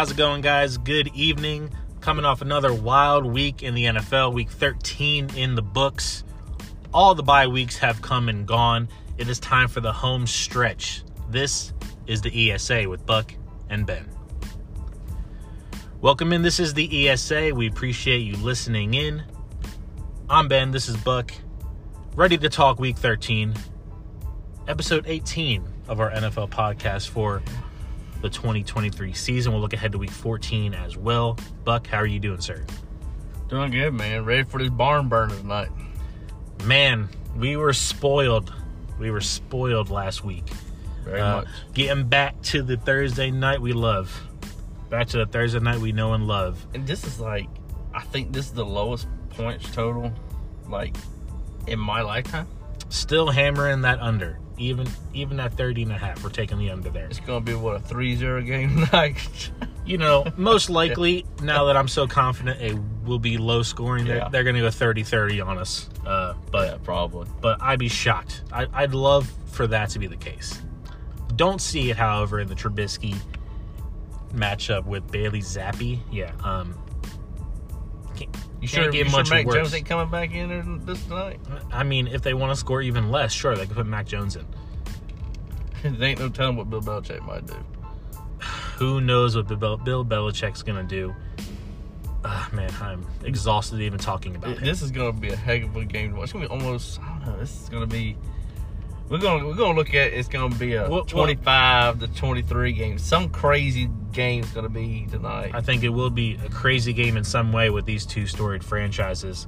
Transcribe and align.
How's 0.00 0.10
it 0.10 0.16
going, 0.16 0.40
guys? 0.40 0.78
Good 0.78 1.08
evening. 1.14 1.68
Coming 2.00 2.24
off 2.24 2.40
another 2.40 2.72
wild 2.72 3.26
week 3.26 3.62
in 3.62 3.74
the 3.74 3.84
NFL, 3.84 4.32
week 4.32 4.48
13 4.48 5.28
in 5.36 5.54
the 5.54 5.60
books. 5.60 6.24
All 6.94 7.14
the 7.14 7.22
bye 7.22 7.46
weeks 7.48 7.76
have 7.76 8.00
come 8.00 8.30
and 8.30 8.46
gone. 8.48 8.88
It 9.18 9.28
is 9.28 9.38
time 9.38 9.68
for 9.68 9.82
the 9.82 9.92
home 9.92 10.26
stretch. 10.26 11.02
This 11.28 11.74
is 12.06 12.22
the 12.22 12.50
ESA 12.50 12.88
with 12.88 13.04
Buck 13.04 13.34
and 13.68 13.84
Ben. 13.84 14.08
Welcome 16.00 16.32
in. 16.32 16.40
This 16.40 16.60
is 16.60 16.72
the 16.72 17.10
ESA. 17.10 17.52
We 17.54 17.68
appreciate 17.68 18.20
you 18.20 18.36
listening 18.36 18.94
in. 18.94 19.22
I'm 20.30 20.48
Ben. 20.48 20.70
This 20.70 20.88
is 20.88 20.96
Buck. 20.96 21.30
Ready 22.14 22.38
to 22.38 22.48
talk 22.48 22.80
week 22.80 22.96
13, 22.96 23.52
episode 24.66 25.04
18 25.06 25.62
of 25.88 26.00
our 26.00 26.10
NFL 26.10 26.48
podcast 26.48 27.10
for 27.10 27.42
the 28.22 28.28
2023 28.30 29.12
season. 29.12 29.52
We'll 29.52 29.60
look 29.62 29.72
ahead 29.72 29.92
to 29.92 29.98
week 29.98 30.10
14 30.10 30.74
as 30.74 30.96
well. 30.96 31.38
Buck, 31.64 31.86
how 31.86 31.98
are 31.98 32.06
you 32.06 32.20
doing, 32.20 32.40
sir? 32.40 32.64
Doing 33.48 33.70
good, 33.72 33.92
man. 33.94 34.24
Ready 34.24 34.44
for 34.44 34.58
this 34.58 34.70
barn 34.70 35.08
burner 35.08 35.36
tonight. 35.36 35.70
Man, 36.64 37.08
we 37.36 37.56
were 37.56 37.72
spoiled. 37.72 38.52
We 38.98 39.10
were 39.10 39.20
spoiled 39.20 39.90
last 39.90 40.24
week. 40.24 40.44
Very 41.04 41.20
Uh, 41.20 41.36
much. 41.38 41.48
Getting 41.72 42.04
back 42.06 42.40
to 42.42 42.62
the 42.62 42.76
Thursday 42.76 43.30
night 43.30 43.60
we 43.60 43.72
love. 43.72 44.22
Back 44.90 45.06
to 45.08 45.18
the 45.18 45.26
Thursday 45.26 45.58
night 45.60 45.78
we 45.78 45.92
know 45.92 46.12
and 46.14 46.26
love. 46.26 46.64
And 46.74 46.86
this 46.86 47.04
is 47.04 47.18
like, 47.18 47.48
I 47.94 48.02
think 48.02 48.32
this 48.32 48.46
is 48.46 48.52
the 48.52 48.64
lowest 48.66 49.08
points 49.30 49.70
total, 49.74 50.12
like, 50.68 50.96
in 51.66 51.78
my 51.78 52.02
lifetime. 52.02 52.46
Still 52.88 53.30
hammering 53.30 53.82
that 53.82 54.00
under. 54.00 54.38
Even 54.60 54.86
even 55.14 55.40
at 55.40 55.54
30 55.54 55.84
and 55.84 55.92
a 55.92 55.96
half, 55.98 56.22
we're 56.22 56.28
taking 56.30 56.58
the 56.58 56.70
under 56.70 56.90
there. 56.90 57.06
It's 57.06 57.18
gonna 57.18 57.40
be 57.40 57.54
what 57.54 57.76
a 57.76 57.78
3-0 57.80 58.46
game 58.46 58.84
tonight. 58.86 59.50
You 59.86 59.96
know, 59.96 60.26
most 60.36 60.68
likely, 60.68 61.24
now 61.42 61.64
that 61.64 61.76
I'm 61.78 61.88
so 61.88 62.06
confident 62.06 62.60
it 62.60 62.76
will 63.06 63.18
be 63.18 63.38
low 63.38 63.62
scoring, 63.62 64.04
they're, 64.04 64.18
Yeah. 64.18 64.28
they're 64.28 64.44
going 64.44 64.54
to 64.56 64.60
go 64.60 64.70
30 64.70 65.02
30 65.02 65.40
on 65.40 65.56
us. 65.58 65.88
Uh, 66.06 66.34
but 66.52 66.68
yeah, 66.72 66.78
probably. 66.84 67.26
but 67.40 67.60
I'd 67.62 67.78
be 67.78 67.88
shocked. 67.88 68.42
I, 68.52 68.66
I'd 68.74 68.92
love 68.94 69.32
for 69.46 69.66
that 69.68 69.88
to 69.90 69.98
be 69.98 70.06
the 70.06 70.16
case. 70.16 70.60
Don't 71.36 71.60
see 71.60 71.90
it, 71.90 71.96
however, 71.96 72.38
in 72.40 72.46
the 72.48 72.54
Trubisky 72.54 73.16
matchup 74.34 74.84
with 74.84 75.10
Bailey 75.10 75.40
Zappe. 75.40 75.98
Yeah, 76.12 76.32
um, 76.44 76.74
You 78.60 78.68
can't 78.68 78.92
get 78.92 79.06
you 79.06 79.12
much 79.12 79.28
sure 79.28 79.36
Mac 79.36 79.46
worse. 79.46 79.54
Jones 79.56 79.74
ain't 79.74 79.86
coming 79.86 80.10
back 80.10 80.32
in 80.32 80.48
there 80.48 80.62
this 80.84 81.02
tonight? 81.04 81.40
I 81.72 81.82
mean, 81.82 82.06
if 82.06 82.22
they 82.22 82.34
want 82.34 82.52
to 82.52 82.56
score 82.56 82.82
even 82.82 83.10
less, 83.10 83.32
sure, 83.32 83.56
they 83.56 83.66
could 83.66 83.76
put 83.76 83.86
Mac 83.86 84.06
Jones 84.06 84.36
in. 84.36 84.46
there 85.82 86.08
ain't 86.08 86.20
no 86.20 86.28
telling 86.28 86.56
what 86.56 86.68
Bill 86.68 86.82
Belichick 86.82 87.22
might 87.24 87.46
do. 87.46 87.56
Who 88.76 89.00
knows 89.00 89.36
what 89.36 89.48
Bill, 89.48 89.76
Bill 89.76 90.04
Belichick's 90.04 90.62
going 90.62 90.76
to 90.76 90.84
do? 90.84 91.14
Ah, 92.24 92.50
man, 92.52 92.70
I'm 92.80 93.06
exhausted 93.24 93.80
even 93.80 93.98
talking 93.98 94.36
about 94.36 94.50
it. 94.50 94.60
This 94.60 94.82
is 94.82 94.90
gonna 94.90 95.12
be 95.12 95.30
a 95.30 95.36
heck 95.36 95.62
of 95.62 95.74
a 95.74 95.84
game 95.86 96.10
to 96.10 96.16
watch. 96.16 96.24
It's 96.24 96.32
gonna 96.34 96.46
be 96.46 96.50
almost. 96.50 97.00
I 97.00 97.08
don't 97.08 97.26
know. 97.26 97.38
This 97.38 97.62
is 97.62 97.68
gonna 97.70 97.86
be. 97.86 98.16
We're 99.10 99.18
gonna 99.18 99.44
we're 99.46 99.54
gonna 99.54 99.76
look 99.76 99.88
at 99.92 100.12
it's 100.12 100.28
gonna 100.28 100.54
be 100.54 100.74
a 100.74 100.82
Well- 100.82 100.90
well- 100.90 101.04
25 101.04 102.00
to 102.00 102.06
23 102.08 102.72
game. 102.72 102.96
Some 102.98 103.28
crazy 103.28 103.90
game's 104.12 104.48
gonna 104.52 104.68
be 104.68 105.06
tonight. 105.10 105.50
I 105.52 105.60
think 105.60 105.82
it 105.82 105.88
will 105.88 106.10
be 106.10 106.38
a 106.46 106.48
crazy 106.48 106.92
game 106.92 107.16
in 107.16 107.24
some 107.24 107.52
way 107.52 107.70
with 107.70 107.84
these 107.86 108.06
two 108.06 108.26
storied 108.26 108.62
franchises. 108.64 109.46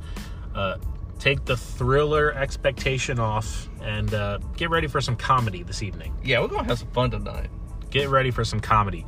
Uh, 0.54 0.76
take 1.20 1.44
the 1.44 1.56
thriller 1.56 2.32
expectation 2.34 3.20
off 3.20 3.68
and 3.80 4.12
uh, 4.12 4.38
get 4.56 4.68
ready 4.68 4.88
for 4.88 5.00
some 5.00 5.14
comedy 5.16 5.62
this 5.62 5.82
evening. 5.82 6.12
yeah, 6.24 6.40
we're 6.40 6.48
gonna 6.48 6.64
have 6.64 6.80
some 6.80 6.90
fun 6.90 7.10
tonight. 7.12 7.48
Get 7.90 8.08
ready 8.08 8.30
for 8.32 8.44
some 8.44 8.58
comedy. 8.58 9.06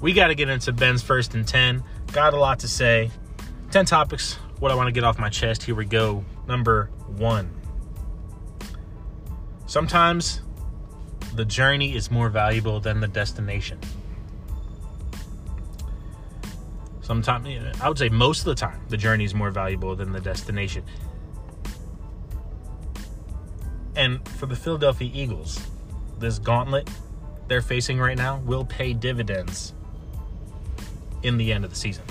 We 0.00 0.12
got 0.12 0.28
to 0.28 0.34
get 0.34 0.48
into 0.48 0.72
Ben's 0.72 1.02
first 1.02 1.34
and 1.34 1.46
10. 1.46 1.82
Got 2.12 2.34
a 2.34 2.38
lot 2.38 2.58
to 2.60 2.68
say. 2.68 3.10
10 3.70 3.84
topics, 3.84 4.34
what 4.58 4.72
I 4.72 4.74
want 4.74 4.88
to 4.88 4.92
get 4.92 5.04
off 5.04 5.18
my 5.18 5.28
chest. 5.28 5.62
Here 5.62 5.74
we 5.74 5.84
go. 5.84 6.24
Number 6.48 6.90
one. 7.06 7.50
Sometimes 9.70 10.40
the 11.36 11.44
journey 11.44 11.94
is 11.94 12.10
more 12.10 12.28
valuable 12.28 12.80
than 12.80 12.98
the 12.98 13.06
destination. 13.06 13.78
Sometimes, 17.02 17.46
I 17.80 17.88
would 17.88 17.96
say 17.96 18.08
most 18.08 18.40
of 18.40 18.46
the 18.46 18.56
time, 18.56 18.80
the 18.88 18.96
journey 18.96 19.22
is 19.22 19.32
more 19.32 19.52
valuable 19.52 19.94
than 19.94 20.10
the 20.10 20.18
destination. 20.18 20.82
And 23.94 24.28
for 24.30 24.46
the 24.46 24.56
Philadelphia 24.56 25.08
Eagles, 25.14 25.64
this 26.18 26.40
gauntlet 26.40 26.90
they're 27.46 27.62
facing 27.62 28.00
right 28.00 28.18
now 28.18 28.38
will 28.40 28.64
pay 28.64 28.92
dividends 28.92 29.72
in 31.22 31.36
the 31.36 31.52
end 31.52 31.62
of 31.64 31.70
the 31.70 31.76
season. 31.76 32.02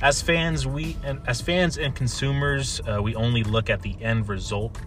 As 0.00 0.22
fans, 0.22 0.66
we 0.66 0.96
and 1.04 1.20
as 1.26 1.42
fans 1.42 1.76
and 1.76 1.94
consumers, 1.94 2.80
uh, 2.88 3.02
we 3.02 3.14
only 3.14 3.44
look 3.44 3.68
at 3.68 3.82
the 3.82 4.02
end 4.02 4.30
result 4.30 4.78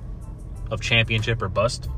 of 0.72 0.82
championship 0.82 1.42
or 1.42 1.50
bust. 1.50 1.90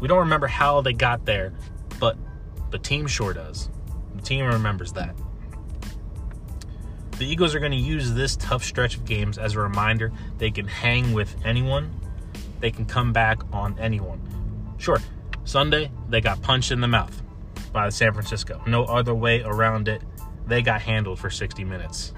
We 0.00 0.08
don't 0.08 0.18
remember 0.18 0.46
how 0.46 0.80
they 0.80 0.92
got 0.92 1.24
there, 1.24 1.52
but 1.98 2.16
the 2.70 2.78
team 2.78 3.06
sure 3.06 3.32
does. 3.32 3.68
The 4.14 4.22
team 4.22 4.44
remembers 4.44 4.92
that. 4.92 5.16
The 7.18 7.26
Eagles 7.26 7.54
are 7.54 7.58
going 7.58 7.72
to 7.72 7.78
use 7.78 8.12
this 8.14 8.36
tough 8.36 8.62
stretch 8.62 8.96
of 8.96 9.04
games 9.04 9.38
as 9.38 9.54
a 9.54 9.60
reminder 9.60 10.12
they 10.38 10.52
can 10.52 10.68
hang 10.68 11.12
with 11.12 11.34
anyone, 11.44 11.90
they 12.60 12.70
can 12.70 12.86
come 12.86 13.12
back 13.12 13.40
on 13.52 13.76
anyone. 13.78 14.20
Sure, 14.78 14.98
Sunday 15.44 15.90
they 16.08 16.20
got 16.20 16.40
punched 16.42 16.70
in 16.70 16.80
the 16.80 16.86
mouth 16.86 17.22
by 17.72 17.88
San 17.88 18.12
Francisco. 18.12 18.62
No 18.66 18.84
other 18.84 19.14
way 19.14 19.42
around 19.42 19.88
it. 19.88 20.02
They 20.46 20.62
got 20.62 20.80
handled 20.80 21.18
for 21.18 21.30
60 21.30 21.64
minutes. 21.64 22.12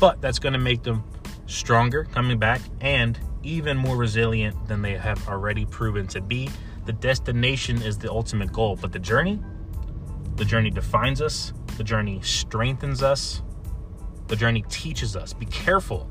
But 0.00 0.20
that's 0.20 0.38
going 0.38 0.54
to 0.54 0.58
make 0.58 0.82
them 0.82 1.04
stronger 1.46 2.04
coming 2.04 2.38
back 2.38 2.60
and 2.80 3.18
even 3.42 3.76
more 3.76 3.96
resilient 3.96 4.66
than 4.66 4.82
they 4.82 4.96
have 4.96 5.28
already 5.28 5.66
proven 5.66 6.06
to 6.08 6.20
be. 6.20 6.48
The 6.86 6.92
destination 6.92 7.82
is 7.82 7.98
the 7.98 8.10
ultimate 8.10 8.52
goal, 8.52 8.76
but 8.76 8.92
the 8.92 8.98
journey, 8.98 9.40
the 10.36 10.44
journey 10.44 10.70
defines 10.70 11.20
us, 11.20 11.52
the 11.76 11.84
journey 11.84 12.20
strengthens 12.22 13.02
us, 13.02 13.42
the 14.28 14.36
journey 14.36 14.64
teaches 14.68 15.16
us. 15.16 15.32
Be 15.32 15.46
careful 15.46 16.08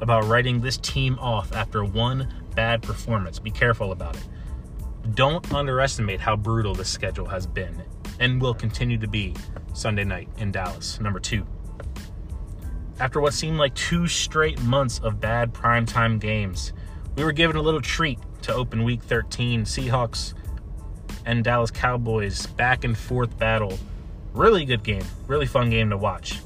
about 0.00 0.24
writing 0.24 0.60
this 0.60 0.76
team 0.76 1.18
off 1.18 1.52
after 1.54 1.84
one 1.84 2.32
bad 2.54 2.82
performance. 2.82 3.38
Be 3.38 3.50
careful 3.50 3.92
about 3.92 4.16
it. 4.16 4.26
Don't 5.14 5.52
underestimate 5.54 6.20
how 6.20 6.36
brutal 6.36 6.74
this 6.74 6.88
schedule 6.88 7.26
has 7.26 7.46
been 7.46 7.82
and 8.18 8.40
will 8.40 8.54
continue 8.54 8.98
to 8.98 9.08
be 9.08 9.34
Sunday 9.72 10.04
night 10.04 10.28
in 10.38 10.50
Dallas. 10.50 11.00
Number 11.00 11.20
two. 11.20 11.46
After 12.98 13.20
what 13.20 13.34
seemed 13.34 13.58
like 13.58 13.74
two 13.74 14.08
straight 14.08 14.60
months 14.62 14.98
of 15.00 15.20
bad 15.20 15.52
primetime 15.52 16.18
games, 16.18 16.72
we 17.16 17.24
were 17.24 17.32
given 17.32 17.56
a 17.56 17.62
little 17.62 17.82
treat 17.82 18.18
to 18.42 18.54
open 18.54 18.84
week 18.84 19.02
13. 19.02 19.64
Seahawks 19.64 20.32
and 21.26 21.44
Dallas 21.44 21.70
Cowboys 21.70 22.46
back 22.46 22.84
and 22.84 22.96
forth 22.96 23.36
battle. 23.38 23.78
Really 24.32 24.64
good 24.64 24.82
game. 24.82 25.04
Really 25.26 25.46
fun 25.46 25.68
game 25.68 25.90
to 25.90 25.96
watch. 25.96 26.40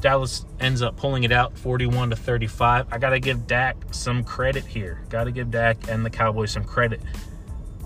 Dallas 0.00 0.44
ends 0.60 0.82
up 0.82 0.96
pulling 0.96 1.24
it 1.24 1.32
out 1.32 1.56
41 1.58 2.10
to 2.10 2.16
35. 2.16 2.86
I 2.90 2.98
got 2.98 3.10
to 3.10 3.20
give 3.20 3.46
Dak 3.46 3.76
some 3.92 4.24
credit 4.24 4.64
here. 4.64 5.02
Got 5.08 5.24
to 5.24 5.30
give 5.30 5.50
Dak 5.50 5.88
and 5.88 6.04
the 6.04 6.10
Cowboys 6.10 6.50
some 6.50 6.64
credit. 6.64 7.00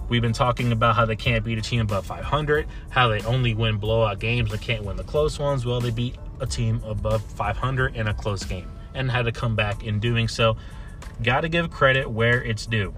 We've 0.09 0.23
been 0.23 0.33
talking 0.33 0.73
about 0.73 0.97
how 0.97 1.05
they 1.05 1.15
can't 1.15 1.45
beat 1.45 1.59
a 1.59 1.63
team 1.63 1.83
above 1.83 2.05
500, 2.05 2.67
how 2.89 3.09
they 3.09 3.21
only 3.21 3.55
win 3.55 3.77
blowout 3.77 4.19
games, 4.19 4.51
they 4.51 4.59
can't 4.59 4.85
win 4.85 4.97
the 4.97 5.05
close 5.05 5.39
ones. 5.39 5.65
Well, 5.65 5.81
they 5.81 5.91
beat 5.91 6.17
a 6.41 6.47
team 6.47 6.81
above 6.84 7.23
500 7.23 7.97
in 7.97 8.09
a 8.09 8.15
close 8.15 8.45
game 8.45 8.71
and 8.95 9.11
had 9.11 9.25
to 9.25 9.33
come 9.33 9.54
back 9.54 9.84
in 9.84 10.01
doing 10.01 10.28
so. 10.28 10.57
Got 11.22 11.42
to 11.42 11.48
give 11.48 11.71
credit 11.71 12.10
where 12.10 12.42
it's 12.42 12.66
due. 12.66 12.95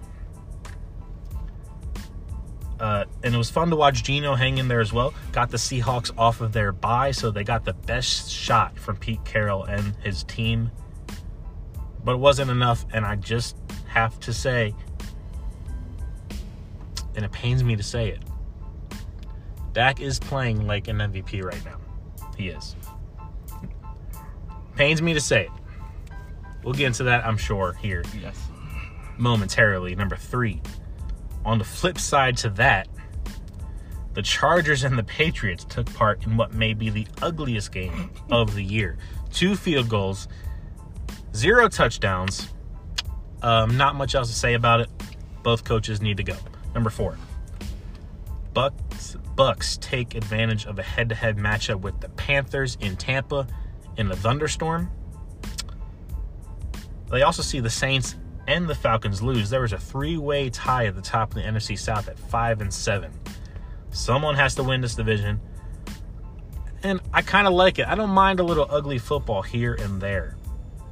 Uh, 2.83 3.05
and 3.23 3.33
it 3.33 3.39
was 3.39 3.49
fun 3.49 3.71
to 3.71 3.77
watch 3.77 4.03
Geno 4.03 4.35
hang 4.35 4.59
in 4.59 4.67
there 4.67 4.81
as 4.81 4.93
well. 4.93 5.15
Got 5.31 5.51
the 5.51 5.57
Seahawks 5.57 6.11
off 6.19 6.41
of 6.41 6.53
their 6.53 6.73
bye, 6.73 7.13
so 7.13 7.31
they 7.31 7.45
got 7.45 7.65
the 7.65 7.75
best 7.75 8.29
shot 8.29 8.77
from 8.77 8.97
Pete 8.97 9.25
Carroll 9.25 9.63
and 9.65 9.95
his 10.03 10.25
team. 10.25 10.71
But 12.05 12.15
it 12.15 12.19
wasn't 12.19 12.51
enough, 12.51 12.85
and 12.93 13.07
I 13.07 13.15
just 13.15 13.57
have 13.87 14.19
to 14.21 14.33
say, 14.33 14.75
and 17.15 17.25
it 17.25 17.31
pains 17.31 17.63
me 17.63 17.77
to 17.77 17.85
say 17.85 18.09
it, 18.09 18.23
Dak 19.73 20.01
is 20.01 20.19
playing 20.19 20.67
like 20.67 20.89
an 20.89 20.99
MVP 20.99 21.45
right 21.45 21.65
now. 21.65 21.79
He 22.37 22.49
is. 22.49 22.75
Pains 24.83 25.01
me 25.01 25.15
to 25.15 25.21
say 25.21 25.43
it. 25.43 25.51
We'll 26.65 26.75
get 26.75 26.89
into 26.89 27.05
that, 27.05 27.25
I'm 27.25 27.37
sure, 27.37 27.73
here 27.75 28.03
Yes. 28.21 28.49
momentarily. 29.17 29.95
Number 29.95 30.17
three. 30.17 30.61
On 31.45 31.59
the 31.59 31.65
flip 31.65 32.01
side 32.01 32.37
to 32.39 32.51
that, 32.51 32.89
the 34.15 34.23
Chargers 34.23 34.83
and 34.83 34.99
the 34.99 35.05
Patriots 35.05 35.63
took 35.63 35.87
part 35.95 36.27
in 36.27 36.37
what 36.37 36.53
may 36.53 36.75
be 36.75 36.91
the 36.91 37.07
ugliest 37.23 37.71
game 37.71 38.11
of 38.29 38.57
the 38.57 38.65
year. 38.65 38.99
Two 39.33 39.55
field 39.55 39.89
goals, 39.89 40.27
zero 41.33 41.69
touchdowns. 41.69 42.49
Um, 43.41 43.77
not 43.77 43.95
much 43.95 44.17
else 44.17 44.31
to 44.31 44.35
say 44.35 44.55
about 44.55 44.81
it. 44.81 44.91
Both 45.45 45.63
coaches 45.63 46.01
need 46.01 46.17
to 46.17 46.25
go. 46.25 46.35
Number 46.75 46.91
four. 46.91 47.17
Bucks 48.53 49.17
Bucks 49.37 49.79
take 49.81 50.17
advantage 50.17 50.67
of 50.67 50.81
a 50.81 50.83
head-to-head 50.83 51.37
matchup 51.37 51.83
with 51.83 52.01
the 52.01 52.09
Panthers 52.09 52.77
in 52.81 52.97
Tampa 52.97 53.47
in 53.97 54.11
a 54.11 54.17
thunderstorm. 54.17 54.91
They 57.11 57.23
also 57.23 57.43
see 57.43 57.61
the 57.61 57.71
Saints 57.71 58.17
and 58.49 58.69
the 58.69 58.75
Falcons 58.75 59.23
lose. 59.23 59.51
There 59.51 59.61
was 59.61 59.73
a 59.73 59.79
three-way 59.79 60.51
tie 60.51 60.87
at 60.87 60.95
the 60.95 61.03
top 61.03 61.31
of 61.31 61.35
the 61.35 61.43
NFC 61.43 61.79
South 61.79 62.09
at 62.09 62.19
5 62.19 62.61
and 62.61 62.73
7. 62.73 63.13
Someone 63.91 64.35
has 64.35 64.55
to 64.55 64.63
win 64.63 64.81
this 64.81 64.95
division. 64.95 65.41
And 66.83 67.01
I 67.13 67.23
kind 67.23 67.47
of 67.47 67.53
like 67.53 67.79
it. 67.79 67.87
I 67.87 67.95
don't 67.95 68.11
mind 68.11 68.41
a 68.41 68.43
little 68.43 68.67
ugly 68.69 68.99
football 68.99 69.43
here 69.43 69.75
and 69.75 70.01
there. 70.01 70.37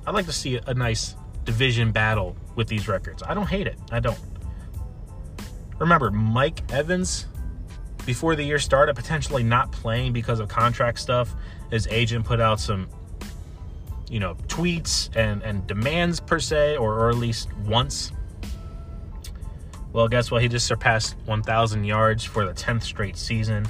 I'd 0.06 0.14
like 0.14 0.26
to 0.26 0.32
see 0.32 0.61
a 0.67 0.75
nice 0.75 1.17
division 1.44 1.91
battle 1.91 2.37
with 2.55 2.69
these 2.69 2.87
records. 2.87 3.23
I 3.23 3.35
don't 3.35 3.49
hate 3.49 3.67
it. 3.67 3.79
I 3.91 4.00
don't. 4.00 4.19
Remember, 5.79 6.11
Mike 6.11 6.70
Evans, 6.70 7.26
before 8.06 8.37
the 8.37 8.43
year 8.43 8.58
started, 8.58 8.97
potentially 8.97 9.43
not 9.43 9.70
playing 9.73 10.12
because 10.12 10.41
of 10.41 10.49
contract 10.49 10.99
stuff. 10.99 11.35
His 11.70 11.87
agent 11.88 12.25
put 12.25 12.41
out 12.41 12.61
some, 12.61 12.88
you 14.08 14.20
know, 14.20 14.35
tweets 14.49 15.14
and, 15.17 15.43
and 15.43 15.67
demands 15.67 16.20
per 16.20 16.38
se, 16.38 16.76
or, 16.76 16.94
or 16.94 17.11
at 17.11 17.17
least 17.17 17.52
once. 17.67 18.12
Well, 19.93 20.08
guess 20.08 20.31
what? 20.31 20.43
He 20.43 20.49
just 20.49 20.67
surpassed 20.67 21.17
1,000 21.26 21.85
yards 21.85 22.25
for 22.25 22.44
the 22.44 22.52
10th 22.52 22.82
straight 22.82 23.17
season, 23.17 23.67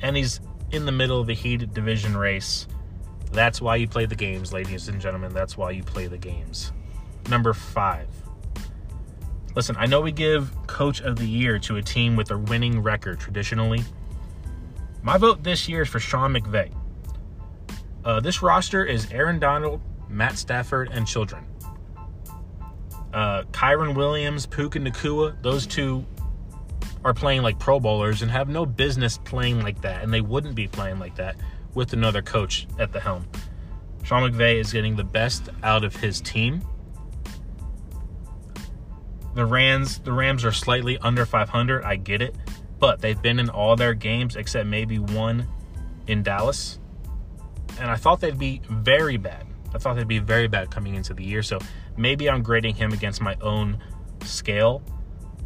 and 0.00 0.16
he's 0.16 0.40
in 0.72 0.86
the 0.86 0.92
middle 0.92 1.20
of 1.20 1.28
a 1.28 1.34
heated 1.34 1.74
division 1.74 2.16
race. 2.16 2.66
That's 3.32 3.60
why 3.60 3.76
you 3.76 3.86
play 3.86 4.06
the 4.06 4.14
games, 4.14 4.52
ladies 4.52 4.88
and 4.88 5.00
gentlemen. 5.00 5.32
That's 5.34 5.56
why 5.56 5.72
you 5.72 5.82
play 5.82 6.06
the 6.06 6.18
games. 6.18 6.72
Number 7.28 7.52
five. 7.52 8.08
Listen, 9.58 9.74
I 9.76 9.86
know 9.86 10.00
we 10.00 10.12
give 10.12 10.56
coach 10.68 11.00
of 11.00 11.16
the 11.16 11.26
year 11.26 11.58
to 11.58 11.78
a 11.78 11.82
team 11.82 12.14
with 12.14 12.30
a 12.30 12.38
winning 12.38 12.80
record 12.80 13.18
traditionally. 13.18 13.82
My 15.02 15.18
vote 15.18 15.42
this 15.42 15.68
year 15.68 15.82
is 15.82 15.88
for 15.88 15.98
Sean 15.98 16.32
McVay. 16.32 16.72
Uh, 18.04 18.20
this 18.20 18.40
roster 18.40 18.84
is 18.84 19.10
Aaron 19.10 19.40
Donald, 19.40 19.80
Matt 20.08 20.38
Stafford, 20.38 20.90
and 20.92 21.08
children. 21.08 21.44
Uh, 23.12 23.42
Kyren 23.50 23.96
Williams, 23.96 24.46
Puka 24.46 24.78
Nacua, 24.78 25.34
those 25.42 25.66
two 25.66 26.06
are 27.04 27.12
playing 27.12 27.42
like 27.42 27.58
Pro 27.58 27.80
Bowlers 27.80 28.22
and 28.22 28.30
have 28.30 28.48
no 28.48 28.64
business 28.64 29.18
playing 29.18 29.60
like 29.60 29.82
that, 29.82 30.04
and 30.04 30.14
they 30.14 30.20
wouldn't 30.20 30.54
be 30.54 30.68
playing 30.68 31.00
like 31.00 31.16
that 31.16 31.34
with 31.74 31.92
another 31.94 32.22
coach 32.22 32.68
at 32.78 32.92
the 32.92 33.00
helm. 33.00 33.26
Sean 34.04 34.22
McVay 34.22 34.60
is 34.60 34.72
getting 34.72 34.94
the 34.94 35.02
best 35.02 35.48
out 35.64 35.82
of 35.82 35.96
his 35.96 36.20
team. 36.20 36.62
The 39.38 39.46
Rams, 39.46 40.00
the 40.00 40.12
Rams 40.12 40.44
are 40.44 40.50
slightly 40.50 40.98
under 40.98 41.24
500. 41.24 41.84
I 41.84 41.94
get 41.94 42.22
it, 42.22 42.34
but 42.80 43.00
they've 43.00 43.22
been 43.22 43.38
in 43.38 43.48
all 43.48 43.76
their 43.76 43.94
games 43.94 44.34
except 44.34 44.66
maybe 44.66 44.98
one 44.98 45.46
in 46.08 46.24
Dallas, 46.24 46.80
and 47.78 47.88
I 47.88 47.94
thought 47.94 48.20
they'd 48.20 48.36
be 48.36 48.60
very 48.68 49.16
bad. 49.16 49.46
I 49.72 49.78
thought 49.78 49.94
they'd 49.94 50.08
be 50.08 50.18
very 50.18 50.48
bad 50.48 50.72
coming 50.72 50.96
into 50.96 51.14
the 51.14 51.22
year. 51.22 51.44
So 51.44 51.60
maybe 51.96 52.28
I'm 52.28 52.42
grading 52.42 52.74
him 52.74 52.92
against 52.92 53.20
my 53.20 53.36
own 53.40 53.78
scale, 54.24 54.82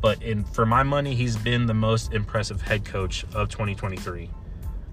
but 0.01 0.23
in 0.23 0.43
for 0.43 0.65
my 0.65 0.83
money, 0.83 1.15
he's 1.15 1.37
been 1.37 1.67
the 1.67 1.75
most 1.75 2.15
impressive 2.15 2.63
head 2.63 2.87
coach 2.87 3.25
of 3.35 3.51
2023. 3.51 4.31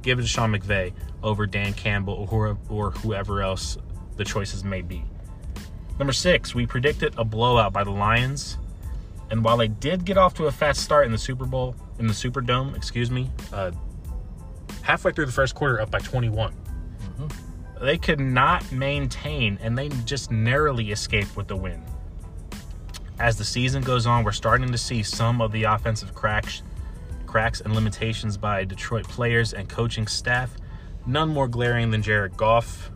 Give 0.01 0.19
it 0.19 0.24
to 0.24 0.28
Sean 0.28 0.51
McVay 0.51 0.92
over 1.24 1.48
Dan 1.48 1.72
Campbell 1.72 2.28
or, 2.30 2.57
or 2.68 2.92
whoever 2.92 3.44
else 3.44 3.78
the 4.18 4.25
choices 4.25 4.66
may 4.66 4.81
be. 4.81 5.06
Number 5.98 6.12
six, 6.12 6.54
we 6.54 6.66
predicted 6.66 7.13
a 7.18 7.24
blowout 7.24 7.72
by 7.72 7.86
the 7.86 7.92
Lions. 7.92 8.57
And 9.31 9.43
while 9.43 9.57
they 9.57 9.67
did 9.67 10.05
get 10.05 10.17
off 10.17 10.33
to 10.35 10.45
a 10.45 10.51
fast 10.51 10.81
start 10.81 11.05
in 11.05 11.11
the 11.11 11.17
Super 11.17 11.45
Bowl, 11.45 11.75
in 11.99 12.07
the 12.07 12.13
Superdome, 12.13 12.75
excuse 12.75 13.11
me, 13.11 13.29
uh, 13.53 13.71
halfway 14.81 15.11
through 15.11 15.27
the 15.27 15.31
first 15.31 15.55
quarter, 15.55 15.79
up 15.79 15.91
by 15.91 15.99
21. 15.99 16.51
Mm-hmm. 16.53 17.85
They 17.85 17.97
could 17.97 18.19
not 18.19 18.69
maintain, 18.71 19.57
and 19.61 19.77
they 19.77 19.89
just 20.05 20.31
narrowly 20.31 20.91
escaped 20.91 21.35
with 21.37 21.47
the 21.47 21.55
win. 21.55 21.83
As 23.19 23.37
the 23.37 23.45
season 23.45 23.83
goes 23.83 24.05
on, 24.05 24.23
we're 24.23 24.31
starting 24.31 24.71
to 24.71 24.77
see 24.77 25.03
some 25.03 25.41
of 25.41 25.51
the 25.51 25.63
offensive 25.63 26.15
cracks, 26.15 26.63
cracks 27.25 27.61
and 27.61 27.75
limitations 27.75 28.37
by 28.37 28.63
Detroit 28.63 29.07
players 29.07 29.53
and 29.53 29.69
coaching 29.69 30.07
staff. 30.07 30.55
None 31.05 31.29
more 31.29 31.47
glaring 31.47 31.91
than 31.91 32.01
Jared 32.01 32.35
Goff 32.35 32.91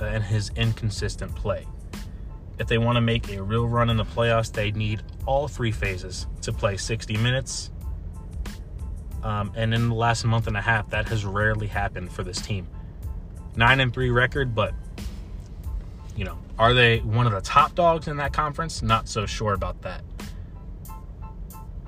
uh, 0.00 0.04
and 0.04 0.22
his 0.22 0.50
inconsistent 0.56 1.34
play. 1.34 1.66
If 2.58 2.68
they 2.68 2.78
want 2.78 2.96
to 2.96 3.00
make 3.00 3.30
a 3.30 3.42
real 3.42 3.66
run 3.66 3.90
in 3.90 3.96
the 3.96 4.04
playoffs, 4.04 4.52
they 4.52 4.70
need 4.72 5.02
all 5.26 5.48
three 5.48 5.72
phases 5.72 6.26
to 6.42 6.52
play 6.52 6.76
60 6.76 7.16
minutes. 7.18 7.70
Um, 9.22 9.52
and 9.56 9.74
in 9.74 9.88
the 9.88 9.94
last 9.94 10.24
month 10.24 10.46
and 10.46 10.56
a 10.56 10.60
half, 10.60 10.88
that 10.90 11.08
has 11.08 11.24
rarely 11.24 11.66
happened 11.66 12.12
for 12.12 12.22
this 12.22 12.40
team. 12.40 12.68
Nine 13.56 13.80
and 13.80 13.92
three 13.92 14.10
record, 14.10 14.54
but 14.54 14.74
you 16.16 16.24
know, 16.24 16.38
are 16.58 16.72
they 16.72 16.98
one 17.00 17.26
of 17.26 17.32
the 17.32 17.40
top 17.40 17.74
dogs 17.74 18.08
in 18.08 18.16
that 18.16 18.32
conference? 18.32 18.82
Not 18.82 19.08
so 19.08 19.26
sure 19.26 19.52
about 19.52 19.82
that. 19.82 20.02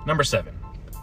Number 0.07 0.25
seven, 0.25 0.59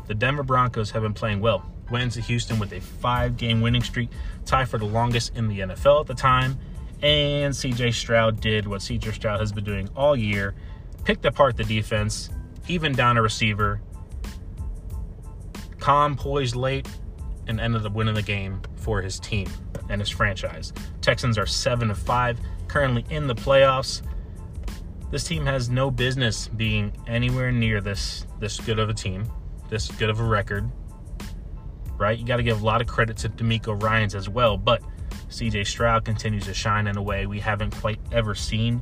the 0.07 0.13
Denver 0.13 0.43
Broncos 0.43 0.91
have 0.91 1.01
been 1.01 1.13
playing 1.13 1.39
well. 1.39 1.65
Went 1.89 2.03
into 2.03 2.21
Houston 2.21 2.59
with 2.59 2.73
a 2.73 2.81
five 2.81 3.37
game 3.37 3.61
winning 3.61 3.83
streak, 3.83 4.09
tied 4.45 4.69
for 4.69 4.77
the 4.77 4.85
longest 4.85 5.35
in 5.35 5.47
the 5.47 5.59
NFL 5.59 6.01
at 6.01 6.07
the 6.07 6.13
time. 6.13 6.57
And 7.05 7.53
CJ 7.53 7.93
Stroud 7.93 8.41
did 8.41 8.65
what 8.65 8.81
CJ 8.81 9.13
Stroud 9.13 9.39
has 9.39 9.51
been 9.51 9.63
doing 9.63 9.87
all 9.95 10.15
year 10.15 10.55
picked 11.03 11.23
apart 11.25 11.55
the 11.55 11.63
defense, 11.63 12.31
even 12.67 12.93
down 12.93 13.15
a 13.15 13.21
receiver, 13.21 13.79
calm, 15.79 16.15
poised 16.15 16.55
late, 16.55 16.87
and 17.45 17.61
ended 17.61 17.85
up 17.85 17.93
winning 17.93 18.15
the 18.15 18.23
game 18.23 18.59
for 18.77 19.03
his 19.03 19.19
team 19.19 19.47
and 19.87 20.01
his 20.01 20.09
franchise. 20.09 20.73
Texans 21.01 21.37
are 21.37 21.45
7 21.45 21.91
of 21.91 21.99
5, 21.99 22.39
currently 22.67 23.05
in 23.11 23.27
the 23.27 23.35
playoffs. 23.35 24.01
This 25.11 25.25
team 25.25 25.45
has 25.45 25.69
no 25.69 25.91
business 25.91 26.47
being 26.47 26.91
anywhere 27.05 27.51
near 27.51 27.81
this 27.81 28.25
this 28.39 28.59
good 28.59 28.79
of 28.79 28.89
a 28.89 28.95
team, 28.95 29.29
this 29.69 29.91
good 29.91 30.09
of 30.09 30.19
a 30.19 30.23
record. 30.23 30.67
Right? 31.99 32.17
You 32.17 32.25
got 32.25 32.37
to 32.37 32.43
give 32.43 32.63
a 32.63 32.65
lot 32.65 32.81
of 32.81 32.87
credit 32.87 33.15
to 33.17 33.29
DeMeco 33.29 33.79
Ryans 33.79 34.15
as 34.15 34.27
well, 34.27 34.57
but 34.57 34.81
CJ 35.29 35.67
Stroud 35.67 36.05
continues 36.05 36.45
to 36.45 36.53
shine 36.53 36.87
in 36.87 36.97
a 36.97 37.01
way 37.01 37.25
we 37.25 37.39
haven't 37.39 37.75
quite 37.75 37.99
ever 38.11 38.35
seen. 38.35 38.81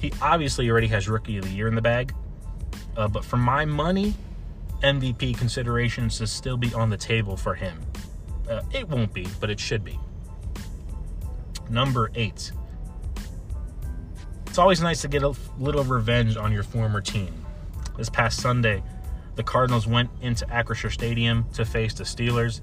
He 0.00 0.12
obviously 0.20 0.70
already 0.70 0.88
has 0.88 1.08
Rookie 1.08 1.38
of 1.38 1.44
the 1.44 1.50
Year 1.50 1.68
in 1.68 1.74
the 1.74 1.82
bag, 1.82 2.14
uh, 2.96 3.08
but 3.08 3.24
for 3.24 3.36
my 3.36 3.64
money, 3.64 4.14
MVP 4.82 5.38
considerations 5.38 6.18
to 6.18 6.26
still 6.26 6.56
be 6.56 6.72
on 6.74 6.90
the 6.90 6.96
table 6.96 7.36
for 7.36 7.54
him. 7.54 7.80
Uh, 8.48 8.62
it 8.72 8.88
won't 8.88 9.12
be, 9.14 9.26
but 9.40 9.50
it 9.50 9.58
should 9.58 9.84
be. 9.84 9.98
Number 11.70 12.10
eight. 12.14 12.52
It's 14.46 14.58
always 14.58 14.80
nice 14.80 15.00
to 15.02 15.08
get 15.08 15.22
a 15.22 15.34
little 15.58 15.84
revenge 15.84 16.36
on 16.36 16.52
your 16.52 16.62
former 16.62 17.00
team. 17.00 17.32
This 17.96 18.10
past 18.10 18.40
Sunday, 18.40 18.82
the 19.36 19.42
Cardinals 19.42 19.86
went 19.86 20.10
into 20.20 20.46
Acrisure 20.46 20.92
Stadium 20.92 21.44
to 21.54 21.64
face 21.64 21.94
the 21.94 22.04
Steelers. 22.04 22.60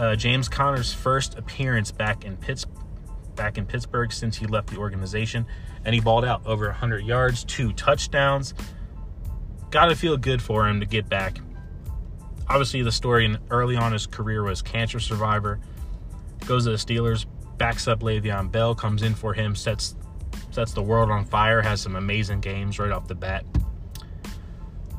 Uh, 0.00 0.16
James 0.16 0.48
Conner's 0.48 0.94
first 0.94 1.36
appearance 1.36 1.92
back 1.92 2.24
in 2.24 2.34
Pitts, 2.38 2.64
back 3.36 3.58
in 3.58 3.66
Pittsburgh 3.66 4.10
since 4.10 4.34
he 4.34 4.46
left 4.46 4.70
the 4.70 4.78
organization, 4.78 5.44
and 5.84 5.94
he 5.94 6.00
balled 6.00 6.24
out 6.24 6.40
over 6.46 6.64
100 6.68 7.04
yards, 7.04 7.44
two 7.44 7.70
touchdowns. 7.74 8.54
Got 9.70 9.86
to 9.86 9.94
feel 9.94 10.16
good 10.16 10.40
for 10.40 10.66
him 10.66 10.80
to 10.80 10.86
get 10.86 11.06
back. 11.10 11.38
Obviously, 12.48 12.80
the 12.82 12.90
story 12.90 13.26
in 13.26 13.36
early 13.50 13.76
on 13.76 13.92
his 13.92 14.06
career 14.06 14.42
was 14.42 14.62
cancer 14.62 15.00
survivor. 15.00 15.60
Goes 16.46 16.64
to 16.64 16.70
the 16.70 16.76
Steelers, 16.76 17.26
backs 17.58 17.86
up 17.86 18.00
Le'Veon 18.00 18.50
Bell, 18.50 18.74
comes 18.74 19.02
in 19.02 19.14
for 19.14 19.34
him, 19.34 19.54
sets 19.54 19.96
sets 20.50 20.72
the 20.72 20.82
world 20.82 21.10
on 21.10 21.26
fire, 21.26 21.60
has 21.60 21.82
some 21.82 21.96
amazing 21.96 22.40
games 22.40 22.78
right 22.78 22.90
off 22.90 23.06
the 23.06 23.14
bat. 23.14 23.44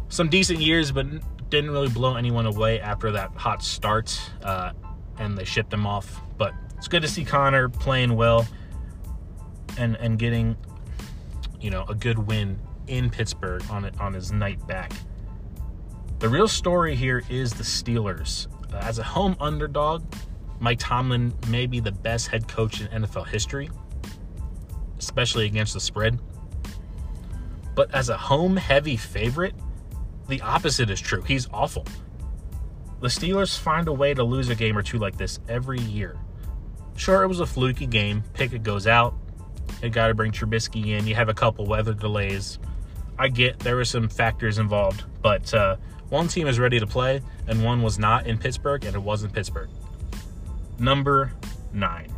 Some 0.09 0.29
decent 0.29 0.59
years, 0.59 0.91
but 0.91 1.07
didn't 1.49 1.71
really 1.71 1.89
blow 1.89 2.17
anyone 2.17 2.45
away 2.45 2.79
after 2.79 3.11
that 3.11 3.31
hot 3.31 3.63
start, 3.63 4.19
uh, 4.43 4.71
and 5.19 5.37
they 5.37 5.43
shipped 5.43 5.73
him 5.73 5.85
off. 5.85 6.21
But 6.37 6.53
it's 6.77 6.87
good 6.87 7.01
to 7.01 7.07
see 7.07 7.23
Conner 7.23 7.69
playing 7.69 8.15
well 8.15 8.47
and 9.77 9.95
and 9.97 10.17
getting 10.17 10.57
you 11.59 11.69
know 11.69 11.85
a 11.87 11.95
good 11.95 12.19
win 12.19 12.59
in 12.87 13.09
Pittsburgh 13.09 13.63
on 13.69 13.85
it 13.85 13.99
on 13.99 14.13
his 14.13 14.31
night 14.31 14.65
back. 14.67 14.91
The 16.19 16.29
real 16.29 16.47
story 16.47 16.95
here 16.95 17.23
is 17.29 17.53
the 17.53 17.63
Steelers. 17.63 18.47
Uh, 18.73 18.77
as 18.77 18.99
a 18.99 19.03
home 19.03 19.35
underdog, 19.39 20.03
Mike 20.59 20.77
Tomlin 20.79 21.33
may 21.47 21.65
be 21.65 21.79
the 21.79 21.91
best 21.91 22.27
head 22.27 22.47
coach 22.47 22.81
in 22.81 22.87
NFL 22.87 23.27
history, 23.27 23.69
especially 24.99 25.45
against 25.47 25.73
the 25.73 25.79
spread. 25.79 26.19
But 27.75 27.93
as 27.95 28.09
a 28.09 28.17
home 28.17 28.57
heavy 28.57 28.97
favorite, 28.97 29.55
the 30.27 30.41
opposite 30.41 30.89
is 30.89 31.01
true. 31.01 31.21
He's 31.23 31.47
awful. 31.51 31.85
The 33.01 33.07
Steelers 33.07 33.57
find 33.59 33.87
a 33.87 33.93
way 33.93 34.13
to 34.13 34.23
lose 34.23 34.49
a 34.49 34.55
game 34.55 34.77
or 34.77 34.83
two 34.83 34.99
like 34.99 35.17
this 35.17 35.39
every 35.49 35.79
year. 35.79 36.17
Sure, 36.95 37.23
it 37.23 37.27
was 37.27 37.39
a 37.39 37.45
fluky 37.45 37.87
game. 37.87 38.23
Pickett 38.33 38.63
goes 38.63 38.85
out. 38.85 39.15
They 39.81 39.89
got 39.89 40.07
to 40.07 40.13
bring 40.13 40.31
Trubisky 40.31 40.97
in. 40.97 41.07
You 41.07 41.15
have 41.15 41.27
a 41.29 41.33
couple 41.33 41.65
weather 41.65 41.93
delays. 41.95 42.59
I 43.17 43.27
get 43.27 43.57
there 43.59 43.75
were 43.75 43.85
some 43.85 44.07
factors 44.07 44.59
involved, 44.59 45.03
but 45.21 45.51
uh, 45.53 45.77
One 46.11 46.27
team 46.27 46.47
is 46.47 46.59
ready 46.59 46.77
to 46.77 46.85
play, 46.85 47.21
and 47.47 47.63
one 47.63 47.81
was 47.81 47.97
not 47.97 48.27
in 48.27 48.37
Pittsburgh, 48.37 48.83
and 48.83 48.93
it 48.93 48.99
wasn't 48.99 49.31
Pittsburgh. 49.31 49.69
Number 50.77 51.31
nine. 51.71 52.13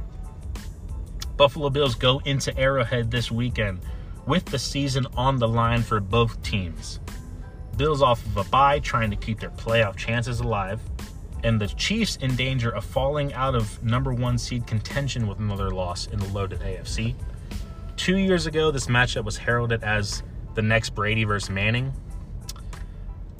Buffalo 1.37 1.69
Bills 1.69 1.93
go 1.93 2.19
into 2.25 2.57
Arrowhead 2.57 3.11
this 3.11 3.29
weekend 3.29 3.81
with 4.25 4.45
the 4.45 4.57
season 4.57 5.05
on 5.15 5.37
the 5.37 5.47
line 5.47 5.83
for 5.83 5.99
both 5.99 6.41
teams. 6.41 7.01
Bills 7.77 8.01
off 8.01 8.25
of 8.25 8.37
a 8.37 8.43
bye 8.45 8.79
trying 8.79 9.09
to 9.09 9.15
keep 9.15 9.39
their 9.39 9.49
playoff 9.51 9.95
chances 9.95 10.39
alive, 10.39 10.79
and 11.43 11.59
the 11.59 11.67
Chiefs 11.67 12.17
in 12.17 12.35
danger 12.35 12.69
of 12.69 12.85
falling 12.85 13.33
out 13.33 13.55
of 13.55 13.83
number 13.83 14.13
one 14.13 14.37
seed 14.37 14.65
contention 14.67 15.27
with 15.27 15.39
another 15.39 15.71
loss 15.71 16.07
in 16.07 16.19
the 16.19 16.27
loaded 16.27 16.59
AFC. 16.59 17.15
Two 17.97 18.17
years 18.17 18.45
ago, 18.45 18.71
this 18.71 18.87
matchup 18.87 19.23
was 19.23 19.37
heralded 19.37 19.83
as 19.83 20.23
the 20.55 20.61
next 20.61 20.91
Brady 20.91 21.23
versus 21.23 21.49
Manning, 21.49 21.93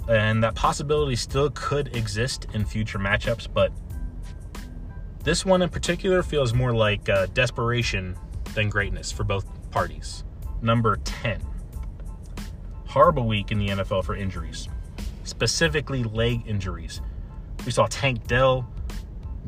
and 0.10 0.44
that 0.44 0.56
possibility 0.56 1.16
still 1.16 1.50
could 1.52 1.96
exist 1.96 2.48
in 2.54 2.66
future 2.66 3.00
matchups, 3.00 3.48
but 3.52 3.72
this 5.24 5.46
one 5.46 5.62
in 5.62 5.70
particular 5.70 6.22
feels 6.22 6.54
more 6.54 6.74
like 6.74 7.08
uh, 7.08 7.28
desperation 7.28 8.18
than 8.54 8.70
greatness 8.70 9.12
for 9.12 9.24
both 9.24 9.46
parties. 9.72 10.24
Number 10.62 10.98
10. 10.98 11.42
Horrible 12.94 13.26
week 13.26 13.52
in 13.52 13.58
the 13.58 13.70
NFL 13.70 14.06
for 14.06 14.16
injuries, 14.16 14.70
specifically 15.24 16.04
leg 16.04 16.44
injuries. 16.46 17.02
We 17.66 17.72
saw 17.72 17.88
Tank 17.88 18.28
Dell 18.28 18.70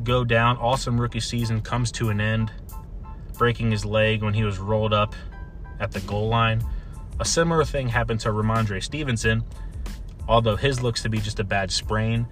go 0.02 0.24
down. 0.24 0.56
Awesome 0.56 1.00
rookie 1.00 1.20
season 1.20 1.60
comes 1.60 1.92
to 1.92 2.08
an 2.08 2.20
end, 2.20 2.50
breaking 3.38 3.70
his 3.70 3.84
leg 3.84 4.24
when 4.24 4.34
he 4.34 4.42
was 4.42 4.58
rolled 4.58 4.92
up 4.92 5.14
at 5.78 5.92
the 5.92 6.00
goal 6.00 6.26
line. 6.26 6.60
A 7.20 7.24
similar 7.24 7.64
thing 7.64 7.86
happened 7.86 8.18
to 8.22 8.30
Rhamondre 8.30 8.82
Stevenson, 8.82 9.44
although 10.26 10.56
his 10.56 10.82
looks 10.82 11.00
to 11.02 11.08
be 11.08 11.20
just 11.20 11.38
a 11.38 11.44
bad 11.44 11.70
sprain. 11.70 12.26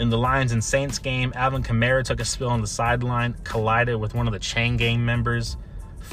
In 0.00 0.10
the 0.10 0.18
Lions 0.18 0.50
and 0.50 0.64
Saints 0.64 0.98
game, 0.98 1.32
Alvin 1.36 1.62
Kamara 1.62 2.02
took 2.02 2.18
a 2.18 2.24
spill 2.24 2.50
on 2.50 2.62
the 2.62 2.66
sideline, 2.66 3.36
collided 3.44 4.00
with 4.00 4.12
one 4.12 4.26
of 4.26 4.32
the 4.32 4.40
chain 4.40 4.76
gang 4.76 5.04
members, 5.04 5.56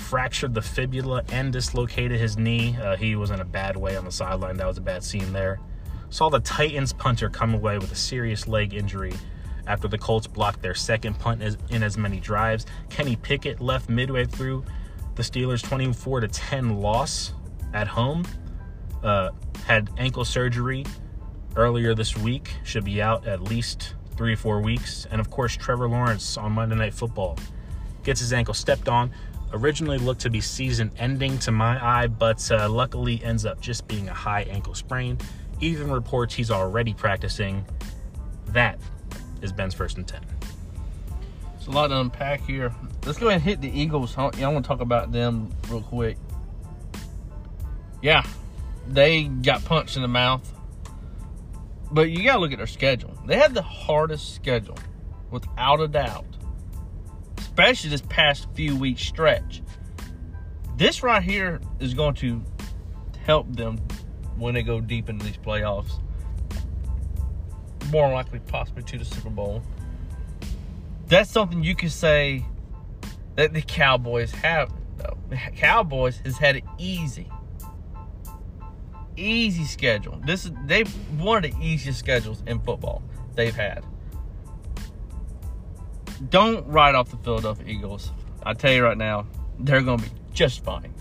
fractured 0.05 0.53
the 0.53 0.61
fibula, 0.61 1.23
and 1.31 1.51
dislocated 1.51 2.19
his 2.19 2.37
knee. 2.37 2.77
Uh, 2.77 2.95
he 2.95 3.15
was 3.15 3.31
in 3.31 3.39
a 3.39 3.45
bad 3.45 3.75
way 3.75 3.97
on 3.97 4.05
the 4.05 4.11
sideline. 4.11 4.55
That 4.57 4.67
was 4.67 4.77
a 4.77 4.81
bad 4.81 5.03
scene 5.03 5.33
there. 5.33 5.59
Saw 6.09 6.29
the 6.29 6.39
Titans 6.39 6.93
punter 6.93 7.29
come 7.29 7.55
away 7.55 7.79
with 7.79 7.91
a 7.91 7.95
serious 7.95 8.47
leg 8.47 8.73
injury 8.73 9.13
after 9.67 9.87
the 9.87 9.97
Colts 9.97 10.27
blocked 10.27 10.61
their 10.61 10.75
second 10.75 11.17
punt 11.17 11.41
in 11.71 11.81
as 11.81 11.97
many 11.97 12.19
drives. 12.19 12.67
Kenny 12.89 13.15
Pickett 13.15 13.59
left 13.59 13.89
midway 13.89 14.25
through 14.25 14.63
the 15.15 15.23
Steelers' 15.23 15.63
24 15.63 16.21
to 16.21 16.27
10 16.27 16.79
loss 16.79 17.33
at 17.73 17.87
home. 17.87 18.23
Uh, 19.03 19.31
had 19.65 19.89
ankle 19.97 20.23
surgery 20.23 20.85
earlier 21.55 21.95
this 21.95 22.15
week. 22.15 22.53
Should 22.63 22.85
be 22.85 23.01
out 23.01 23.27
at 23.27 23.41
least 23.41 23.95
three 24.15 24.33
or 24.33 24.37
four 24.37 24.61
weeks. 24.61 25.07
And 25.09 25.19
of 25.19 25.31
course, 25.31 25.55
Trevor 25.55 25.89
Lawrence 25.89 26.37
on 26.37 26.51
Monday 26.51 26.75
Night 26.75 26.93
Football 26.93 27.37
gets 28.03 28.19
his 28.19 28.31
ankle 28.31 28.53
stepped 28.53 28.87
on. 28.87 29.11
Originally 29.53 29.97
looked 29.97 30.21
to 30.21 30.29
be 30.29 30.41
season 30.41 30.91
ending 30.97 31.37
to 31.39 31.51
my 31.51 31.83
eye, 31.83 32.07
but 32.07 32.51
uh, 32.51 32.67
luckily 32.69 33.23
ends 33.23 33.45
up 33.45 33.61
just 33.61 33.87
being 33.87 34.09
a 34.09 34.13
high 34.13 34.41
ankle 34.43 34.73
sprain. 34.73 35.17
Even 35.61 35.89
reports 35.89 36.33
he's 36.33 36.51
already 36.51 36.93
practicing. 36.93 37.65
That 38.47 38.79
is 39.41 39.51
Ben's 39.51 39.73
first 39.73 39.97
and 39.97 40.07
10. 40.07 40.21
It's 41.55 41.67
a 41.67 41.71
lot 41.71 41.87
to 41.87 41.99
unpack 41.99 42.41
here. 42.41 42.73
Let's 43.05 43.17
go 43.17 43.27
ahead 43.27 43.41
and 43.41 43.43
hit 43.43 43.61
the 43.61 43.69
Eagles. 43.69 44.17
I 44.17 44.23
want 44.23 44.35
to 44.35 44.61
talk 44.61 44.81
about 44.81 45.11
them 45.11 45.51
real 45.69 45.81
quick. 45.81 46.17
Yeah, 48.01 48.25
they 48.87 49.23
got 49.23 49.63
punched 49.65 49.95
in 49.95 50.01
the 50.01 50.07
mouth. 50.07 50.51
But 51.91 52.09
you 52.09 52.23
got 52.23 52.35
to 52.35 52.39
look 52.39 52.51
at 52.51 52.57
their 52.57 52.67
schedule. 52.67 53.17
They 53.25 53.37
had 53.37 53.53
the 53.53 53.61
hardest 53.61 54.35
schedule, 54.35 54.77
without 55.31 55.79
a 55.81 55.87
doubt, 55.87 56.25
especially 57.55 57.89
this 57.89 58.01
past 58.01 58.49
few 58.53 58.75
weeks 58.75 59.01
stretch. 59.01 59.61
This 60.75 61.01
right 61.01 61.23
here 61.23 61.61
is 61.79 61.93
going 61.93 62.15
to 62.15 62.43
help 63.25 63.47
them 63.55 63.77
when 64.35 64.55
they 64.55 64.61
go 64.61 64.81
deep 64.81 65.07
into 65.07 65.25
these 65.25 65.37
playoffs. 65.37 66.01
More 67.91 68.11
likely, 68.11 68.39
possibly 68.39 68.83
to 68.83 68.97
the 68.97 69.05
Super 69.05 69.29
Bowl. 69.29 69.63
That's 71.07 71.31
something 71.31 71.63
you 71.63 71.75
could 71.75 71.93
say 71.93 72.45
that 73.35 73.53
the 73.53 73.61
Cowboys 73.61 74.31
have. 74.31 74.73
The 75.29 75.37
Cowboys 75.55 76.19
has 76.25 76.37
had 76.37 76.57
it 76.57 76.65
easy 76.77 77.29
easy 79.17 79.63
schedule. 79.63 80.19
This 80.25 80.43
is 80.43 80.51
they 80.65 80.83
one 80.83 81.45
of 81.45 81.49
the 81.49 81.57
easiest 81.65 81.99
schedules 81.99 82.43
in 82.47 82.59
football 82.59 83.01
they've 83.35 83.55
had. 83.55 83.85
Don't 86.29 86.65
write 86.67 86.95
off 86.95 87.11
the 87.11 87.17
Philadelphia 87.17 87.67
Eagles. 87.67 88.11
I 88.43 88.53
tell 88.53 88.71
you 88.71 88.83
right 88.83 88.97
now, 88.97 89.27
they're 89.59 89.81
going 89.81 89.99
to 89.99 90.03
be 90.05 90.11
just 90.33 90.63
fine. 90.63 90.93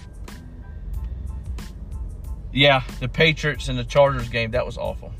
Yeah, 2.53 2.83
the 3.01 3.09
Patriots 3.09 3.69
and 3.69 3.79
the 3.79 3.85
Chargers 3.85 4.29
game 4.29 4.53
that 4.53 4.65
was 4.65 4.79
awful. 4.79 5.13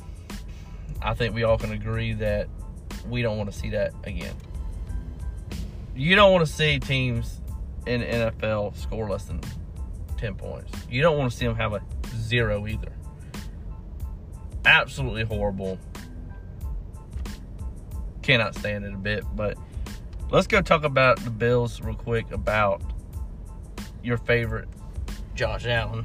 I 1.03 1.15
think 1.15 1.35
we 1.35 1.43
all 1.43 1.59
can 1.59 1.73
agree 1.73 2.13
that 2.15 2.49
we 3.09 3.23
don't 3.23 3.37
want 3.37 3.53
to 3.53 3.59
see 3.59 3.71
that 3.71 3.93
again. 4.05 4.35
You 5.97 6.17
don't 6.17 6.33
want 6.33 6.47
to 6.47 6.53
see 6.53 6.79
teams 6.79 7.41
in 7.87 8.01
NFL 8.01 8.77
score 8.77 9.09
less 9.09 9.25
than 9.25 9.41
10 10.17 10.35
points. 10.37 10.73
You 10.89 11.03
don't 11.03 11.19
want 11.19 11.31
to 11.31 11.37
see 11.37 11.47
them 11.47 11.57
have 11.57 11.73
a 11.73 11.83
zero 12.17 12.67
either. 12.67 12.93
Absolutely 14.65 15.25
horrible. 15.25 15.79
Cannot 18.23 18.55
stand 18.55 18.85
it 18.85 18.95
a 18.95 18.97
bit. 18.97 19.25
But 19.37 19.59
let's 20.35 20.49
go 20.49 20.61
talk 20.61 20.83
about 20.83 21.21
the 21.21 21.31
Bills 21.31 21.81
real 21.81 21.95
quick 21.95 22.29
about 22.33 22.83
your 24.03 24.17
favorite 24.17 24.69
Josh 25.37 25.65
Allen. 25.65 26.05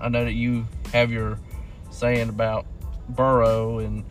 I 0.00 0.08
know 0.08 0.24
that 0.24 0.34
you 0.34 0.68
have 0.92 1.10
your 1.10 1.36
saying 1.90 2.28
about 2.28 2.64
Burrow 3.08 3.80
and 3.80 4.04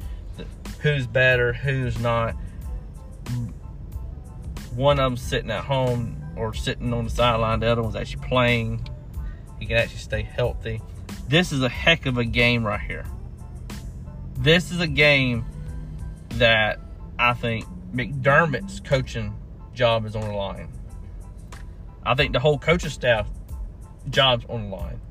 who's 0.82 1.08
better, 1.08 1.54
who's 1.54 1.98
not. 2.00 2.36
One 4.76 5.00
of 5.00 5.10
them 5.10 5.16
sitting 5.16 5.52
at 5.52 5.64
home 5.64 6.22
or 6.36 6.54
sitting 6.54 6.92
on 6.92 7.06
the 7.06 7.10
sideline, 7.10 7.62
the 7.62 7.68
other 7.68 7.82
one's 7.82 7.96
actually 7.96 8.28
playing. 8.28 8.90
He 9.58 9.68
can 9.68 9.78
actually 9.78 10.00
stay 10.00 10.24
healthy. 10.24 10.82
This 11.30 11.54
is 11.54 11.64
a 11.64 11.70
heck 11.70 12.06
of 12.06 12.18
a 12.18 12.26
game 12.26 12.66
right 12.66 12.82
here. 12.82 13.06
This 14.38 14.70
is 14.70 14.82
a 14.82 14.88
game 14.88 15.46
that 16.32 16.82
I 17.18 17.34
think 17.36 17.66
McDermott's 17.94 18.80
coaching 18.80 19.36
job 19.74 20.06
is 20.06 20.16
on 20.16 20.22
the 20.22 20.34
line. 20.34 20.70
I 22.04 22.16
think 22.16 22.34
the 22.34 22.40
whole 22.40 22.58
coaching 22.58 22.90
staff 22.90 23.30
job's 24.10 24.46
on 24.50 24.70
the 24.70 24.76
line. 24.76 25.02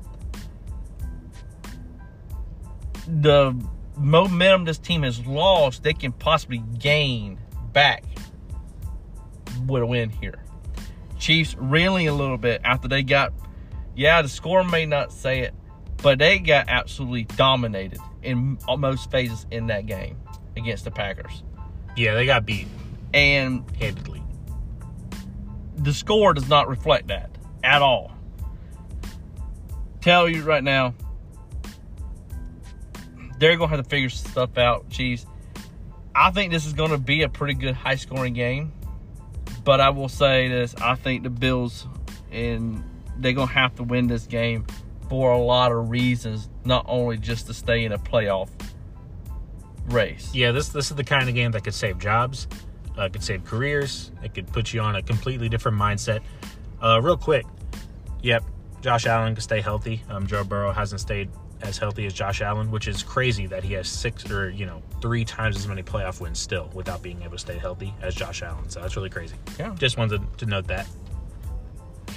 The 3.07 3.55
momentum 3.97 4.65
this 4.65 4.77
team 4.77 5.03
has 5.03 5.25
lost, 5.25 5.83
they 5.83 5.93
can 5.93 6.11
possibly 6.11 6.59
gain 6.77 7.39
back 7.73 8.03
with 9.67 9.83
a 9.83 9.85
win 9.85 10.09
here. 10.09 10.43
Chiefs 11.17 11.55
reeling 11.57 12.07
a 12.07 12.13
little 12.13 12.37
bit 12.37 12.61
after 12.63 12.87
they 12.87 13.03
got, 13.03 13.33
yeah, 13.95 14.21
the 14.21 14.29
score 14.29 14.63
may 14.63 14.85
not 14.85 15.11
say 15.11 15.39
it, 15.41 15.53
but 16.01 16.17
they 16.17 16.39
got 16.39 16.69
absolutely 16.69 17.23
dominated 17.23 17.99
in 18.23 18.57
most 18.77 19.11
phases 19.11 19.45
in 19.51 19.67
that 19.67 19.85
game 19.85 20.17
against 20.55 20.85
the 20.85 20.91
Packers. 20.91 21.43
Yeah, 21.95 22.13
they 22.13 22.25
got 22.25 22.45
beat. 22.45 22.67
And 23.13 23.63
handedly. 23.79 24.23
The 25.77 25.93
score 25.93 26.33
does 26.33 26.47
not 26.47 26.67
reflect 26.67 27.07
that 27.07 27.29
at 27.63 27.81
all. 27.81 28.11
Tell 30.01 30.29
you 30.29 30.43
right 30.43 30.63
now, 30.63 30.93
they're 33.39 33.57
going 33.57 33.69
to 33.69 33.75
have 33.75 33.83
to 33.85 33.89
figure 33.89 34.09
stuff 34.09 34.57
out, 34.57 34.89
Chiefs. 34.89 35.25
I 36.13 36.31
think 36.31 36.51
this 36.51 36.65
is 36.65 36.73
going 36.73 36.91
to 36.91 36.97
be 36.97 37.21
a 37.23 37.29
pretty 37.29 37.53
good 37.53 37.75
high 37.75 37.95
scoring 37.95 38.33
game. 38.33 38.73
But 39.63 39.81
I 39.81 39.89
will 39.89 40.09
say 40.09 40.47
this 40.47 40.75
I 40.75 40.95
think 40.95 41.23
the 41.23 41.29
Bills, 41.29 41.87
and 42.31 42.83
they're 43.17 43.33
going 43.33 43.47
to 43.47 43.53
have 43.53 43.75
to 43.75 43.83
win 43.83 44.07
this 44.07 44.25
game 44.25 44.65
for 45.09 45.31
a 45.31 45.37
lot 45.37 45.71
of 45.71 45.89
reasons, 45.89 46.49
not 46.65 46.85
only 46.87 47.17
just 47.17 47.47
to 47.47 47.53
stay 47.53 47.83
in 47.83 47.91
a 47.91 47.97
playoff 47.97 48.49
race. 49.93 50.33
Yeah, 50.33 50.51
this 50.51 50.69
this 50.69 50.91
is 50.91 50.97
the 50.97 51.03
kind 51.03 51.27
of 51.27 51.35
game 51.35 51.51
that 51.51 51.63
could 51.63 51.73
save 51.73 51.99
jobs, 51.99 52.47
uh, 52.97 53.09
could 53.09 53.23
save 53.23 53.45
careers. 53.45 54.11
It 54.23 54.33
could 54.33 54.47
put 54.47 54.73
you 54.73 54.81
on 54.81 54.95
a 54.95 55.01
completely 55.01 55.49
different 55.49 55.77
mindset. 55.77 56.21
Uh, 56.81 56.99
real 57.01 57.17
quick, 57.17 57.45
yep, 58.21 58.43
Josh 58.81 59.05
Allen 59.05 59.35
could 59.35 59.43
stay 59.43 59.61
healthy. 59.61 60.01
Um, 60.09 60.27
Joe 60.27 60.43
Burrow 60.43 60.71
hasn't 60.71 61.01
stayed 61.01 61.29
as 61.61 61.77
healthy 61.77 62.05
as 62.05 62.13
Josh 62.13 62.41
Allen, 62.41 62.71
which 62.71 62.87
is 62.87 63.03
crazy 63.03 63.45
that 63.47 63.63
he 63.63 63.73
has 63.73 63.89
six 63.89 64.29
or 64.31 64.49
you 64.49 64.65
know 64.65 64.81
three 65.01 65.25
times 65.25 65.57
as 65.57 65.67
many 65.67 65.83
playoff 65.83 66.21
wins 66.21 66.39
still 66.39 66.69
without 66.73 67.01
being 67.01 67.21
able 67.21 67.31
to 67.31 67.39
stay 67.39 67.57
healthy 67.57 67.93
as 68.01 68.15
Josh 68.15 68.41
Allen. 68.41 68.69
So 68.69 68.79
that's 68.81 68.95
really 68.95 69.09
crazy. 69.09 69.35
Yeah, 69.57 69.75
just 69.77 69.97
wanted 69.97 70.21
to, 70.21 70.45
to 70.45 70.45
note 70.45 70.67
that 70.67 70.87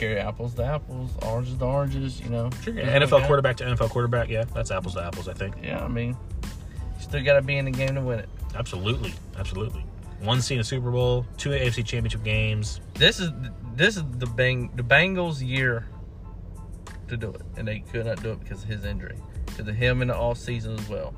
carry 0.03 0.19
apples 0.19 0.55
to 0.55 0.65
apples, 0.65 1.13
oranges 1.23 1.57
to 1.59 1.65
oranges, 1.65 2.21
you 2.21 2.29
know. 2.29 2.51
Sure, 2.63 2.75
yeah. 2.75 2.99
NFL 2.99 3.27
quarterback 3.27 3.57
to 3.59 3.65
NFL 3.65 3.91
quarterback, 3.91 4.29
yeah, 4.29 4.45
that's 4.45 4.71
apples 4.71 4.95
to 4.95 5.05
apples, 5.05 5.29
I 5.29 5.33
think. 5.33 5.55
Yeah, 5.63 5.85
I 5.85 5.89
mean, 5.89 6.17
Still 7.03 7.23
got 7.25 7.35
to 7.35 7.43
be 7.43 7.57
in 7.57 7.65
the 7.65 7.71
game 7.71 7.95
to 7.97 8.01
win 8.01 8.21
it. 8.21 8.29
Absolutely, 8.55 9.13
absolutely. 9.39 9.85
One 10.21 10.41
seed 10.41 10.57
in 10.57 10.61
a 10.61 10.65
Super 10.65 10.91
Bowl, 10.91 11.27
two 11.37 11.51
AFC 11.51 11.85
Championship 11.85 12.23
games. 12.23 12.81
This 12.95 13.19
is 13.19 13.31
this 13.75 13.97
is 13.97 14.05
the 14.19 14.27
bang 14.27 14.71
the 14.77 14.83
Bengals' 14.85 15.47
year 15.47 15.87
to 17.09 17.17
do 17.17 17.31
it, 17.31 17.43
and 17.57 17.67
they 17.67 17.81
could 17.81 18.07
not 18.07 18.23
do 18.23 18.31
it 18.33 18.41
because 18.41 18.63
of 18.63 18.69
his 18.69 18.85
injury, 18.85 19.17
because 19.47 19.67
of 19.67 19.75
him 19.75 20.01
in 20.01 20.09
the 20.09 20.17
off 20.17 20.39
season 20.39 20.79
as 20.79 20.89
well. 20.89 21.13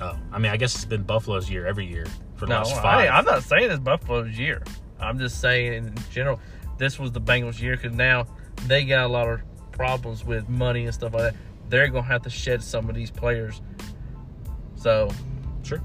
Oh, 0.00 0.16
I 0.30 0.38
mean, 0.38 0.52
I 0.52 0.56
guess 0.56 0.74
it's 0.76 0.84
been 0.84 1.02
Buffalo's 1.02 1.50
year 1.50 1.66
every 1.66 1.84
year 1.84 2.06
for 2.36 2.46
the 2.46 2.50
No, 2.54 2.58
last 2.58 2.76
I, 2.76 2.82
five. 2.82 3.10
I'm 3.12 3.24
not 3.24 3.42
saying 3.42 3.70
it's 3.70 3.80
Buffalo's 3.80 4.38
year. 4.38 4.62
I'm 5.00 5.18
just 5.18 5.40
saying 5.40 5.72
in 5.72 5.94
general, 6.12 6.38
this 6.78 6.98
was 6.98 7.10
the 7.10 7.20
Bengals' 7.20 7.60
year 7.60 7.76
because 7.76 7.92
now 7.92 8.26
they 8.68 8.84
got 8.84 9.06
a 9.06 9.08
lot 9.08 9.28
of 9.28 9.40
problems 9.72 10.24
with 10.24 10.48
money 10.48 10.84
and 10.84 10.94
stuff 10.94 11.12
like 11.12 11.32
that. 11.32 11.34
They're 11.68 11.88
gonna 11.88 12.06
have 12.06 12.22
to 12.22 12.30
shed 12.30 12.62
some 12.62 12.88
of 12.88 12.94
these 12.94 13.10
players, 13.10 13.60
so 14.78 15.10
sure. 15.62 15.80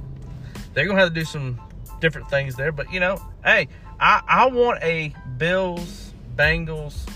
they're 0.73 0.85
gonna 0.85 0.99
have 0.99 1.09
to 1.09 1.15
do 1.15 1.25
some 1.25 1.59
different 1.99 2.29
things 2.29 2.55
there. 2.55 2.71
But 2.71 2.91
you 2.91 2.99
know, 2.99 3.21
hey, 3.43 3.67
I 3.99 4.21
I 4.27 4.45
want 4.47 4.81
a 4.83 5.13
Bills 5.37 6.13
Bengals 6.35 7.07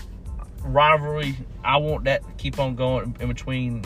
rivalry. 0.62 1.36
I 1.64 1.76
want 1.78 2.04
that 2.04 2.22
to 2.26 2.32
keep 2.34 2.58
on 2.58 2.74
going 2.76 3.16
in 3.20 3.28
between 3.28 3.84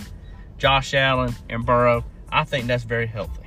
Josh 0.59 0.95
Allen 0.95 1.35
and 1.49 1.65
Burrow. 1.65 2.05
I 2.31 2.45
think 2.45 2.67
that's 2.67 2.85
very 2.85 3.07
healthy. 3.07 3.39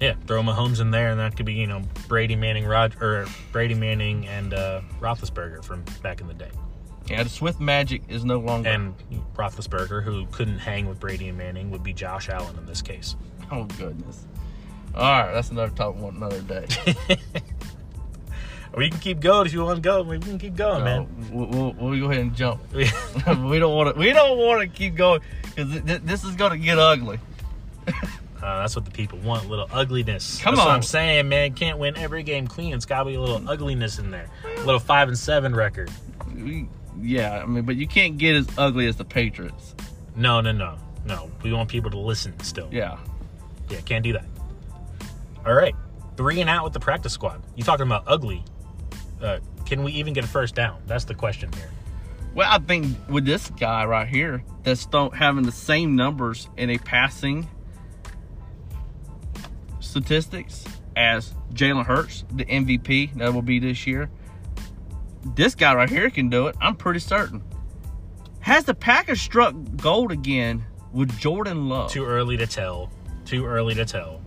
Yeah, 0.00 0.14
throw 0.28 0.42
Mahomes 0.42 0.80
in 0.80 0.92
there, 0.92 1.10
and 1.10 1.18
that 1.18 1.36
could 1.36 1.46
be 1.46 1.54
you 1.54 1.66
know 1.66 1.82
Brady 2.06 2.36
Manning, 2.36 2.64
Rod 2.66 3.00
or 3.02 3.26
Brady 3.52 3.74
Manning 3.74 4.26
and 4.28 4.54
uh, 4.54 4.80
Roethlisberger 5.00 5.64
from 5.64 5.84
back 6.02 6.20
in 6.20 6.28
the 6.28 6.34
day, 6.34 6.50
Yeah, 7.08 7.24
the 7.24 7.28
Swift 7.28 7.58
magic 7.58 8.02
is 8.08 8.24
no 8.24 8.38
longer. 8.38 8.68
and 8.68 8.94
Roethlisberger, 9.34 10.04
who 10.04 10.26
couldn't 10.26 10.58
hang 10.58 10.88
with 10.88 11.00
Brady 11.00 11.28
and 11.28 11.36
Manning, 11.36 11.72
would 11.72 11.82
be 11.82 11.92
Josh 11.92 12.28
Allen 12.28 12.56
in 12.56 12.64
this 12.64 12.80
case. 12.80 13.16
oh 13.52 13.64
goodness. 13.78 14.24
All 14.94 15.02
right, 15.02 15.32
that's 15.32 15.50
another 15.50 15.72
talk 15.74 15.96
one 15.96 16.16
another 16.16 16.40
day. 16.42 16.66
We 18.76 18.90
can 18.90 19.00
keep 19.00 19.20
going 19.20 19.46
if 19.46 19.52
you 19.52 19.64
want 19.64 19.76
to 19.76 19.80
go. 19.82 20.02
We 20.02 20.18
can 20.20 20.38
keep 20.38 20.54
going, 20.54 20.80
So, 20.80 20.84
man. 20.84 21.08
we'll, 21.32 21.46
we'll, 21.48 21.72
we'll 21.72 21.98
go 22.00 22.10
ahead 22.10 22.20
and 22.20 22.36
jump. 22.36 22.60
we 22.74 22.84
don't 23.58 23.74
want 23.74 23.94
to. 23.94 23.98
We 23.98 24.12
don't 24.12 24.38
want 24.38 24.60
to 24.60 24.68
keep 24.68 24.94
going 24.94 25.20
because 25.42 25.72
th- 25.72 25.84
th- 25.86 26.02
this 26.04 26.22
is 26.22 26.36
going 26.36 26.52
to 26.52 26.58
get 26.58 26.78
ugly. 26.78 27.18
Uh, 27.88 27.92
that's 28.60 28.76
what 28.76 28.84
the 28.84 28.90
people 28.90 29.18
want. 29.20 29.44
A 29.46 29.48
little 29.48 29.66
ugliness. 29.72 30.38
Come 30.40 30.54
that's 30.54 30.64
What 30.64 30.70
on. 30.70 30.76
I'm 30.76 30.82
saying, 30.82 31.28
man. 31.28 31.54
Can't 31.54 31.78
win 31.78 31.96
every 31.96 32.22
game 32.22 32.46
clean. 32.46 32.72
It's 32.74 32.84
got 32.84 33.00
to 33.00 33.04
be 33.06 33.14
a 33.14 33.20
little 33.20 33.48
ugliness 33.48 33.98
in 33.98 34.10
there. 34.12 34.28
A 34.44 34.60
little 34.60 34.78
five 34.78 35.08
and 35.08 35.18
seven 35.18 35.56
record. 35.56 35.90
We, 36.36 36.68
yeah, 37.00 37.40
I 37.42 37.46
mean, 37.46 37.64
but 37.64 37.74
you 37.76 37.88
can't 37.88 38.16
get 38.18 38.36
as 38.36 38.46
ugly 38.58 38.86
as 38.86 38.94
the 38.96 39.04
Patriots. 39.04 39.74
No, 40.14 40.40
no, 40.40 40.52
no, 40.52 40.76
no. 41.04 41.30
We 41.42 41.52
want 41.52 41.68
people 41.68 41.90
to 41.90 41.98
listen 41.98 42.38
still. 42.40 42.68
Yeah. 42.70 42.98
Yeah, 43.70 43.80
can't 43.80 44.04
do 44.04 44.12
that. 44.12 44.26
All 45.46 45.54
right, 45.54 45.74
three 46.16 46.40
and 46.40 46.50
out 46.50 46.64
with 46.64 46.72
the 46.72 46.80
practice 46.80 47.12
squad. 47.12 47.42
You 47.56 47.64
talking 47.64 47.86
about 47.86 48.04
ugly? 48.06 48.44
Uh, 49.22 49.38
can 49.66 49.82
we 49.82 49.92
even 49.92 50.12
get 50.12 50.24
a 50.24 50.28
first 50.28 50.54
down? 50.54 50.80
That's 50.86 51.04
the 51.04 51.14
question 51.14 51.52
here. 51.52 51.70
Well, 52.34 52.48
I 52.50 52.58
think 52.58 52.96
with 53.08 53.24
this 53.24 53.50
guy 53.50 53.84
right 53.84 54.06
here, 54.06 54.44
that's 54.62 54.86
don't 54.86 55.14
having 55.14 55.42
the 55.42 55.52
same 55.52 55.96
numbers 55.96 56.48
in 56.56 56.70
a 56.70 56.78
passing 56.78 57.48
statistics 59.80 60.64
as 60.96 61.34
Jalen 61.52 61.86
Hurts, 61.86 62.24
the 62.32 62.44
MVP 62.44 63.14
that 63.14 63.32
will 63.32 63.42
be 63.42 63.58
this 63.58 63.86
year. 63.86 64.10
This 65.34 65.54
guy 65.54 65.74
right 65.74 65.88
here 65.88 66.10
can 66.10 66.28
do 66.28 66.46
it. 66.46 66.56
I'm 66.60 66.76
pretty 66.76 67.00
certain. 67.00 67.42
Has 68.40 68.64
the 68.64 68.74
Packers 68.74 69.20
struck 69.20 69.54
gold 69.76 70.12
again 70.12 70.64
with 70.92 71.16
Jordan 71.18 71.68
Love? 71.68 71.90
Too 71.90 72.04
early 72.04 72.36
to 72.36 72.46
tell. 72.46 72.90
Too 73.28 73.44
early 73.44 73.74
to 73.74 73.84
tell. 73.84 74.22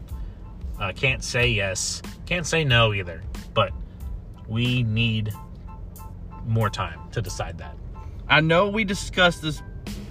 Uh, 0.79 0.93
can't 0.95 1.23
say 1.23 1.49
yes. 1.49 2.03
Can't 2.27 2.45
say 2.45 2.63
no 2.63 2.93
either. 2.93 3.23
But 3.55 3.73
we 4.47 4.83
need 4.83 5.33
more 6.45 6.69
time 6.69 6.99
to 7.13 7.19
decide 7.19 7.57
that. 7.57 7.75
I 8.27 8.41
know 8.41 8.69
we 8.69 8.83
discussed 8.83 9.41
this 9.41 9.63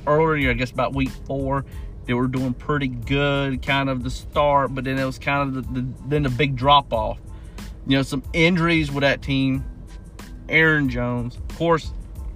earlier, 0.09 0.51
I 0.51 0.55
guess 0.55 0.73
about 0.73 0.93
week 0.93 1.11
four. 1.25 1.65
They 2.07 2.15
were 2.15 2.27
doing 2.27 2.53
pretty 2.53 2.89
good, 2.89 3.63
kind 3.63 3.89
of 3.89 4.03
the 4.03 4.11
start, 4.11 4.75
but 4.75 4.83
then 4.83 4.99
it 4.99 5.05
was 5.05 5.21
kind 5.21 5.57
of 5.57 5.73
the, 5.73 5.81
the 5.83 5.89
then 6.09 6.25
the 6.25 6.29
big 6.29 6.57
drop 6.57 6.93
off. 6.93 7.21
You 7.87 7.99
know, 7.99 8.03
some 8.03 8.25
injuries 8.33 8.91
with 8.91 9.03
that 9.03 9.23
team. 9.23 9.65
Aaron 10.49 10.89
Jones, 10.89 11.37
of 11.37 11.47
course, 11.57 11.93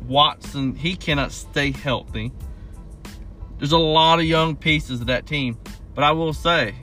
Watson, 0.06 0.76
he 0.76 0.94
cannot 0.94 1.32
stay 1.32 1.72
healthy. 1.72 2.30
There's 3.58 3.72
a 3.72 3.78
lot 3.78 4.20
of 4.20 4.24
young 4.24 4.54
pieces 4.54 5.00
of 5.00 5.08
that 5.08 5.26
team, 5.26 5.58
but 5.94 6.04
I 6.04 6.12
will 6.12 6.32
say, 6.32 6.74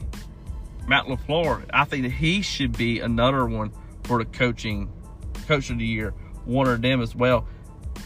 Matt 0.87 1.05
Lafleur, 1.05 1.63
I 1.73 1.85
think 1.85 2.03
that 2.03 2.11
he 2.11 2.41
should 2.41 2.77
be 2.77 2.99
another 2.99 3.45
one 3.45 3.71
for 4.03 4.17
the 4.17 4.25
coaching 4.25 4.91
coach 5.47 5.69
of 5.69 5.77
the 5.77 5.85
year, 5.85 6.13
one 6.45 6.67
of 6.67 6.81
them 6.81 7.01
as 7.01 7.15
well. 7.15 7.47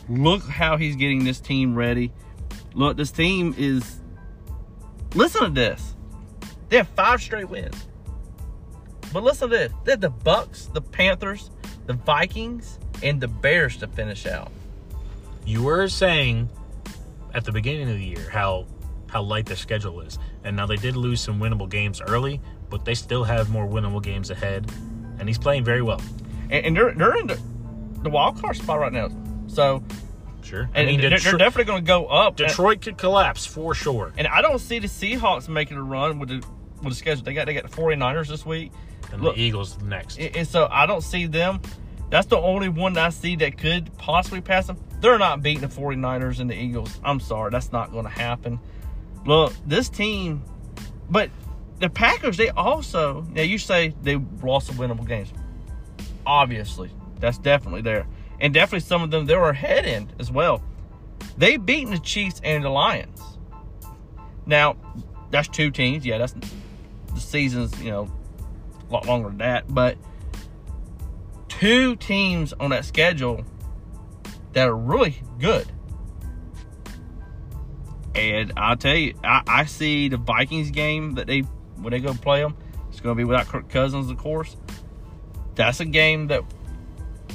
Look 0.10 0.44
how 0.44 0.78
he's 0.78 0.96
getting 0.96 1.24
this 1.24 1.40
team 1.40 1.76
ready. 1.76 2.12
Look, 2.74 2.98
this 2.98 3.12
team 3.12 3.56
is. 3.58 4.02
Listen 5.14 5.44
to 5.44 5.50
this. 5.50 5.96
They 6.70 6.78
have 6.78 6.90
five 6.90 7.22
straight 7.22 7.50
wins. 7.50 7.88
But 9.14 9.24
listen 9.24 9.50
to 9.50 9.56
this. 9.56 9.72
They 9.86 9.92
have 9.92 10.02
the 10.02 10.10
Bucks, 10.10 10.66
the 10.74 10.82
Panthers, 10.82 11.50
the 11.86 11.94
Vikings, 11.94 12.80
and 13.02 13.22
the 13.22 13.28
Bears 13.28 13.78
to 13.78 13.88
finish 13.88 14.26
out. 14.26 14.52
You 15.46 15.64
were 15.64 15.88
saying 15.88 16.50
at 17.34 17.46
the 17.46 17.52
beginning 17.52 17.90
of 17.90 17.98
the 17.98 18.06
year 18.06 18.30
how 18.30 18.68
how 19.08 19.22
light 19.22 19.46
their 19.46 19.56
schedule 19.56 20.02
is, 20.02 20.20
and 20.46 20.56
now 20.56 20.66
they 20.66 20.76
did 20.78 20.96
lose 20.96 21.20
some 21.22 21.40
winnable 21.40 21.68
games 21.70 22.02
early, 22.02 22.40
but 22.70 22.86
they 22.86 22.96
still 22.96 23.24
have 23.24 23.50
more 23.50 23.68
winnable 23.68 24.02
games 24.02 24.30
ahead, 24.30 24.72
and 25.20 25.28
he's 25.28 25.38
playing 25.38 25.64
very 25.64 25.82
well. 25.82 26.02
And, 26.50 26.66
and 26.68 26.78
they're, 26.78 26.94
they're 26.94 27.18
in 27.18 27.28
the, 27.28 27.40
the 28.04 28.10
wild 28.10 28.40
card 28.42 28.56
spot 28.56 28.80
right 28.80 28.94
now. 28.94 29.10
So, 29.48 29.84
Sure. 30.44 30.70
and 30.76 30.88
I 30.88 30.92
mean, 30.92 31.02
they're, 31.02 31.18
they're 31.18 31.38
definitely 31.38 31.64
going 31.64 31.84
to 31.84 31.88
go 31.88 32.06
up. 32.06 32.40
And- 32.40 32.48
Detroit 32.48 32.82
could 32.82 32.98
collapse 32.98 33.46
for 33.48 33.74
sure. 33.74 34.14
And 34.18 34.28
I 34.28 34.42
don't 34.44 34.60
see 34.60 34.78
the 34.78 34.88
Seahawks 34.88 35.50
making 35.50 35.78
a 35.78 35.84
run 35.84 36.20
with 36.20 36.30
the 36.30 36.36
with 36.84 36.90
the 36.90 36.96
schedule. 36.96 37.24
They 37.24 37.34
got 37.34 37.48
they 37.48 37.56
got 37.56 37.64
the 37.70 37.76
49ers 37.76 38.28
this 38.28 38.46
week. 38.46 38.72
And 39.12 39.24
Look- 39.24 39.36
the 39.36 39.42
Eagles 39.42 39.82
next. 39.82 40.20
And 40.20 40.36
and 40.36 40.48
so 40.48 40.68
I 40.70 40.86
don't 40.86 41.02
see 41.02 41.26
them. 41.26 41.62
That's 42.12 42.28
the 42.28 42.38
only 42.38 42.70
one 42.70 42.96
I 42.96 43.10
see 43.10 43.36
that 43.38 43.58
could 43.58 43.90
possibly 43.98 44.40
pass 44.40 44.68
them. 44.68 44.78
They're 45.02 45.18
not 45.18 45.42
beating 45.42 45.62
the 45.62 45.68
49ers 45.68 46.40
and 46.40 46.48
the 46.48 46.56
Eagles. 46.56 47.00
I'm 47.04 47.20
sorry. 47.20 47.50
That's 47.50 47.72
not 47.72 47.92
going 47.92 48.04
to 48.06 48.12
happen. 48.12 48.60
Look, 49.26 49.54
this 49.66 49.90
team, 49.90 50.44
but 51.10 51.30
the 51.80 51.90
Packers, 51.90 52.38
they 52.38 52.50
also, 52.50 53.26
now 53.32 53.42
you 53.42 53.58
say 53.58 53.94
they 54.02 54.18
lost 54.42 54.68
some 54.68 54.76
winnable 54.76 55.08
games. 55.08 55.34
Obviously, 56.26 56.92
that's 57.20 57.38
definitely 57.38 57.82
there. 57.82 58.08
And 58.40 58.54
definitely 58.54 58.82
some 58.82 59.02
of 59.02 59.12
them, 59.12 59.26
they 59.26 59.36
were 59.36 59.54
head 59.54 59.86
in 59.86 60.12
as 60.20 60.32
well. 60.32 60.62
They 61.38 61.58
beaten 61.58 61.92
the 61.92 62.00
Chiefs 62.00 62.40
and 62.44 62.64
the 62.64 62.70
Lions. 62.70 63.22
Now, 64.46 64.78
that's 65.32 65.48
two 65.48 65.72
teams. 65.72 66.06
Yeah, 66.06 66.18
that's 66.20 66.36
the 67.14 67.20
season's, 67.20 67.82
you 67.82 67.92
know, 67.92 68.12
a 68.90 68.94
lot 68.94 69.06
longer 69.06 69.30
than 69.30 69.40
that. 69.40 69.74
But 69.74 69.98
two 71.48 71.96
teams 71.96 72.54
on 72.54 72.70
that 72.70 72.86
schedule 72.86 73.44
that 74.54 74.68
are 74.68 74.76
really 74.76 75.22
good. 75.40 75.72
And 78.16 78.54
I'll 78.56 78.78
tell 78.78 78.96
you, 78.96 79.14
I, 79.24 79.42
I 79.48 79.66
see 79.66 80.08
the 80.08 80.18
Vikings 80.18 80.72
game 80.72 81.14
that 81.16 81.28
they 81.28 81.42
when 81.78 81.92
they 81.92 82.00
go 82.00 82.14
play 82.14 82.42
them. 82.42 82.56
It's 82.90 83.02
going 83.02 83.16
to 83.16 83.18
be 83.18 83.26
without 83.26 83.48
Kirk 83.48 83.68
Cousins, 83.70 84.10
of 84.10 84.18
course. 84.18 84.56
That's 85.56 85.80
a 85.82 85.86
game 85.86 86.28
that 86.28 86.44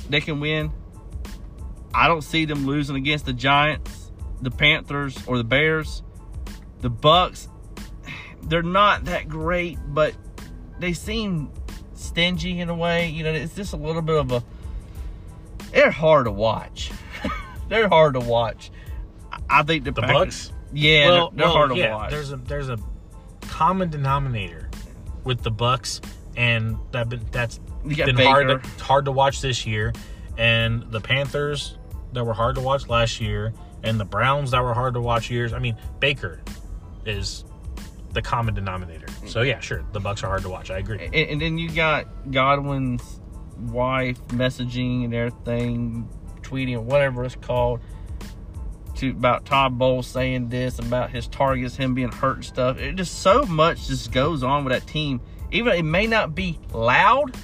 they 0.08 0.20
can 0.20 0.40
win. 0.40 0.72
I 1.92 2.08
don't 2.08 2.22
see 2.22 2.44
them 2.44 2.66
losing 2.66 2.96
against 2.96 3.26
the 3.26 3.32
Giants, 3.32 4.10
the 4.40 4.50
Panthers, 4.50 5.18
or 5.26 5.36
the 5.36 5.44
Bears. 5.44 6.02
The 6.80 6.88
Bucks, 6.88 7.48
they're 8.44 8.62
not 8.62 9.04
that 9.04 9.28
great, 9.28 9.78
but 9.88 10.14
they 10.78 10.94
seem 10.94 11.50
stingy 11.94 12.60
in 12.60 12.70
a 12.70 12.74
way. 12.74 13.10
You 13.10 13.24
know, 13.24 13.32
it's 13.32 13.54
just 13.54 13.74
a 13.74 13.76
little 13.76 14.00
bit 14.02 14.16
of 14.16 14.32
a. 14.32 14.42
They're 15.72 15.90
hard 15.90 16.24
to 16.24 16.30
watch. 16.30 16.90
they're 17.68 17.88
hard 17.88 18.14
to 18.14 18.20
watch. 18.20 18.70
I- 19.48 19.62
think 19.62 19.84
the, 19.84 19.90
The 19.92 20.00
Packers- 20.00 20.48
Bucks? 20.48 20.52
Yeah, 20.72 21.08
well, 21.08 21.30
they're, 21.30 21.38
they're 21.38 21.46
well, 21.46 21.54
hard 21.54 21.70
to 21.70 21.76
yeah, 21.76 21.94
watch. 21.94 22.10
There's 22.10 22.32
a 22.32 22.36
there's 22.36 22.68
a 22.68 22.78
common 23.42 23.90
denominator 23.90 24.70
with 25.24 25.42
the 25.42 25.50
Bucks, 25.50 26.00
and 26.36 26.78
that 26.92 27.08
been, 27.08 27.24
that's 27.30 27.58
been 27.84 28.16
hard 28.16 28.48
to, 28.48 28.68
hard 28.82 29.04
to 29.06 29.12
watch 29.12 29.40
this 29.40 29.66
year, 29.66 29.92
and 30.38 30.90
the 30.90 31.00
Panthers 31.00 31.76
that 32.12 32.24
were 32.24 32.32
hard 32.32 32.54
to 32.56 32.60
watch 32.60 32.88
last 32.88 33.20
year, 33.20 33.52
and 33.82 33.98
the 33.98 34.04
Browns 34.04 34.50
that 34.52 34.62
were 34.62 34.74
hard 34.74 34.94
to 34.94 35.00
watch 35.00 35.30
years. 35.30 35.52
I 35.52 35.58
mean, 35.58 35.76
Baker 35.98 36.40
is 37.04 37.44
the 38.12 38.22
common 38.22 38.54
denominator. 38.54 39.06
So 39.26 39.42
yeah, 39.42 39.60
sure, 39.60 39.84
the 39.92 40.00
Bucks 40.00 40.22
are 40.22 40.28
hard 40.28 40.42
to 40.42 40.48
watch. 40.48 40.70
I 40.70 40.78
agree. 40.78 40.98
and, 41.04 41.14
and 41.14 41.40
then 41.40 41.58
you 41.58 41.70
got 41.70 42.06
Godwin's 42.30 43.20
wife 43.58 44.20
messaging 44.28 45.04
and 45.04 45.14
everything, 45.14 46.08
tweeting 46.42 46.76
or 46.76 46.80
whatever 46.80 47.24
it's 47.24 47.36
called. 47.36 47.80
To 49.00 49.10
about 49.10 49.44
Todd 49.46 49.78
Bowles 49.78 50.06
saying 50.06 50.48
this 50.48 50.78
about 50.78 51.10
his 51.10 51.26
targets, 51.26 51.76
him 51.76 51.94
being 51.94 52.12
hurt 52.12 52.36
and 52.36 52.44
stuff. 52.44 52.78
It 52.78 52.96
just 52.96 53.20
so 53.20 53.44
much 53.44 53.88
just 53.88 54.12
goes 54.12 54.42
on 54.42 54.64
with 54.64 54.72
that 54.72 54.86
team. 54.86 55.20
Even 55.50 55.72
it 55.74 55.82
may 55.84 56.06
not 56.06 56.34
be 56.34 56.58
loud, 56.72 57.36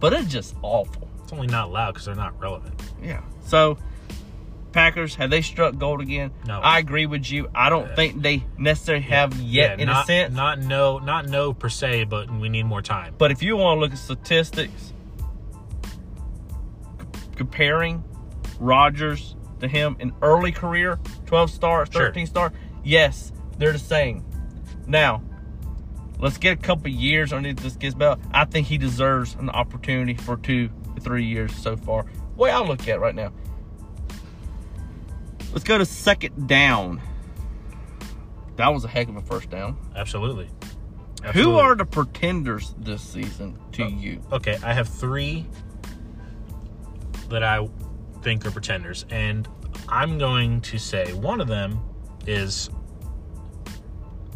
but 0.00 0.12
it's 0.12 0.28
just 0.28 0.54
awful. 0.62 1.08
It's 1.22 1.32
only 1.32 1.46
not 1.48 1.70
loud 1.70 1.92
because 1.94 2.06
they're 2.06 2.14
not 2.14 2.38
relevant. 2.40 2.80
Yeah. 3.02 3.22
So 3.46 3.78
Packers 4.72 5.14
have 5.16 5.30
they 5.30 5.40
struck 5.42 5.76
gold 5.78 6.00
again? 6.00 6.32
No. 6.46 6.60
I 6.60 6.78
agree 6.78 7.06
with 7.06 7.30
you. 7.30 7.48
I 7.54 7.68
don't 7.68 7.88
Yeah. 7.88 7.94
think 7.94 8.22
they 8.22 8.44
necessarily 8.58 9.04
have 9.04 9.34
yet, 9.36 9.78
Yeah, 9.78 9.82
in 9.82 9.86
not, 9.88 10.04
a 10.04 10.06
sense. 10.06 10.34
Not 10.34 10.58
no, 10.60 10.98
not 10.98 11.26
no 11.28 11.52
per 11.52 11.68
se, 11.68 12.04
but 12.04 12.30
we 12.30 12.48
need 12.48 12.64
more 12.66 12.82
time. 12.82 13.14
But 13.18 13.30
if 13.30 13.42
you 13.42 13.56
want 13.56 13.76
to 13.76 13.80
look 13.80 13.92
at 13.92 13.98
statistics, 13.98 14.92
comparing 17.36 18.02
Rodgers 18.58 19.36
to 19.64 19.68
him 19.68 19.96
in 19.98 20.12
early 20.22 20.52
career, 20.52 20.98
12 21.26 21.50
stars, 21.50 21.88
Sure. 21.92 22.06
13 22.06 22.26
star, 22.26 22.52
yes, 22.84 23.32
they're 23.58 23.72
the 23.72 23.78
same. 23.78 24.24
Now, 24.86 25.22
let's 26.18 26.38
get 26.38 26.52
a 26.52 26.60
couple 26.60 26.88
years 26.88 27.32
underneath 27.32 27.58
this 27.62 27.76
kid's 27.76 27.94
belt. 27.94 28.20
I 28.32 28.44
think 28.44 28.66
he 28.66 28.78
deserves 28.78 29.34
an 29.36 29.50
opportunity 29.50 30.14
for 30.14 30.36
two, 30.36 30.70
three 31.00 31.24
years 31.24 31.54
so 31.56 31.76
far. 31.76 32.06
Way 32.36 32.50
I 32.50 32.60
look 32.60 32.82
at 32.82 32.88
it 32.96 32.98
right 33.00 33.14
now. 33.14 33.32
Let's 35.52 35.64
go 35.64 35.78
to 35.78 35.86
second 35.86 36.48
down. 36.48 37.00
That 38.56 38.68
was 38.72 38.84
a 38.84 38.88
heck 38.88 39.08
of 39.08 39.16
a 39.16 39.22
first 39.22 39.50
down. 39.50 39.76
Absolutely. 39.94 40.48
Who 41.32 41.56
are 41.56 41.74
the 41.74 41.84
pretenders 41.86 42.74
this 42.78 43.02
season 43.02 43.58
to 43.72 43.84
Oh. 43.84 43.88
you? 43.88 44.20
Okay, 44.30 44.58
I 44.62 44.74
have 44.74 44.88
three 44.88 45.46
that 47.30 47.42
I 47.42 47.66
think 48.22 48.44
are 48.46 48.50
pretenders, 48.50 49.06
and 49.10 49.48
I'm 49.88 50.18
going 50.18 50.60
to 50.62 50.78
say 50.78 51.12
one 51.12 51.40
of 51.40 51.48
them 51.48 51.80
is 52.26 52.70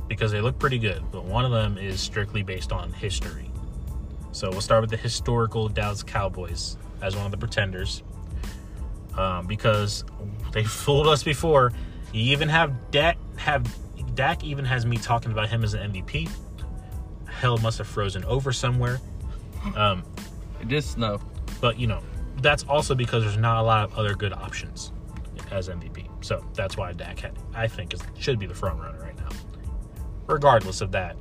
because 0.08 0.32
they 0.32 0.40
look 0.40 0.58
pretty 0.58 0.78
good, 0.78 1.02
but 1.10 1.24
one 1.24 1.44
of 1.44 1.50
them 1.50 1.78
is 1.78 2.00
strictly 2.00 2.42
based 2.42 2.72
on 2.72 2.92
history. 2.92 3.50
So 4.32 4.50
we'll 4.50 4.60
start 4.60 4.82
with 4.82 4.90
the 4.90 4.96
historical 4.96 5.68
Dallas 5.68 6.02
Cowboys 6.02 6.76
as 7.02 7.16
one 7.16 7.24
of 7.24 7.30
the 7.30 7.36
pretenders, 7.36 8.02
um, 9.16 9.46
because 9.46 10.04
they 10.52 10.64
fooled 10.64 11.06
us 11.06 11.22
before. 11.22 11.72
You 12.12 12.32
even 12.32 12.48
have 12.48 12.90
Dak 12.90 13.18
have 13.36 13.66
Dak 14.14 14.42
even 14.44 14.64
has 14.64 14.86
me 14.86 14.96
talking 14.96 15.32
about 15.32 15.48
him 15.48 15.62
as 15.62 15.74
an 15.74 15.92
MVP. 15.92 16.30
Hell 17.26 17.58
must 17.58 17.78
have 17.78 17.86
frozen 17.86 18.24
over 18.24 18.52
somewhere. 18.52 19.00
Um, 19.76 20.02
It 20.60 20.68
did 20.68 20.82
snow. 20.84 21.20
but 21.60 21.78
you 21.78 21.86
know, 21.86 22.02
that's 22.40 22.64
also 22.64 22.94
because 22.94 23.24
there's 23.24 23.36
not 23.36 23.60
a 23.60 23.62
lot 23.62 23.84
of 23.84 23.98
other 23.98 24.14
good 24.14 24.32
options 24.32 24.92
as 25.52 25.68
MVP. 25.68 26.06
So 26.24 26.44
that's 26.54 26.76
why 26.76 26.92
Dak, 26.92 27.20
had, 27.20 27.32
I 27.54 27.66
think, 27.66 27.94
is, 27.94 28.02
should 28.18 28.38
be 28.38 28.46
the 28.46 28.54
front 28.54 28.80
runner 28.80 28.98
right 29.00 29.16
now. 29.16 29.28
Regardless 30.26 30.80
of 30.80 30.92
that, 30.92 31.16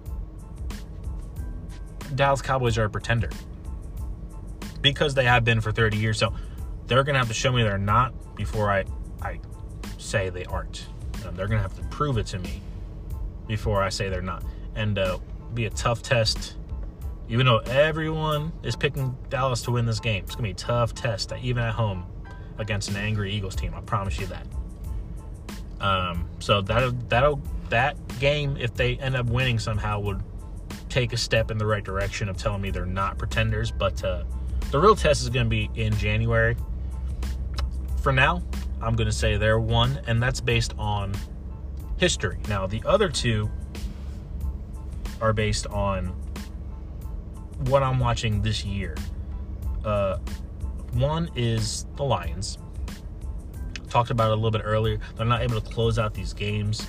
Dallas 2.15 2.41
Cowboys 2.41 2.77
are 2.77 2.85
a 2.85 2.89
pretender 2.89 3.29
because 4.81 5.13
they 5.13 5.25
have 5.25 5.43
been 5.43 5.61
for 5.61 5.71
30 5.71 5.97
years. 5.97 6.17
So 6.17 6.33
they're 6.87 7.03
gonna 7.03 7.17
have 7.17 7.27
to 7.27 7.33
show 7.33 7.51
me 7.51 7.63
they're 7.63 7.77
not 7.77 8.35
before 8.35 8.71
I 8.71 8.85
I 9.21 9.39
say 9.97 10.29
they 10.29 10.45
aren't. 10.45 10.87
Um, 11.25 11.35
they're 11.35 11.47
gonna 11.47 11.61
have 11.61 11.75
to 11.75 11.83
prove 11.89 12.17
it 12.17 12.27
to 12.27 12.39
me 12.39 12.61
before 13.47 13.83
I 13.83 13.89
say 13.89 14.09
they're 14.09 14.21
not, 14.21 14.43
and 14.75 14.97
uh, 14.97 15.19
be 15.53 15.65
a 15.65 15.69
tough 15.69 16.01
test 16.01 16.55
even 17.29 17.45
though 17.45 17.57
everyone 17.57 18.53
is 18.63 18.75
picking 18.75 19.17
Dallas 19.29 19.61
to 19.63 19.71
win 19.71 19.85
this 19.85 19.99
game, 19.99 20.23
it's 20.23 20.35
gonna 20.35 20.47
be 20.47 20.51
a 20.51 20.55
tough 20.55 20.93
test, 20.93 21.33
even 21.41 21.63
at 21.63 21.73
home 21.73 22.05
against 22.57 22.89
an 22.89 22.95
angry 22.95 23.31
Eagles 23.31 23.55
team. 23.55 23.73
I 23.75 23.81
promise 23.81 24.19
you 24.19 24.27
that. 24.27 24.47
Um, 25.79 26.27
so 26.39 26.61
that 26.61 27.09
that'll 27.09 27.41
that 27.69 27.95
game, 28.19 28.57
if 28.57 28.73
they 28.73 28.97
end 28.97 29.15
up 29.15 29.27
winning 29.27 29.59
somehow, 29.59 29.99
would 29.99 30.21
take 30.89 31.13
a 31.13 31.17
step 31.17 31.51
in 31.51 31.57
the 31.57 31.65
right 31.65 31.83
direction 31.83 32.29
of 32.29 32.37
telling 32.37 32.61
me 32.61 32.71
they're 32.71 32.85
not 32.85 33.17
pretenders. 33.17 33.71
But 33.71 34.03
uh, 34.03 34.23
the 34.71 34.79
real 34.79 34.95
test 34.95 35.21
is 35.21 35.29
gonna 35.29 35.45
be 35.45 35.69
in 35.75 35.93
January. 35.97 36.55
For 38.01 38.11
now, 38.11 38.41
I'm 38.81 38.95
gonna 38.95 39.11
say 39.11 39.37
they're 39.37 39.59
one, 39.59 39.99
and 40.07 40.21
that's 40.21 40.41
based 40.41 40.73
on 40.77 41.13
history. 41.97 42.39
Now 42.47 42.67
the 42.67 42.81
other 42.85 43.09
two 43.09 43.49
are 45.21 45.33
based 45.33 45.67
on 45.67 46.07
what 47.65 47.83
I'm 47.83 47.99
watching 47.99 48.41
this 48.41 48.63
year. 48.63 48.95
Uh, 49.83 50.17
one 50.99 51.29
is 51.35 51.85
the 51.95 52.03
Lions. 52.03 52.57
Talked 53.89 54.09
about 54.09 54.29
it 54.29 54.33
a 54.33 54.35
little 54.35 54.51
bit 54.51 54.61
earlier. 54.63 54.99
They're 55.15 55.25
not 55.25 55.41
able 55.41 55.61
to 55.61 55.73
close 55.73 55.97
out 55.97 56.13
these 56.13 56.33
games. 56.33 56.87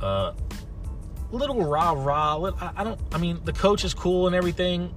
Uh, 0.00 0.32
little 1.30 1.64
rah 1.64 1.92
rah. 1.92 2.52
I, 2.76 2.84
don't. 2.84 3.00
I 3.12 3.18
mean, 3.18 3.40
the 3.44 3.52
coach 3.52 3.84
is 3.84 3.94
cool 3.94 4.26
and 4.26 4.36
everything. 4.36 4.94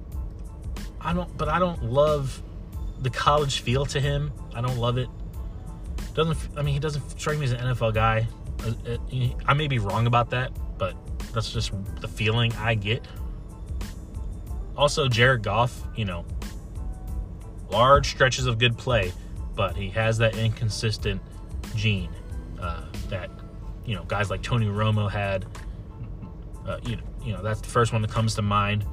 I 1.00 1.12
don't, 1.12 1.36
but 1.36 1.48
I 1.48 1.58
don't 1.58 1.82
love 1.84 2.42
the 3.00 3.10
college 3.10 3.60
feel 3.60 3.86
to 3.86 4.00
him. 4.00 4.32
I 4.54 4.60
don't 4.60 4.78
love 4.78 4.98
it. 4.98 5.08
Doesn't. 6.14 6.36
I 6.56 6.62
mean, 6.62 6.74
he 6.74 6.80
doesn't 6.80 7.18
strike 7.18 7.38
me 7.38 7.44
as 7.44 7.52
an 7.52 7.60
NFL 7.60 7.94
guy. 7.94 8.26
Uh, 8.64 8.92
uh, 8.92 9.28
I 9.46 9.54
may 9.54 9.66
be 9.66 9.78
wrong 9.78 10.06
about 10.06 10.30
that, 10.30 10.52
but 10.78 10.94
that's 11.32 11.52
just 11.52 11.72
the 12.00 12.08
feeling 12.08 12.52
I 12.54 12.74
get. 12.74 13.06
Also, 14.76 15.08
Jared 15.08 15.42
Goff, 15.42 15.82
you 15.96 16.04
know, 16.04 16.24
large 17.72 18.10
stretches 18.10 18.46
of 18.46 18.58
good 18.58 18.76
play, 18.78 19.12
but 19.56 19.74
he 19.76 19.88
has 19.90 20.18
that 20.18 20.36
inconsistent 20.36 21.20
gene 21.74 22.10
uh, 22.60 22.84
that, 23.08 23.30
you 23.84 23.96
know, 23.96 24.04
guys 24.04 24.30
like 24.30 24.42
Tony 24.42 24.66
Romo 24.66 25.10
had. 25.10 25.46
Uh, 26.66 26.78
you, 26.84 26.96
know, 26.96 27.02
you 27.24 27.32
know, 27.32 27.42
that's 27.42 27.60
the 27.60 27.68
first 27.68 27.92
one 27.92 28.02
that 28.02 28.10
comes 28.10 28.36
to 28.36 28.42
mind. 28.42 28.86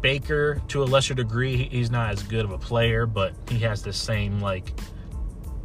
Baker, 0.00 0.60
to 0.68 0.82
a 0.82 0.84
lesser 0.84 1.14
degree, 1.14 1.68
he's 1.70 1.90
not 1.90 2.10
as 2.10 2.22
good 2.22 2.44
of 2.44 2.50
a 2.50 2.58
player, 2.58 3.06
but 3.06 3.34
he 3.48 3.58
has 3.58 3.82
the 3.82 3.92
same, 3.92 4.40
like, 4.40 4.72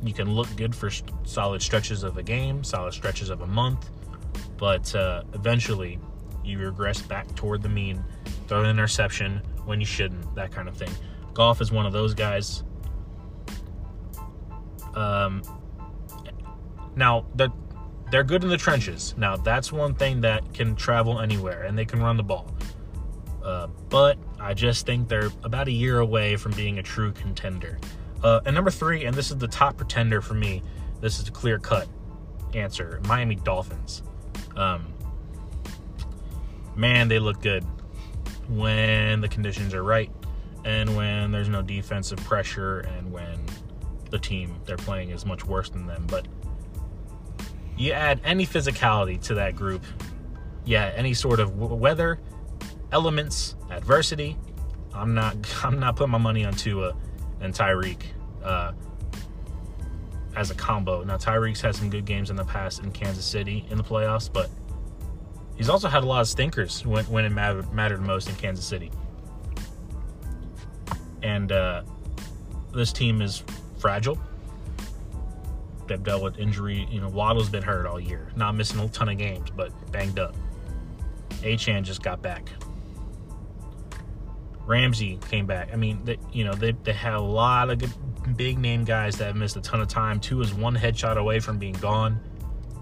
you 0.04 0.14
can 0.14 0.36
look 0.36 0.54
good 0.58 0.76
for 0.76 0.92
solid 1.24 1.62
stretches 1.62 2.04
of 2.04 2.18
a 2.18 2.24
game, 2.24 2.64
solid 2.64 2.94
stretches 2.94 3.30
of 3.30 3.42
a 3.42 3.48
month, 3.48 3.90
but 4.58 4.94
uh, 4.94 5.24
eventually 5.34 5.98
you 6.44 6.60
regress 6.60 7.02
back 7.02 7.34
toward 7.36 7.64
the 7.64 7.70
mean, 7.70 8.04
throw 8.48 8.64
an 8.64 8.70
interception 8.70 9.42
when 9.66 9.80
you 9.80 9.86
shouldn't, 9.86 10.36
that 10.36 10.52
kind 10.52 10.68
of 10.68 10.78
thing. 10.78 10.92
Goff 11.38 11.62
is 11.62 11.72
one 11.72 11.86
of 11.86 11.94
those 11.94 12.16
guys. 12.16 12.64
Um, 14.96 15.44
now 16.96 17.28
they're 17.36 17.54
they're 18.10 18.24
good 18.24 18.44
in 18.44 18.50
the 18.50 18.58
trenches. 18.58 19.14
Now 19.20 19.38
that's 19.38 19.72
one 19.72 19.94
thing 19.94 20.22
that 20.22 20.52
can 20.56 20.76
travel 20.76 21.20
anywhere, 21.20 21.62
and 21.62 21.78
they 21.78 21.86
can 21.86 22.02
run 22.02 22.18
the 22.18 22.24
ball. 22.24 22.52
Uh, 23.44 23.68
but 23.88 24.18
I 24.40 24.56
just 24.56 24.88
think 24.88 25.10
they're 25.10 25.30
about 25.44 25.68
a 25.68 25.72
year 25.72 26.00
away 26.00 26.38
from 26.38 26.54
being 26.54 26.80
a 26.80 26.84
true 26.84 27.12
contender. 27.12 27.78
Uh, 28.24 28.40
and 28.48 28.56
number 28.56 28.72
three, 28.72 29.06
and 29.06 29.16
this 29.16 29.30
is 29.30 29.38
the 29.38 29.48
top 29.48 29.78
pretender 29.78 30.22
for 30.24 30.34
me. 30.34 30.64
This 31.02 31.20
is 31.20 31.28
a 31.28 31.32
clear 31.32 31.60
cut 31.60 31.88
answer: 32.56 33.00
Miami 33.06 33.36
Dolphins. 33.36 34.02
Um, 34.56 34.92
man, 36.76 37.10
they 37.10 37.20
look 37.20 37.44
good 37.44 37.64
when 38.50 39.22
the 39.22 39.28
conditions 39.28 39.76
are 39.76 39.84
right 39.84 40.10
and 40.68 40.94
when 40.98 41.32
there's 41.32 41.48
no 41.48 41.62
defensive 41.62 42.20
pressure 42.26 42.82
and 42.82 43.10
when 43.10 43.40
the 44.10 44.20
team 44.20 44.54
they're 44.66 44.76
playing 44.76 45.12
is 45.12 45.26
much 45.26 45.46
worse 45.46 45.70
than 45.70 45.88
them. 45.88 46.06
But 46.10 46.28
you 47.78 47.94
add 47.94 48.20
any 48.26 48.46
physicality 48.46 49.22
to 49.24 49.36
that 49.36 49.56
group, 49.56 49.82
yeah, 50.66 50.92
any 50.94 51.14
sort 51.14 51.40
of 51.40 51.58
weather, 51.58 52.20
elements, 52.92 53.56
adversity. 53.72 54.38
I'm 54.94 55.14
not. 55.14 55.38
I'm 55.64 55.80
not 55.80 55.96
putting 55.96 56.12
my 56.12 56.18
money 56.18 56.44
on 56.44 56.54
Tua 56.54 56.94
and 57.40 57.54
Tyreek 57.54 58.02
uh, 58.44 58.74
as 60.36 60.52
a 60.52 60.56
combo. 60.56 61.02
Now 61.06 61.16
Tyreek's 61.16 61.62
had 61.62 61.76
some 61.76 61.90
good 61.90 62.04
games 62.04 62.30
in 62.30 62.36
the 62.36 62.44
past 62.44 62.84
in 62.84 62.92
Kansas 62.92 63.26
City 63.26 63.66
in 63.70 63.78
the 63.78 63.86
playoffs, 63.86 64.30
but 64.32 64.50
he's 65.56 65.70
also 65.70 65.88
had 65.88 66.04
a 66.04 66.06
lot 66.06 66.20
of 66.20 66.28
stinkers 66.28 66.86
when, 66.86 67.06
when 67.06 67.24
it 67.24 67.30
mattered, 67.30 67.72
mattered 67.72 68.02
most 68.02 68.28
in 68.28 68.36
Kansas 68.36 68.66
City. 68.66 68.92
And 71.28 71.52
uh, 71.52 71.84
this 72.74 72.94
team 72.94 73.22
is 73.22 73.44
fragile. 73.80 74.18
They've 75.86 76.02
dealt 76.02 76.24
with 76.24 76.40
injury. 76.40 76.88
You 76.90 77.02
know, 77.02 77.10
Waddle's 77.10 77.50
been 77.50 77.64
hurt 77.64 77.86
all 77.86 78.00
year, 78.00 78.32
not 78.38 78.56
missing 78.56 78.80
a 78.80 78.88
ton 78.88 79.10
of 79.10 79.18
games, 79.18 79.50
but 79.54 79.74
banged 79.92 80.20
up. 80.20 80.36
Achane 81.42 81.84
just 81.84 82.02
got 82.02 82.22
back. 82.22 82.50
Ramsey 84.66 85.20
came 85.30 85.46
back. 85.46 85.70
I 85.74 85.76
mean, 85.76 86.00
they, 86.06 86.18
you 86.32 86.46
know, 86.46 86.54
they, 86.54 86.72
they 86.72 86.94
had 86.94 87.14
a 87.14 87.22
lot 87.22 87.70
of 87.70 87.80
good, 87.80 88.38
big 88.38 88.58
name 88.58 88.86
guys 88.86 89.18
that 89.18 89.26
have 89.26 89.36
missed 89.36 89.58
a 89.58 89.62
ton 89.62 89.82
of 89.82 89.90
time. 89.90 90.22
Tua 90.22 90.44
is 90.44 90.54
one 90.54 90.78
headshot 90.78 91.18
away 91.18 91.42
from 91.42 91.58
being 91.58 91.74
gone. 91.74 92.22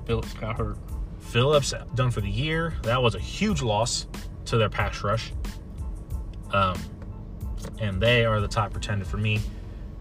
Phillips 0.05 0.33
got 0.33 0.57
hurt. 0.57 0.77
Phillips 1.19 1.73
done 1.95 2.11
for 2.11 2.21
the 2.21 2.29
year. 2.29 2.75
That 2.83 3.01
was 3.01 3.15
a 3.15 3.19
huge 3.19 3.63
loss 3.63 4.05
to 4.45 4.57
their 4.57 4.69
pass 4.69 5.03
rush. 5.03 5.33
Um, 6.51 6.79
and 7.79 8.01
they 8.01 8.25
are 8.25 8.39
the 8.41 8.47
top 8.47 8.71
pretender 8.71 9.05
for 9.05 9.17
me. 9.17 9.39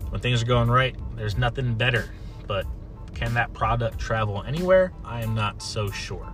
When 0.09 0.21
things 0.21 0.43
are 0.43 0.47
going 0.47 0.71
right, 0.71 0.97
there's 1.17 1.37
nothing 1.37 1.75
better. 1.75 2.11
But 2.47 2.67
Can 3.15 3.35
that 3.35 3.53
product 3.55 3.99
travel 3.99 4.43
anywhere? 4.43 4.93
I 5.05 5.23
am 5.23 5.35
not 5.35 5.63
so 5.63 5.89
sure. 5.91 6.33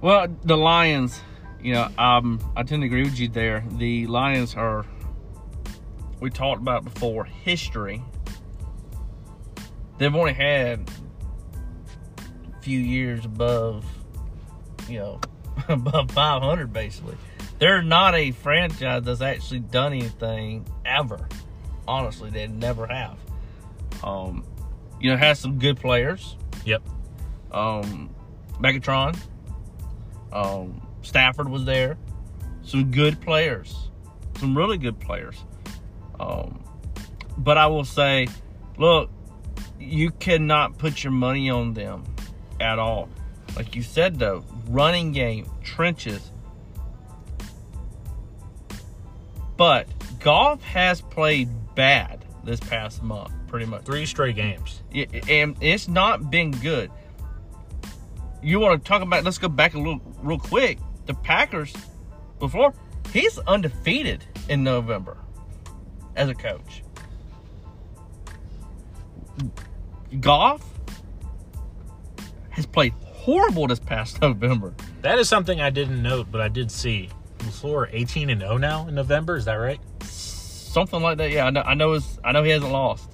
Well, 0.00 0.28
the 0.44 0.56
Lions, 0.56 1.20
you 1.60 1.74
know, 1.74 1.88
um, 1.98 2.40
I 2.56 2.62
tend 2.62 2.82
to 2.82 2.86
agree 2.86 3.02
with 3.02 3.18
you 3.18 3.28
there. 3.28 3.64
The 3.72 4.06
Lions 4.06 4.54
are, 4.54 4.86
we 6.20 6.30
talked 6.30 6.60
about 6.60 6.84
before, 6.84 7.24
history. 7.24 8.02
They've 9.98 10.14
only 10.14 10.32
had 10.32 10.88
a 12.16 12.62
few 12.62 12.78
years 12.78 13.24
above, 13.24 13.84
you 14.88 15.00
know, 15.00 15.20
above 15.68 16.10
500 16.12 16.72
basically. 16.72 17.16
They're 17.60 17.82
not 17.82 18.14
a 18.14 18.30
franchise 18.32 19.02
that's 19.04 19.20
actually 19.20 19.60
done 19.60 19.92
anything 19.92 20.66
ever. 20.84 21.28
Honestly, 21.86 22.30
they 22.30 22.46
never 22.46 22.86
have. 22.86 23.18
Um, 24.02 24.44
you 24.98 25.10
know, 25.10 25.16
has 25.16 25.38
some 25.38 25.58
good 25.58 25.78
players. 25.78 26.36
Yep. 26.64 26.82
Um, 27.52 28.10
Megatron, 28.58 29.18
um, 30.32 30.86
Stafford 31.02 31.48
was 31.48 31.64
there. 31.64 31.98
Some 32.62 32.90
good 32.90 33.20
players, 33.20 33.90
some 34.38 34.56
really 34.56 34.78
good 34.78 34.98
players. 34.98 35.44
Um, 36.18 36.62
but 37.36 37.58
I 37.58 37.66
will 37.66 37.84
say, 37.84 38.28
look, 38.78 39.10
you 39.78 40.10
cannot 40.12 40.78
put 40.78 41.02
your 41.02 41.12
money 41.12 41.50
on 41.50 41.74
them 41.74 42.04
at 42.60 42.78
all. 42.78 43.08
Like 43.56 43.74
you 43.74 43.82
said, 43.82 44.18
though, 44.18 44.44
running 44.68 45.12
game, 45.12 45.50
trenches. 45.62 46.29
But 49.60 49.88
Goff 50.20 50.62
has 50.62 51.02
played 51.02 51.50
bad 51.74 52.24
this 52.44 52.58
past 52.60 53.02
month, 53.02 53.30
pretty 53.46 53.66
much. 53.66 53.84
Three 53.84 54.06
straight 54.06 54.34
games. 54.34 54.82
And 55.28 55.54
it's 55.60 55.86
not 55.86 56.30
been 56.30 56.50
good. 56.50 56.90
You 58.42 58.58
want 58.58 58.82
to 58.82 58.88
talk 58.88 59.02
about? 59.02 59.22
Let's 59.22 59.36
go 59.36 59.48
back 59.48 59.74
a 59.74 59.76
little, 59.76 60.00
real 60.22 60.38
quick. 60.38 60.78
The 61.04 61.12
Packers, 61.12 61.74
before 62.38 62.72
he's 63.12 63.38
undefeated 63.40 64.24
in 64.48 64.64
November 64.64 65.18
as 66.16 66.30
a 66.30 66.34
coach. 66.34 66.82
Goff 70.20 70.64
has 72.48 72.64
played 72.64 72.94
horrible 73.04 73.66
this 73.66 73.78
past 73.78 74.20
November. 74.22 74.72
That 75.02 75.18
is 75.18 75.28
something 75.28 75.60
I 75.60 75.68
didn't 75.68 76.02
note, 76.02 76.28
but 76.30 76.40
I 76.40 76.48
did 76.48 76.70
see. 76.70 77.10
LaFleur 77.40 77.88
18 77.92 78.30
and 78.30 78.40
0 78.40 78.56
now 78.58 78.86
in 78.88 78.94
November. 78.94 79.36
Is 79.36 79.44
that 79.46 79.54
right? 79.54 79.80
Something 80.02 81.00
like 81.02 81.18
that. 81.18 81.30
Yeah, 81.30 81.46
I 81.46 81.50
know. 81.50 81.62
I 81.62 81.74
know. 81.74 81.98
I 82.24 82.32
know 82.32 82.42
he 82.42 82.50
hasn't 82.50 82.70
lost. 82.72 83.10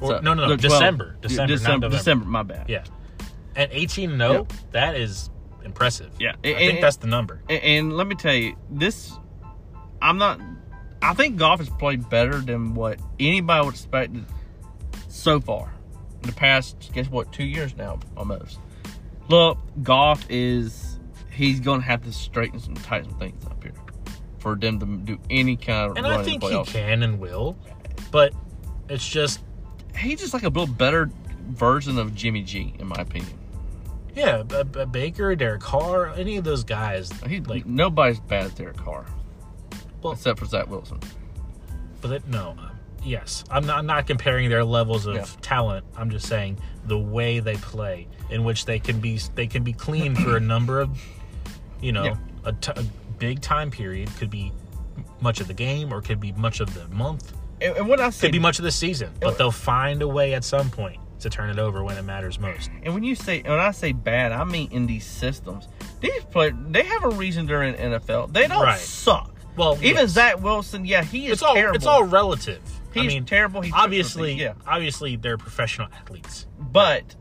Or, 0.00 0.08
So, 0.08 0.20
no, 0.20 0.34
no, 0.34 0.42
no. 0.42 0.48
look, 0.48 0.48
well, 0.62 0.70
December. 0.70 1.16
yeah, 1.22 1.28
December, 1.28 1.40
not 1.40 1.58
December, 1.58 1.88
December. 1.88 2.24
My 2.26 2.42
bad. 2.42 2.68
Yeah. 2.68 2.84
And 3.54 3.70
18 3.72 4.10
and 4.10 4.20
0, 4.20 4.32
Yeah. 4.32 4.56
that 4.72 4.96
is 4.96 5.30
impressive. 5.64 6.10
Yeah, 6.20 6.32
I 6.32 6.42
think 6.42 6.74
and- 6.74 6.82
that's 6.82 6.96
the 6.98 7.06
number. 7.06 7.40
And, 7.48 7.62
and 7.62 7.96
let 7.96 8.06
me 8.06 8.14
tell 8.14 8.34
you, 8.34 8.54
this, 8.70 9.12
I'm 10.02 10.18
not, 10.18 10.38
I 11.00 11.14
think 11.14 11.36
Goff 11.38 11.58
has 11.60 11.70
played 11.70 12.08
better 12.10 12.38
than 12.40 12.74
what 12.74 13.00
anybody 13.18 13.64
would 13.64 13.74
expect 13.74 14.14
so 15.08 15.40
far. 15.40 15.72
In 16.22 16.28
the 16.28 16.34
past, 16.36 16.90
guess 16.92 17.08
what, 17.08 17.32
two 17.32 17.44
years 17.44 17.74
now, 17.76 17.98
almost. 18.16 18.58
Look, 19.28 19.58
Goff 19.82 20.26
is, 20.28 20.95
he's 21.36 21.60
going 21.60 21.80
to 21.80 21.86
have 21.86 22.02
to 22.04 22.12
straighten 22.12 22.58
some, 22.58 22.74
tighten 22.74 23.10
some 23.10 23.18
things 23.18 23.44
up 23.46 23.62
here 23.62 23.72
for 24.38 24.54
them 24.56 24.78
to 24.80 24.86
do 24.86 25.18
any 25.30 25.56
kind 25.56 25.90
of 25.90 25.96
And 25.96 26.06
I 26.06 26.22
think 26.22 26.42
he 26.42 26.64
can 26.64 27.02
and 27.02 27.18
will, 27.20 27.56
but 28.10 28.32
it's 28.88 29.06
just 29.08 29.40
He's 29.96 30.20
just 30.20 30.34
like 30.34 30.42
a 30.42 30.48
little 30.48 30.66
better 30.66 31.10
version 31.48 31.98
of 31.98 32.14
Jimmy 32.14 32.42
G, 32.42 32.74
in 32.78 32.86
my 32.86 32.96
opinion. 32.96 33.32
yeah, 34.14 34.42
B- 34.42 34.62
B- 34.64 34.84
Baker, 34.84 35.34
Derek 35.34 35.62
Carr, 35.62 36.08
any 36.14 36.36
of 36.36 36.44
those 36.44 36.64
guys. 36.64 37.10
He, 37.26 37.40
like, 37.40 37.64
nobody's 37.66 38.20
bad 38.20 38.44
at 38.46 38.56
their 38.56 38.72
car, 38.72 39.06
Well- 40.02 40.12
except 40.12 40.38
for 40.38 40.44
Zach 40.46 40.68
Wilson. 40.68 41.00
but 42.02 42.28
no, 42.28 42.50
um, 42.58 42.70
yes, 43.02 43.42
I'm 43.50 43.64
not, 43.66 43.78
I'm 43.78 43.86
not 43.86 44.06
comparing 44.06 44.48
their 44.50 44.64
levels 44.64 45.06
of 45.06 45.14
Yeah. 45.16 45.26
talent. 45.40 45.84
I'm 45.96 46.10
just 46.10 46.26
saying 46.26 46.58
the 46.84 46.98
way 46.98 47.40
they 47.40 47.56
play, 47.56 48.06
in 48.30 48.44
which 48.44 48.64
they 48.66 48.78
can 48.78 49.00
be 49.00 49.18
they 49.34 49.46
can 49.46 49.62
be 49.62 49.72
clean 49.72 50.14
for 50.14 50.36
a 50.36 50.40
number 50.40 50.80
of, 50.80 50.90
you 51.80 51.92
know, 51.92 52.04
Yeah. 52.04 52.16
a, 52.44 52.52
t- 52.52 52.72
a 52.76 52.82
big 53.18 53.40
time 53.40 53.70
period 53.70 54.08
could 54.18 54.30
be 54.30 54.52
much 55.20 55.40
of 55.40 55.48
the 55.48 55.54
game 55.54 55.92
or 55.92 56.00
could 56.02 56.20
be 56.20 56.32
much 56.32 56.60
of 56.60 56.72
the 56.74 56.86
month, 56.94 57.32
And, 57.60 57.76
and 57.76 57.88
when 57.88 58.00
I 58.00 58.10
say 58.10 58.26
could 58.28 58.32
be 58.32 58.38
much 58.38 58.58
of 58.58 58.64
the 58.64 58.70
season, 58.70 59.10
but 59.20 59.38
they'll 59.38 59.50
find 59.50 60.02
a 60.02 60.08
way 60.08 60.34
at 60.34 60.44
some 60.44 60.68
point 60.70 61.00
to 61.20 61.30
turn 61.30 61.48
it 61.48 61.58
over 61.58 61.82
when 61.82 61.96
it 61.96 62.02
matters 62.02 62.38
most. 62.38 62.70
And 62.82 62.92
when 62.92 63.02
you 63.02 63.14
say 63.14 63.40
when 63.42 63.58
I 63.58 63.70
say 63.70 63.92
bad, 63.92 64.32
I 64.32 64.44
mean 64.44 64.70
in 64.72 64.86
these 64.86 65.04
systems. 65.06 65.66
These 66.00 66.24
players 66.24 66.52
they 66.68 66.82
have 66.84 67.04
a 67.04 67.08
reason 67.10 67.46
they're 67.46 67.62
in 67.62 67.74
NFL. 67.74 68.32
They 68.34 68.46
don't 68.46 68.62
Right. 68.62 68.78
suck. 68.78 69.34
Well, 69.56 69.76
Even 69.76 70.02
yes. 70.02 70.10
Zach 70.10 70.42
Wilson, 70.42 70.84
yeah, 70.84 71.02
he 71.02 71.26
is 71.28 71.32
it's 71.34 71.42
all 71.42 71.54
terrible. 71.54 71.76
it's 71.76 71.86
all 71.86 72.04
relative. 72.04 72.60
I 72.94 73.00
He's 73.00 73.08
mean, 73.14 73.24
terrible. 73.24 73.62
He 73.62 73.70
took 73.70 73.76
some 73.76 73.84
obviously, 73.84 74.32
yeah. 74.34 74.52
obviously, 74.66 75.16
they're 75.16 75.38
professional 75.38 75.88
athletes. 75.94 76.46
but 76.58 77.14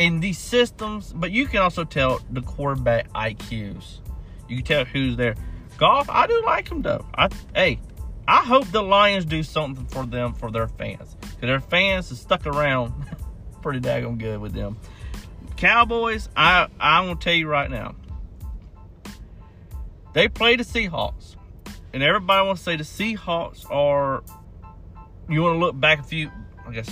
in 0.00 0.18
these 0.18 0.38
systems, 0.38 1.12
but 1.12 1.30
you 1.30 1.46
can 1.46 1.60
also 1.60 1.84
tell 1.84 2.22
the 2.30 2.40
quarterback 2.40 3.12
IQs. 3.12 3.98
You 4.48 4.56
can 4.56 4.64
tell 4.64 4.84
who's 4.86 5.14
there. 5.14 5.34
Goff, 5.76 6.08
I 6.08 6.26
do 6.26 6.42
like 6.42 6.68
him 6.70 6.80
though. 6.80 7.04
I 7.14 7.28
hey, 7.54 7.78
I 8.26 8.38
hope 8.38 8.66
the 8.72 8.82
Lions 8.82 9.26
do 9.26 9.42
something 9.42 9.86
for 9.86 10.06
them 10.06 10.32
for 10.32 10.50
their 10.50 10.68
fans. 10.68 11.16
Cause 11.20 11.40
their 11.42 11.60
fans 11.60 12.10
is 12.10 12.18
stuck 12.18 12.46
around 12.46 12.94
pretty 13.62 13.80
daggone 13.80 14.16
good 14.16 14.40
with 14.40 14.54
them. 14.54 14.78
Cowboys, 15.58 16.30
I 16.34 16.68
I'm 16.80 17.04
gonna 17.04 17.20
tell 17.20 17.34
you 17.34 17.46
right 17.46 17.70
now. 17.70 17.94
They 20.14 20.28
play 20.28 20.56
the 20.56 20.64
Seahawks. 20.64 21.36
And 21.92 22.02
everybody 22.02 22.46
wants 22.46 22.62
to 22.62 22.64
say 22.64 22.76
the 22.76 22.84
Seahawks 22.84 23.70
are 23.70 24.22
you 25.28 25.42
want 25.42 25.56
to 25.56 25.58
look 25.58 25.78
back 25.78 26.00
a 26.00 26.04
few 26.04 26.30
I 26.66 26.72
guess 26.72 26.88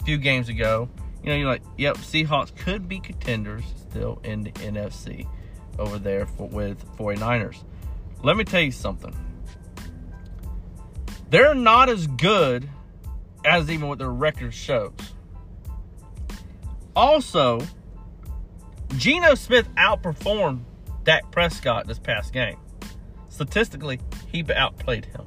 a 0.00 0.04
few 0.04 0.18
games 0.18 0.48
ago. 0.48 0.88
You 1.26 1.32
know, 1.32 1.38
you're 1.38 1.48
like, 1.48 1.62
yep, 1.76 1.96
Seahawks 1.96 2.56
could 2.56 2.88
be 2.88 3.00
contenders 3.00 3.64
still 3.90 4.20
in 4.22 4.44
the 4.44 4.52
NFC 4.52 5.26
over 5.76 5.98
there 5.98 6.24
for, 6.24 6.46
with 6.46 6.86
49ers. 6.96 7.64
Let 8.22 8.36
me 8.36 8.44
tell 8.44 8.60
you 8.60 8.70
something. 8.70 9.14
They're 11.28 11.56
not 11.56 11.88
as 11.88 12.06
good 12.06 12.68
as 13.44 13.68
even 13.68 13.88
what 13.88 13.98
their 13.98 14.12
record 14.12 14.54
shows. 14.54 14.92
Also, 16.94 17.60
Geno 18.96 19.34
Smith 19.34 19.68
outperformed 19.74 20.60
Dak 21.02 21.32
Prescott 21.32 21.88
this 21.88 21.98
past 21.98 22.32
game. 22.32 22.56
Statistically, 23.28 23.98
he 24.30 24.44
outplayed 24.54 25.06
him. 25.06 25.26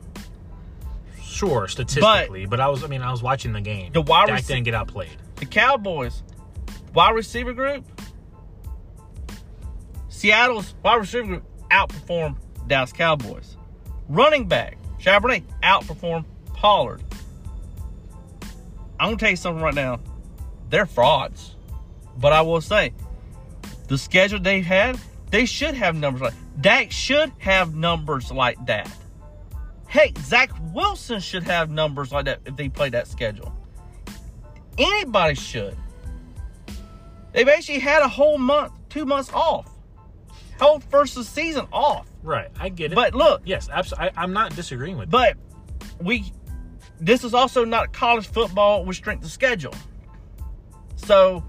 Sure, 1.21 1.67
statistically, 1.67 2.45
but, 2.45 2.59
I 2.59 2.69
was 2.69 2.83
I 2.83 2.88
mean 2.88 3.01
I 3.01 3.12
was 3.12 3.21
watching 3.21 3.51
the 3.53 3.62
game. 3.62 3.91
The 3.91 4.01
wide 4.01 4.27
Dak 4.27 4.41
rece- 4.41 4.47
didn't 4.47 4.63
get 4.63 4.73
outplayed. 4.73 5.15
The 5.39 5.45
Cowboys, 5.45 6.23
wide 6.93 7.15
receiver 7.15 7.54
group, 7.54 7.86
Seattle's 10.10 10.75
wide 10.84 10.95
receiver 10.95 11.28
group 11.28 11.43
outperformed 11.71 12.36
Dallas 12.67 12.91
Cowboys. 12.91 13.56
Running 14.10 14.47
back, 14.47 14.78
Charbonnet 14.99 15.43
outperformed 15.63 16.25
Pollard. 16.54 17.02
I'm 18.99 19.12
gonna 19.12 19.17
tell 19.17 19.30
you 19.30 19.38
something 19.38 19.63
right 19.63 19.73
now. 19.73 20.02
They're 20.69 20.86
frauds. 20.86 21.56
But 22.17 22.34
I 22.34 22.41
will 22.41 22.60
say, 22.60 22.93
the 23.88 23.97
schedule 23.97 24.39
they've 24.39 24.65
had, 24.65 24.99
they 25.32 25.45
should 25.45 25.73
have 25.73 25.95
numbers 25.95 26.21
like 26.21 26.34
Dak 26.60 26.91
should 26.91 27.32
have 27.38 27.75
numbers 27.75 28.30
like 28.30 28.58
that. 28.65 28.91
Hey, 29.88 30.13
Zach 30.19 30.52
Wilson 30.73 31.21
should 31.21 31.43
have 31.43 31.69
numbers 31.69 32.12
like 32.12 32.25
that 32.25 32.41
if 32.45 32.58
they 32.58 32.67
play 32.67 32.89
that 32.89 33.08
schedule. 33.08 33.56
Anybody 34.79 35.35
should. 35.35 35.75
They've 37.33 37.47
actually 37.47 37.79
had 37.79 38.01
a 38.01 38.07
whole 38.07 38.37
month, 38.37 38.73
two 38.89 39.05
months 39.05 39.31
off. 39.33 39.69
Whole 40.59 40.79
first 40.79 41.17
of 41.17 41.25
season 41.25 41.67
off. 41.71 42.07
Right, 42.23 42.49
I 42.59 42.69
get 42.69 42.91
it. 42.91 42.95
But 42.95 43.13
look, 43.13 43.41
yes, 43.45 43.69
absolutely, 43.71 44.11
I'm 44.17 44.33
not 44.33 44.55
disagreeing 44.55 44.97
with. 44.97 45.09
but 45.09 45.37
we 46.01 46.31
this 46.99 47.23
is 47.23 47.33
also 47.33 47.63
not 47.63 47.93
college 47.93 48.27
football 48.27 48.83
with 48.83 48.97
strength 48.97 49.23
of 49.23 49.31
schedule. 49.31 49.73
So 50.95 51.43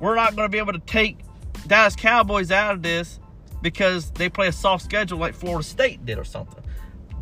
we're 0.00 0.16
not 0.16 0.34
going 0.34 0.46
to 0.46 0.50
be 0.50 0.58
able 0.58 0.72
to 0.72 0.80
take 0.80 1.18
Dallas 1.66 1.94
Cowboys 1.94 2.50
out 2.50 2.74
of 2.74 2.82
this 2.82 3.20
because 3.62 4.10
they 4.12 4.28
play 4.28 4.48
a 4.48 4.52
soft 4.52 4.84
schedule 4.84 5.18
like 5.18 5.34
Florida 5.34 5.62
State 5.62 6.04
did 6.04 6.18
or 6.18 6.24
something. 6.24 6.62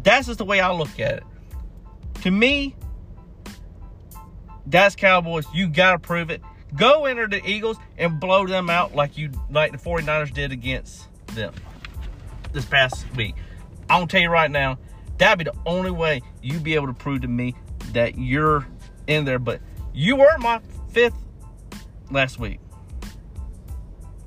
That's 0.03 0.29
just 0.29 0.39
the 0.39 0.45
way 0.45 0.61
I 0.61 0.73
look 0.73 0.99
at 0.99 1.19
it. 1.19 1.25
To 2.23 2.31
me, 2.31 2.75
Dallas 4.69 4.95
Cowboys, 4.97 5.47
you 5.53 5.69
got 5.69 5.93
to 5.93 5.99
prove 5.99 6.31
it. 6.31 6.43
Go 6.77 7.07
enter 7.07 7.27
the 7.27 7.45
Eagles 7.49 7.79
and 7.97 8.21
blow 8.21 8.47
them 8.47 8.69
out 8.69 8.95
like 8.95 9.17
you 9.17 9.31
like 9.51 9.73
the 9.73 9.79
49ers 9.79 10.33
did 10.33 10.53
against 10.53 11.07
them 11.35 11.55
this 12.53 12.65
past 12.67 13.07
week. 13.17 13.35
I'm 13.89 14.01
gonna 14.01 14.07
tell 14.07 14.21
you 14.21 14.29
right 14.29 14.51
now, 14.51 14.79
that'd 15.17 15.39
be 15.39 15.51
the 15.51 15.57
only 15.65 15.91
way 15.91 16.21
you'd 16.43 16.63
be 16.63 16.75
able 16.75 16.89
to 16.89 16.93
prove 16.93 17.23
to 17.23 17.29
me 17.29 17.55
that 17.93 18.19
you're 18.19 18.67
in 19.07 19.25
there. 19.25 19.39
But 19.39 19.61
You 19.95 20.17
were 20.17 20.37
my 20.39 20.61
fifth 20.93 21.17
last 22.11 22.39
week. 22.39 22.61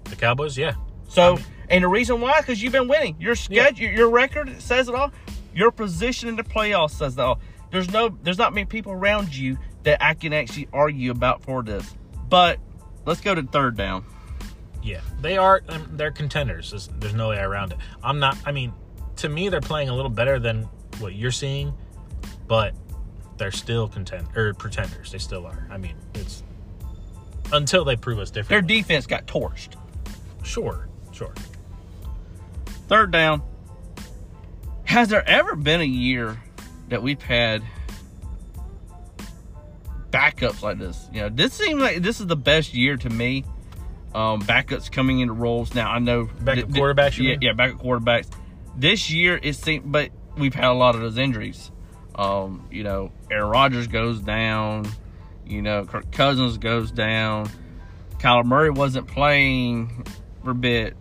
The 0.06 0.16
Cowboys, 0.16 0.58
yeah. 0.58 0.74
So, 1.08 1.34
I 1.34 1.36
mean- 1.36 1.46
and 1.70 1.84
the 1.84 1.88
reason 1.88 2.20
why, 2.20 2.42
because 2.42 2.62
you've 2.62 2.74
been 2.74 2.88
winning. 2.88 3.16
Your 3.20 3.36
schedule, 3.36 3.88
your 3.88 4.10
record 4.10 4.62
says 4.62 4.90
it 4.90 4.96
all. 4.96 5.12
Your 5.54 5.72
position 5.72 6.28
in 6.28 6.36
the 6.36 6.44
playoffs 6.44 6.92
says 6.92 7.14
it 7.14 7.20
all. 7.20 7.40
There's 7.72 7.90
no, 7.90 8.10
there's 8.24 8.38
not 8.38 8.54
many 8.54 8.66
people 8.66 8.92
around 8.92 9.34
you 9.34 9.58
that 9.84 10.04
I 10.04 10.14
can 10.14 10.34
actually 10.34 10.68
argue 10.74 11.12
about 11.12 11.44
for 11.44 11.64
this. 11.64 11.96
But 12.30 12.60
let's 13.06 13.22
go 13.22 13.36
to 13.36 13.44
third 13.44 13.76
down. 13.76 14.06
Yeah, 14.84 15.02
they 15.22 15.38
are. 15.38 15.62
Um, 15.70 15.90
they're 15.94 16.12
contenders. 16.12 16.72
There's, 16.72 16.90
there's 17.00 17.14
no 17.14 17.30
way 17.30 17.40
around 17.40 17.74
it. 17.74 17.78
I'm 18.04 18.20
not. 18.20 18.38
I 18.46 18.52
mean, 18.52 18.74
to 19.18 19.30
me, 19.30 19.50
they're 19.50 19.62
playing 19.62 19.90
a 19.90 19.96
little 19.96 20.10
better 20.10 20.40
than 20.40 20.64
what 21.00 21.14
you're 21.14 21.32
seeing, 21.32 21.74
but 22.48 22.74
they're 23.38 23.52
still 23.52 23.88
contend 23.88 24.28
or 24.36 24.54
pretenders. 24.54 25.12
They 25.12 25.18
still 25.18 25.46
are. 25.46 25.68
I 25.70 25.78
mean, 25.78 25.96
it's 26.16 26.44
until 27.52 27.86
they 27.86 27.96
prove 27.96 28.20
us 28.20 28.32
different. 28.32 28.50
Their 28.50 28.78
defense 28.78 29.06
got 29.06 29.28
torched. 29.28 29.76
sure, 30.44 30.88
sure. 31.12 31.34
Third 32.88 33.12
down. 33.12 33.42
Has 34.84 35.10
there 35.10 35.28
ever 35.28 35.56
been 35.56 35.82
a 35.82 35.86
year 35.86 36.42
that 36.90 37.02
we've 37.02 37.22
had 37.22 37.64
backups 40.12 40.62
like 40.62 40.78
this? 40.78 41.08
You 41.14 41.22
know, 41.22 41.30
this 41.30 41.54
seems 41.54 41.82
like 41.82 41.98
this 42.02 42.20
is 42.20 42.28
the 42.28 42.36
best 42.36 42.74
year 42.74 42.98
to 42.98 43.10
me. 43.10 43.46
Um, 44.14 44.42
backups 44.42 44.92
coming 44.92 45.20
into 45.22 45.34
roles. 45.34 45.74
Now 45.74 45.90
I 45.92 46.00
know 46.00 46.26
Backup 46.42 46.70
th- 46.72 46.76
quarterbacks, 46.82 47.18
Yeah, 47.18 47.32
mean? 47.32 47.42
yeah, 47.42 47.54
backup 47.54 47.82
quarterbacks. 47.82 48.28
This 48.76 49.10
year 49.10 49.40
it 49.42 49.54
seems, 49.56 49.84
but 49.86 50.10
we've 50.38 50.54
had 50.54 50.66
a 50.66 50.74
lot 50.74 50.96
of 50.96 51.02
those 51.02 51.18
injuries. 51.18 51.72
Um, 52.16 52.68
you 52.72 52.84
know, 52.84 53.12
Aaron 53.32 53.50
Rodgers 53.50 53.88
goes 53.88 54.20
down. 54.20 54.86
You 55.46 55.62
know, 55.62 55.86
Kirk 55.86 56.12
Cousins 56.12 56.58
goes 56.58 56.92
down. 56.92 57.50
Kyler 58.20 58.46
Murray 58.46 58.70
wasn't 58.70 59.08
playing 59.08 60.06
for 60.44 60.52
a 60.52 60.56
bit. 60.56 60.96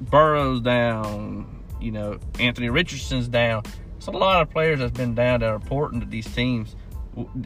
Burrow's 0.00 0.60
down. 0.60 1.64
You 1.80 1.92
know, 1.92 2.18
Anthony 2.40 2.70
Richardson's 2.70 3.28
down. 3.28 3.62
It's 3.98 4.06
a 4.06 4.10
lot 4.10 4.42
of 4.42 4.50
players 4.50 4.78
that's 4.78 4.96
been 4.96 5.14
down 5.14 5.40
that 5.40 5.50
are 5.50 5.54
important 5.54 6.02
to 6.02 6.08
these 6.08 6.26
teams. 6.34 6.74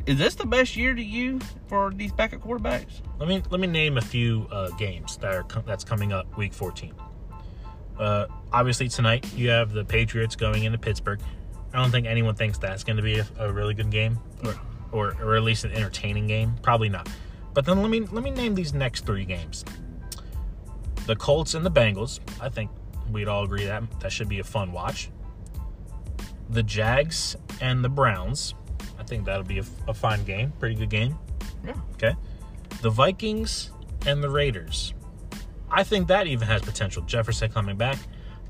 Is 0.06 0.18
this 0.18 0.34
the 0.34 0.46
best 0.46 0.76
year 0.76 0.94
to 0.94 1.02
you 1.02 1.40
for 1.66 1.92
these 1.94 2.12
backup 2.12 2.40
quarterbacks? 2.40 3.00
Let 3.18 3.28
me 3.28 3.42
let 3.50 3.60
me 3.60 3.66
name 3.66 3.96
a 3.96 4.00
few 4.00 4.46
uh, 4.50 4.70
games 4.70 5.16
that 5.18 5.32
are 5.32 5.44
co- 5.44 5.62
that's 5.62 5.84
coming 5.84 6.12
up 6.12 6.36
week 6.36 6.52
14. 6.52 6.92
Uh, 7.98 8.26
obviously 8.52 8.88
tonight 8.88 9.26
you 9.34 9.48
have 9.50 9.72
the 9.72 9.84
Patriots 9.84 10.36
going 10.36 10.64
into 10.64 10.78
Pittsburgh. 10.78 11.20
I 11.72 11.80
don't 11.80 11.90
think 11.90 12.06
anyone 12.06 12.34
thinks 12.34 12.58
that's 12.58 12.84
going 12.84 12.96
to 12.96 13.02
be 13.02 13.18
a, 13.18 13.26
a 13.38 13.52
really 13.52 13.74
good 13.74 13.90
game, 13.90 14.18
or, 14.44 14.54
or 14.92 15.16
or 15.22 15.36
at 15.36 15.42
least 15.42 15.64
an 15.64 15.72
entertaining 15.72 16.26
game. 16.26 16.54
Probably 16.62 16.88
not. 16.88 17.08
But 17.54 17.64
then 17.64 17.80
let 17.80 17.90
me 17.90 18.00
let 18.00 18.22
me 18.22 18.30
name 18.30 18.54
these 18.54 18.74
next 18.74 19.06
three 19.06 19.24
games. 19.24 19.64
The 21.06 21.16
Colts 21.16 21.54
and 21.54 21.64
the 21.64 21.70
Bengals. 21.70 22.20
I 22.40 22.48
think 22.48 22.70
we'd 23.10 23.28
all 23.28 23.44
agree 23.44 23.64
that 23.64 24.00
that 24.00 24.12
should 24.12 24.28
be 24.28 24.38
a 24.40 24.44
fun 24.44 24.72
watch. 24.72 25.10
The 26.50 26.62
Jags 26.62 27.36
and 27.60 27.82
the 27.84 27.88
Browns. 27.88 28.54
I 29.02 29.04
think 29.04 29.24
that'll 29.24 29.42
be 29.42 29.58
a, 29.58 29.64
a 29.88 29.94
fine 29.94 30.22
game. 30.22 30.52
Pretty 30.60 30.76
good 30.76 30.88
game. 30.88 31.18
Yeah. 31.66 31.74
Okay. 31.94 32.14
The 32.82 32.90
Vikings 32.90 33.72
and 34.06 34.22
the 34.22 34.30
Raiders. 34.30 34.94
I 35.68 35.82
think 35.82 36.06
that 36.06 36.28
even 36.28 36.46
has 36.46 36.62
potential. 36.62 37.02
Jefferson 37.02 37.50
coming 37.50 37.76
back 37.76 37.98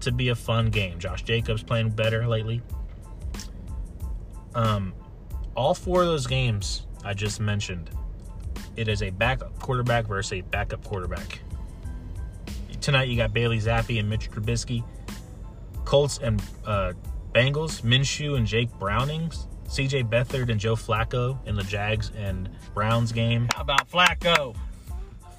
to 0.00 0.12
be 0.12 0.28
a 0.28 0.34
fun 0.34 0.68
game. 0.68 0.98
Josh 0.98 1.22
Jacobs 1.22 1.62
playing 1.62 1.90
better 1.90 2.28
lately. 2.28 2.60
Um, 4.54 4.92
all 5.56 5.72
four 5.72 6.02
of 6.02 6.08
those 6.08 6.26
games 6.26 6.86
I 7.02 7.14
just 7.14 7.40
mentioned, 7.40 7.88
it 8.76 8.88
is 8.88 9.02
a 9.02 9.08
backup 9.08 9.58
quarterback 9.58 10.06
versus 10.06 10.32
a 10.32 10.40
backup 10.42 10.84
quarterback. 10.84 11.40
Tonight 12.82 13.08
you 13.08 13.16
got 13.16 13.32
Bailey 13.32 13.58
Zappe 13.58 13.98
and 13.98 14.10
Mitch 14.10 14.30
Trubisky. 14.30 14.84
Colts 15.86 16.18
and 16.18 16.42
uh, 16.66 16.92
Bengals, 17.32 17.80
Minshew 17.80 18.36
and 18.36 18.46
Jake 18.46 18.70
Brownings. 18.78 19.46
CJ 19.72 20.10
Beathard 20.10 20.50
and 20.50 20.60
Joe 20.60 20.76
Flacco 20.76 21.38
in 21.46 21.56
the 21.56 21.62
Jags 21.62 22.12
and 22.14 22.50
Browns 22.74 23.10
game. 23.10 23.48
How 23.54 23.62
about 23.62 23.88
Flacco? 23.90 24.54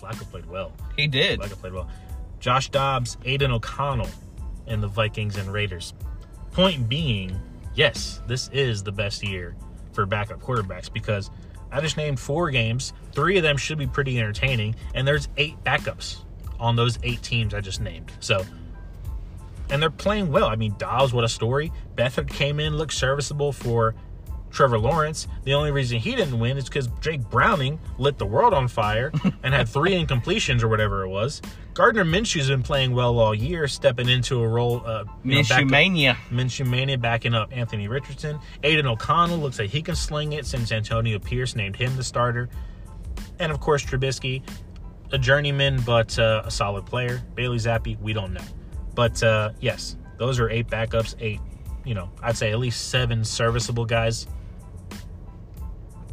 Flacco 0.02 0.30
played 0.32 0.48
well. 0.48 0.72
He 0.98 1.06
did. 1.06 1.40
Flacco 1.40 1.52
played 1.52 1.74
well. 1.74 1.88
Josh 2.40 2.70
Dobbs, 2.70 3.16
Aidan 3.26 3.52
O'Connell 3.52 4.10
in 4.66 4.82
the 4.82 4.88
Vikings 4.88 5.38
and 5.38 5.54
Raiders. 5.54 5.94
Point 6.52 6.90
being, 6.90 7.40
yes, 7.76 8.22
this 8.26 8.50
is 8.52 8.82
the 8.82 8.92
best 8.92 9.24
year 9.24 9.56
for 9.92 10.08
backup 10.08 10.42
quarterbacks 10.42 10.92
because 10.92 11.30
I 11.72 11.80
just 11.80 11.96
named 11.96 12.20
four 12.20 12.50
games. 12.50 12.92
Three 13.12 13.38
of 13.38 13.44
them 13.44 13.56
should 13.56 13.78
be 13.78 13.86
pretty 13.86 14.20
entertaining, 14.20 14.76
and 14.96 15.08
there's 15.08 15.28
eight 15.38 15.64
backups 15.64 16.22
on 16.60 16.76
those 16.76 16.98
eight 17.04 17.22
teams 17.22 17.54
I 17.54 17.62
just 17.62 17.82
named. 17.82 18.12
So, 18.20 18.44
and 19.70 19.80
they're 19.80 19.92
playing 19.92 20.32
well. 20.32 20.48
I 20.48 20.56
mean, 20.56 20.74
Dobbs, 20.80 21.14
what 21.14 21.24
a 21.24 21.30
story. 21.30 21.72
Beathard 21.96 22.30
came 22.30 22.60
in, 22.60 22.78
looked 22.78 22.94
serviceable 22.94 23.54
for 23.54 23.94
Trevor 24.54 24.78
Lawrence. 24.78 25.28
The 25.44 25.54
only 25.54 25.72
reason 25.72 26.00
he 26.00 26.16
didn't 26.16 26.40
win 26.40 26.58
is 26.58 26.66
because 26.66 26.88
Jake 27.02 27.28
Browning 27.30 27.80
lit 27.98 28.18
the 28.18 28.26
world 28.26 28.54
on 28.54 28.68
fire 28.68 29.12
and 29.44 29.54
had 29.54 29.68
three 29.68 29.92
incompletions 30.06 30.64
or 30.64 30.70
whatever 30.70 31.04
it 31.04 31.10
was. 31.10 31.42
Gardner 31.74 32.06
Minshew's 32.06 32.50
been 32.50 32.62
playing 32.62 32.94
well 32.94 33.18
all 33.18 33.34
year, 33.34 33.68
stepping 33.68 34.08
into 34.08 34.42
a 34.42 34.48
role. 34.48 34.84
Uh, 34.86 35.06
Minshew 35.26 35.68
mania. 35.68 36.16
Minshew 36.30 36.70
Mania 36.70 37.00
backing 37.00 37.34
up 37.34 37.50
Anthony 37.52 37.88
Richardson. 37.88 38.40
Aidan 38.62 38.86
O'Connell 38.86 39.40
looks 39.40 39.58
like 39.58 39.72
he 39.72 39.82
can 39.82 39.96
sling 39.96 40.34
it 40.34 40.46
since 40.46 40.72
Antonio 40.72 41.18
Pierce 41.18 41.56
named 41.56 41.76
him 41.76 41.96
the 41.98 42.04
starter. 42.04 42.48
And 43.40 43.52
of 43.52 43.60
course, 43.60 43.84
Trubisky, 43.84 44.44
a 45.12 45.18
journeyman, 45.18 45.82
but 45.82 46.18
uh, 46.20 46.44
a 46.46 46.52
solid 46.52 46.86
player. 46.86 47.24
Bailey 47.34 47.58
Zappe, 47.58 48.00
we 48.00 48.14
don't 48.14 48.34
know. 48.34 48.44
But 48.94 49.24
uh, 49.24 49.52
yes, 49.60 49.98
those 50.18 50.40
are 50.40 50.52
eight 50.52 50.68
backups, 50.68 51.16
eight, 51.20 51.40
you 51.84 51.96
know, 51.96 52.12
I'd 52.22 52.38
say 52.38 52.52
at 52.52 52.60
least 52.60 52.90
seven 52.90 53.26
serviceable 53.26 53.86
guys. 53.86 54.28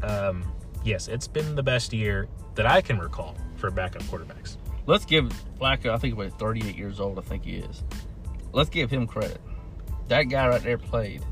Um, 0.03 0.45
yes, 0.85 1.09
it's 1.09 1.29
been 1.29 1.55
the 1.55 1.63
best 1.63 1.93
year 1.93 2.29
that 2.55 2.67
I 2.67 2.81
can 2.81 2.99
recall 2.99 3.37
for 3.57 3.71
backup 3.71 4.03
quarterbacks. 4.05 4.57
Let's 4.87 5.05
give 5.05 5.33
Flacco. 5.61 5.91
I 5.91 5.99
think 5.99 6.21
he's 6.21 6.33
38 6.35 6.77
years 6.77 7.01
old. 7.01 7.19
I 7.19 7.23
think 7.23 7.45
he 7.45 7.57
is. 7.57 7.85
Let's 8.53 8.71
give 8.71 8.91
him 8.91 9.07
credit. 9.07 9.41
That 10.09 10.25
guy 10.25 10.49
right 10.49 10.63
there 10.63 10.79
played. 10.79 11.25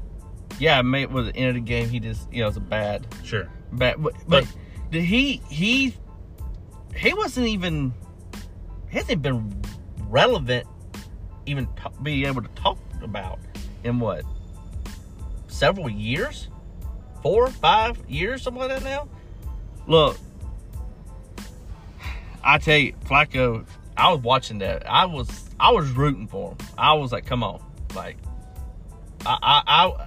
Yeah, 0.58 0.82
mate. 0.82 1.10
Was 1.10 1.26
the 1.26 1.36
end 1.36 1.48
of 1.48 1.54
the 1.54 1.60
game, 1.60 1.88
he 1.88 1.98
just 2.00 2.32
you 2.32 2.40
know 2.40 2.46
it 2.46 2.50
was 2.50 2.56
a 2.56 2.60
bad, 2.60 3.06
Sure. 3.24 3.48
bad. 3.72 4.02
But, 4.02 4.14
but 4.28 4.44
did 4.90 5.02
he 5.04 5.40
he 5.48 5.94
he 6.94 7.14
wasn't 7.14 7.46
even 7.48 7.92
he 8.88 8.98
hasn't 8.98 9.22
been 9.22 9.60
relevant 10.08 10.66
even 11.46 11.66
t- 11.66 11.90
be 12.02 12.24
able 12.24 12.42
to 12.42 12.48
talk 12.48 12.78
about 13.02 13.38
in 13.84 13.98
what 14.00 14.24
several 15.48 15.88
years, 15.88 16.48
four, 17.22 17.48
five 17.48 17.98
years, 18.08 18.42
something 18.42 18.60
like 18.60 18.70
that 18.70 18.84
now. 18.84 19.08
Look, 19.86 20.18
I 22.42 22.58
tell 22.58 22.76
you, 22.76 22.92
Flacco, 23.04 23.66
I 23.96 24.12
was 24.12 24.20
watching 24.22 24.58
that. 24.58 24.88
I 24.88 25.04
was 25.06 25.50
I 25.58 25.72
was 25.72 25.90
rooting 25.90 26.28
for 26.28 26.50
him. 26.52 26.58
I 26.76 26.94
was 26.94 27.12
like, 27.12 27.26
come 27.26 27.42
on, 27.42 27.62
like 27.94 28.16
I 29.26 29.38
I, 29.42 29.62
I 29.66 30.06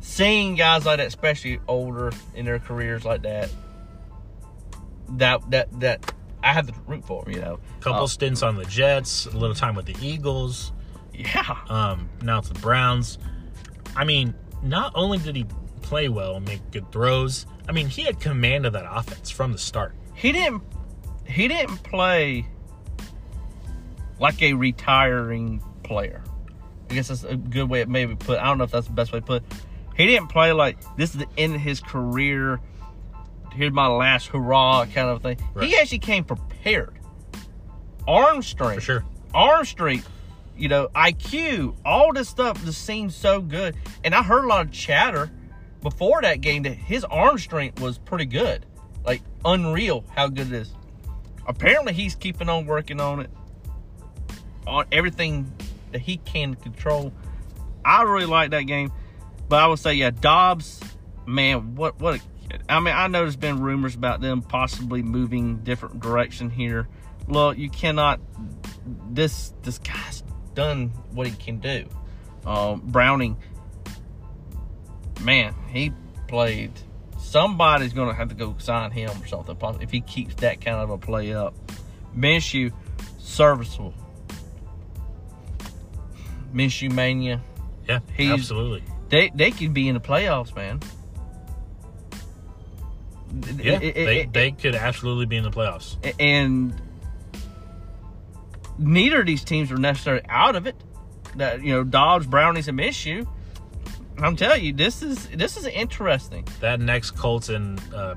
seeing 0.00 0.54
guys 0.56 0.84
like 0.86 0.98
that, 0.98 1.06
especially 1.06 1.60
older 1.68 2.12
in 2.34 2.44
their 2.44 2.58
careers 2.58 3.04
like 3.04 3.22
that. 3.22 3.50
That 5.10 5.48
that 5.50 5.80
that 5.80 6.12
I 6.42 6.52
had 6.52 6.66
to 6.68 6.74
root 6.86 7.04
for 7.04 7.24
him, 7.24 7.34
you 7.34 7.40
know. 7.40 7.60
Couple 7.80 8.04
Uh, 8.04 8.06
stints 8.08 8.42
on 8.42 8.56
the 8.56 8.64
Jets, 8.64 9.26
a 9.26 9.30
little 9.30 9.54
time 9.54 9.74
with 9.74 9.86
the 9.86 9.96
Eagles. 10.06 10.72
yeah, 11.14 11.56
Um, 11.68 12.08
now 12.22 12.38
it's 12.38 12.48
the 12.48 12.58
Browns. 12.58 13.18
I 13.96 14.04
mean, 14.04 14.34
not 14.62 14.92
only 14.94 15.18
did 15.18 15.34
he 15.34 15.46
play 15.78 16.08
well 16.08 16.36
and 16.36 16.44
make 16.46 16.70
good 16.70 16.90
throws, 16.92 17.46
I 17.68 17.72
mean, 17.72 17.88
he 17.88 18.02
had 18.02 18.20
command 18.20 18.66
of 18.66 18.72
that 18.74 18.86
offense 18.88 19.30
from 19.30 19.52
the 19.52 19.58
start. 19.58 19.94
he 20.14 20.32
didn't 20.32 20.62
he 21.24 21.46
didn't 21.48 21.82
play 21.82 22.46
like 24.18 24.40
a 24.42 24.54
retiring 24.54 25.62
player. 25.82 26.22
I 26.90 26.94
guess 26.94 27.08
that's 27.08 27.24
a 27.24 27.36
good 27.36 27.68
way 27.68 27.80
it 27.82 27.88
maybe 27.88 28.14
put. 28.16 28.38
I 28.38 28.44
don't 28.46 28.58
know 28.58 28.64
if 28.64 28.70
that's 28.70 28.86
the 28.86 28.92
best 28.94 29.12
way 29.12 29.20
to 29.20 29.26
put. 29.26 29.42
it. 29.42 29.54
He 29.96 30.06
didn't 30.06 30.28
play 30.28 30.52
like 30.52 30.78
this 30.96 31.10
is 31.10 31.18
the 31.18 31.28
end 31.36 31.54
of 31.54 31.60
his 31.60 31.80
career. 31.80 32.60
Here's 33.52 33.72
my 33.72 33.88
last 33.88 34.28
hurrah 34.28 34.86
kind 34.86 35.08
of 35.10 35.22
thing. 35.22 35.38
Right. 35.54 35.68
He 35.68 35.76
actually 35.76 35.98
came 35.98 36.24
prepared. 36.24 36.98
Arm 38.06 38.40
strength, 38.42 38.76
For 38.76 38.80
sure. 38.80 39.04
arm 39.34 39.64
strength, 39.66 40.08
you 40.56 40.68
know, 40.68 40.88
IQ, 40.94 41.76
all 41.84 42.12
this 42.12 42.28
stuff 42.28 42.64
just 42.64 42.84
seems 42.84 43.14
so 43.14 43.40
good. 43.42 43.76
And 44.04 44.14
I 44.14 44.22
heard 44.22 44.44
a 44.44 44.48
lot 44.48 44.64
of 44.66 44.72
chatter 44.72 45.30
before 45.82 46.22
that 46.22 46.40
game 46.40 46.62
that 46.64 46.74
his 46.74 47.04
arm 47.04 47.38
strength 47.38 47.80
was 47.80 47.98
pretty 47.98 48.26
good. 48.26 48.66
Like 49.04 49.22
unreal 49.44 50.04
how 50.14 50.28
good 50.28 50.48
it 50.48 50.52
is. 50.52 50.72
Apparently 51.46 51.92
he's 51.92 52.14
keeping 52.14 52.48
on 52.48 52.66
working 52.66 53.00
on 53.00 53.20
it. 53.20 53.30
On 54.66 54.84
everything 54.92 55.50
that 55.92 56.00
he 56.00 56.18
can 56.18 56.54
control. 56.54 57.12
I 57.84 58.02
really 58.02 58.26
like 58.26 58.50
that 58.50 58.62
game. 58.62 58.92
But 59.48 59.62
I 59.62 59.66
would 59.66 59.78
say, 59.78 59.94
yeah, 59.94 60.10
Dobbs, 60.10 60.80
man, 61.26 61.74
what 61.74 61.98
what 62.00 62.16
a, 62.16 62.20
I 62.68 62.80
mean, 62.80 62.94
I 62.94 63.06
know 63.08 63.20
there's 63.20 63.36
been 63.36 63.60
rumors 63.60 63.94
about 63.94 64.20
them 64.20 64.42
possibly 64.42 65.02
moving 65.02 65.58
different 65.58 66.00
direction 66.00 66.50
here. 66.50 66.88
Look, 67.26 67.58
you 67.58 67.70
cannot. 67.70 68.20
This 69.10 69.54
this 69.62 69.78
guy's 69.78 70.22
done 70.54 70.88
what 71.12 71.26
he 71.26 71.34
can 71.34 71.60
do. 71.60 71.88
Um, 72.44 72.82
Browning, 72.84 73.36
man, 75.20 75.54
he 75.68 75.92
played. 76.28 76.72
Somebody's 77.18 77.92
going 77.92 78.08
to 78.08 78.14
have 78.14 78.28
to 78.30 78.34
go 78.34 78.54
sign 78.58 78.90
him 78.90 79.10
or 79.22 79.26
something 79.26 79.56
if 79.80 79.90
he 79.90 80.00
keeps 80.00 80.34
that 80.36 80.60
kind 80.60 80.76
of 80.76 80.90
a 80.90 80.98
play 80.98 81.32
up. 81.34 81.54
Minshew, 82.16 82.72
serviceable. 83.18 83.92
Minshew 86.52 86.90
mania. 86.92 87.42
Yeah, 87.88 88.00
He's- 88.16 88.32
absolutely. 88.32 88.82
They 89.10 89.30
they 89.34 89.50
could 89.50 89.72
be 89.72 89.88
in 89.88 89.94
the 89.94 90.00
playoffs, 90.00 90.54
man. 90.54 90.80
Yeah, 93.58 93.74
It- 93.74 93.82
it- 93.82 93.94
they, 93.94 94.20
it- 94.20 94.32
they 94.32 94.50
could 94.52 94.74
absolutely 94.74 95.26
be 95.26 95.36
in 95.36 95.44
the 95.44 95.50
playoffs. 95.50 95.96
and 96.18 96.74
neither 98.78 99.20
of 99.20 99.26
these 99.26 99.44
teams 99.44 99.70
are 99.72 99.76
necessarily 99.76 100.24
out 100.28 100.56
of 100.56 100.66
it. 100.66 100.76
That 101.36 101.62
you 101.62 101.72
know, 101.72 101.84
Dobbs, 101.84 102.26
Brownies, 102.26 102.68
and 102.68 102.78
Minshew. 102.78 103.26
I'm 104.20 104.36
telling 104.36 104.64
you, 104.64 104.72
this 104.72 105.02
is 105.02 105.28
this 105.28 105.56
is 105.56 105.66
interesting. 105.66 106.46
That 106.60 106.80
next 106.80 107.12
Colts 107.12 107.48
and 107.48 107.80
uh, 107.94 108.14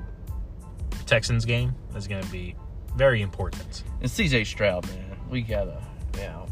Texans 1.06 1.44
game 1.44 1.74
is 1.96 2.08
going 2.08 2.22
to 2.22 2.30
be 2.30 2.56
very 2.96 3.22
important. 3.22 3.84
And 4.00 4.10
CJ 4.10 4.46
Stroud, 4.46 4.86
man, 4.88 5.16
we 5.30 5.42
gotta, 5.42 5.82
know, 6.16 6.46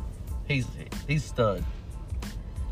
he's 0.46 0.66
he's 1.06 1.24
stud. 1.24 1.64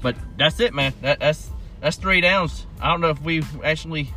But 0.01 0.17
that's 0.37 0.61
it, 0.61 0.75
man. 0.75 0.93
That, 1.03 1.19
that's 1.21 1.51
that's 1.81 1.97
three 1.97 2.21
downs. 2.21 2.67
I 2.81 2.91
don't 2.91 3.01
know 3.01 3.11
if 3.11 3.21
we 3.23 3.43
actually 3.65 4.13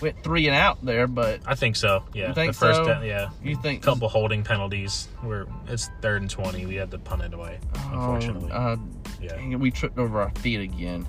went 0.00 0.22
three 0.22 0.46
and 0.46 0.56
out 0.56 0.84
there, 0.84 1.06
but 1.06 1.40
I 1.46 1.54
think 1.54 1.76
so. 1.76 2.04
Yeah, 2.14 2.32
think 2.32 2.52
the 2.52 2.58
first 2.58 2.78
so? 2.78 2.84
down- 2.84 3.04
yeah, 3.04 3.30
you 3.42 3.56
think 3.56 3.82
couple 3.82 4.08
holding 4.08 4.44
penalties. 4.44 5.08
We're 5.22 5.46
it's 5.66 5.90
third 6.00 6.22
and 6.22 6.30
twenty. 6.30 6.66
We 6.66 6.76
had 6.76 6.90
to 6.92 6.98
punt 6.98 7.22
it 7.22 7.34
away, 7.34 7.58
unfortunately. 7.74 8.50
Oh, 8.52 8.56
uh, 8.56 8.76
yeah. 9.20 9.56
we 9.56 9.70
tripped 9.70 9.98
over 9.98 10.20
our 10.20 10.30
feet 10.30 10.60
again. 10.60 11.06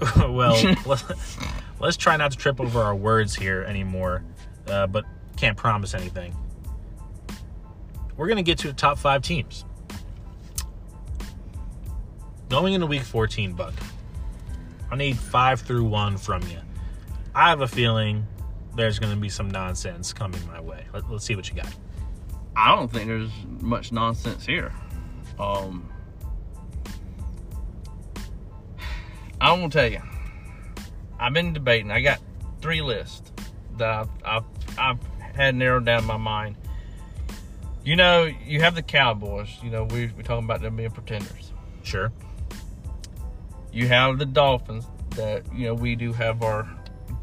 well, 0.16 0.76
let's, 0.86 1.04
let's 1.80 1.96
try 1.96 2.16
not 2.16 2.32
to 2.32 2.36
trip 2.38 2.60
over 2.60 2.80
our 2.80 2.94
words 2.94 3.34
here 3.34 3.62
anymore, 3.62 4.24
uh, 4.66 4.86
but 4.86 5.04
can't 5.36 5.56
promise 5.56 5.94
anything. 5.94 6.34
We're 8.16 8.28
gonna 8.28 8.42
get 8.42 8.58
to 8.58 8.68
the 8.68 8.74
top 8.74 8.98
five 8.98 9.22
teams. 9.22 9.64
Going 12.48 12.74
into 12.74 12.86
week 12.86 13.02
14, 13.02 13.52
Buck, 13.52 13.74
I 14.90 14.96
need 14.96 15.18
five 15.18 15.60
through 15.60 15.84
one 15.84 16.16
from 16.16 16.42
you. 16.44 16.58
I 17.34 17.50
have 17.50 17.60
a 17.60 17.68
feeling 17.68 18.26
there's 18.74 18.98
going 18.98 19.12
to 19.12 19.20
be 19.20 19.28
some 19.28 19.50
nonsense 19.50 20.12
coming 20.12 20.40
my 20.46 20.60
way. 20.60 20.86
Let, 20.94 21.10
let's 21.10 21.24
see 21.24 21.36
what 21.36 21.48
you 21.48 21.56
got. 21.56 21.74
I 22.56 22.74
don't 22.74 22.90
think 22.90 23.06
there's 23.06 23.30
much 23.60 23.92
nonsense 23.92 24.46
here. 24.46 24.72
Um, 25.38 25.88
I'm 29.40 29.60
gonna 29.60 29.70
tell 29.70 29.90
you, 29.90 30.02
I've 31.18 31.32
been 31.32 31.52
debating. 31.52 31.90
I 31.90 32.00
got 32.00 32.20
three 32.60 32.82
lists 32.82 33.32
that 33.76 33.88
I've, 33.88 34.08
I've, 34.24 34.44
I've 34.78 34.98
had 35.34 35.54
narrowed 35.54 35.84
down 35.84 36.00
in 36.00 36.06
my 36.06 36.16
mind. 36.16 36.56
You 37.84 37.96
know, 37.96 38.24
you 38.24 38.60
have 38.60 38.74
the 38.74 38.82
Cowboys. 38.82 39.48
You 39.62 39.70
know, 39.70 39.84
we 39.84 40.10
we're 40.16 40.22
talking 40.22 40.44
about 40.44 40.60
them 40.60 40.76
being 40.76 40.90
pretenders. 40.90 41.52
Sure. 41.82 42.12
You 43.72 43.88
have 43.88 44.18
the 44.18 44.26
Dolphins 44.26 44.84
that 45.10 45.44
you 45.54 45.66
know 45.66 45.74
we 45.74 45.94
do 45.94 46.12
have 46.12 46.42
our 46.42 46.68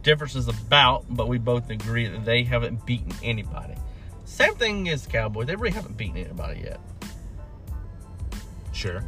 differences 0.02 0.48
about, 0.48 1.06
but 1.10 1.28
we 1.28 1.38
both 1.38 1.70
agree 1.70 2.08
that 2.08 2.24
they 2.26 2.44
haven't 2.44 2.86
beaten 2.86 3.12
anybody. 3.24 3.76
Same 4.24 4.56
thing 4.56 4.90
as 4.90 5.06
Cowboys; 5.06 5.48
they 5.48 5.56
really 5.56 5.72
haven't 5.76 5.98
beaten 5.98 6.18
anybody 6.18 6.62
yet. 6.62 6.80
Sure. 8.72 9.04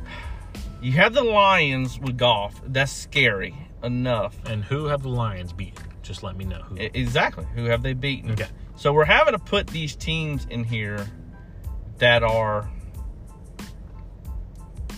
You 0.81 0.91
have 0.93 1.13
the 1.13 1.23
Lions 1.23 1.99
with 1.99 2.17
Goff. 2.17 2.61
That's 2.65 2.91
scary 2.91 3.55
enough. 3.83 4.35
And 4.45 4.63
who 4.63 4.85
have 4.85 5.01
the 5.01 5.09
Lions 5.09 5.51
beaten? 5.51 5.83
Just 6.03 6.21
let 6.21 6.37
me 6.37 6.45
know 6.45 6.61
who. 6.61 6.75
Exactly. 6.77 7.45
Who 7.55 7.65
have 7.65 7.81
they 7.81 7.93
beaten? 7.93 8.31
Okay. 8.31 8.47
So 8.75 8.93
we're 8.93 9.05
having 9.05 9.33
to 9.33 9.39
put 9.39 9.67
these 9.67 9.95
teams 9.95 10.45
in 10.49 10.63
here 10.63 11.07
that 11.97 12.23
are. 12.23 12.69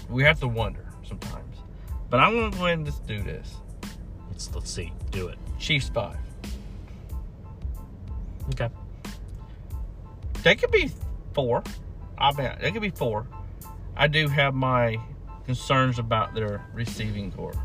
We 0.10 0.24
have 0.24 0.40
to 0.42 0.48
wonder 0.48 0.86
sometimes. 1.04 1.58
But 2.10 2.20
I'm 2.20 2.34
going 2.34 2.52
to 2.52 2.58
go 2.58 2.66
ahead 2.66 2.80
and 2.80 2.86
just 2.86 3.06
do 3.08 3.22
this. 3.22 3.56
Let's 4.30 4.54
let's 4.54 4.70
see. 4.70 4.92
Do 5.12 5.30
it. 5.30 5.38
Chiefs 5.60 5.90
5. 5.90 6.18
Okay. 8.52 8.70
They 10.44 10.56
could 10.56 10.72
be 10.72 10.92
four. 11.34 11.64
I 12.18 12.34
mean, 12.34 12.52
they 12.60 12.72
could 12.72 12.82
be 12.82 12.90
four. 12.90 13.28
I 13.96 14.08
do 14.08 14.28
have 14.28 14.54
my 14.54 15.00
concerns 15.50 15.98
about 15.98 16.36
their 16.36 16.64
receiving 16.76 17.32
corps. 17.32 17.60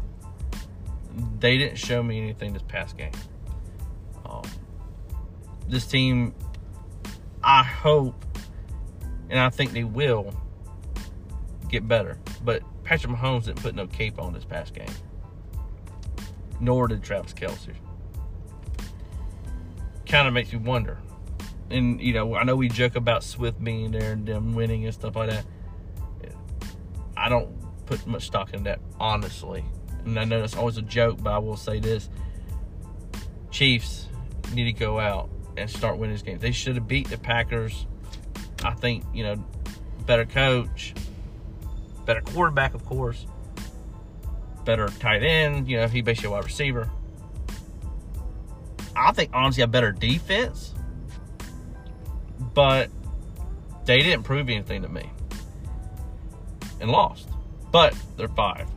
They 1.38 1.58
didn't 1.58 1.76
show 1.76 2.02
me 2.02 2.18
anything 2.18 2.54
this 2.54 2.62
past 2.62 2.96
game. 2.96 3.12
Um, 4.24 4.40
this 5.68 5.84
team, 5.84 6.34
I 7.42 7.62
hope, 7.62 8.24
and 9.28 9.38
I 9.38 9.50
think 9.50 9.72
they 9.72 9.84
will 9.84 10.32
get 11.68 11.86
better. 11.86 12.18
But 12.42 12.62
Patrick 12.84 13.12
Mahomes 13.12 13.44
didn't 13.44 13.60
put 13.60 13.74
no 13.74 13.86
cape 13.86 14.18
on 14.18 14.32
this 14.32 14.46
past 14.46 14.72
game. 14.72 14.88
Nor 16.60 16.88
did 16.88 17.02
Travis 17.02 17.34
Kelce. 17.34 17.74
Kind 20.06 20.26
of 20.26 20.32
makes 20.32 20.54
me 20.54 20.58
wonder 20.58 20.96
and 21.68 22.00
you 22.00 22.14
know, 22.14 22.34
I 22.34 22.44
know 22.44 22.56
we 22.56 22.68
joke 22.68 22.96
about 22.96 23.24
Swift 23.24 23.62
being 23.62 23.90
there 23.90 24.12
and 24.12 24.26
them 24.26 24.54
winning 24.54 24.86
and 24.86 24.94
stuff 24.94 25.16
like 25.16 25.28
that. 25.28 25.44
I 27.16 27.28
don't 27.28 27.63
put 27.86 28.06
much 28.06 28.26
stock 28.26 28.54
in 28.54 28.64
that, 28.64 28.80
honestly. 28.98 29.64
And 30.04 30.18
I 30.18 30.24
know 30.24 30.40
that's 30.40 30.56
always 30.56 30.76
a 30.76 30.82
joke, 30.82 31.22
but 31.22 31.32
I 31.32 31.38
will 31.38 31.56
say 31.56 31.80
this: 31.80 32.08
Chiefs 33.50 34.08
need 34.52 34.64
to 34.64 34.72
go 34.72 34.98
out 34.98 35.30
and 35.56 35.70
start 35.70 35.98
winning 35.98 36.14
this 36.14 36.22
game. 36.22 36.38
They 36.38 36.52
should 36.52 36.76
have 36.76 36.88
beat 36.88 37.08
the 37.08 37.18
Packers. 37.18 37.86
I 38.62 38.72
think 38.74 39.04
you 39.12 39.24
know, 39.24 39.36
better 40.06 40.24
coach, 40.24 40.94
better 42.06 42.20
quarterback, 42.20 42.74
of 42.74 42.84
course, 42.84 43.26
better 44.64 44.88
tight 44.88 45.22
end. 45.22 45.68
You 45.68 45.78
know, 45.78 45.88
he 45.88 46.02
basically 46.02 46.28
a 46.28 46.32
wide 46.32 46.44
receiver. 46.44 46.90
I 48.96 49.12
think 49.12 49.30
honestly 49.34 49.62
a 49.62 49.66
better 49.66 49.90
defense 49.90 50.74
but 52.54 52.90
they 53.84 54.00
didn't 54.00 54.24
prove 54.24 54.48
anything 54.48 54.82
to 54.82 54.88
me 54.88 55.10
and 56.80 56.90
lost. 56.90 57.28
But 57.74 57.96
they're 58.16 58.28
five. 58.28 58.68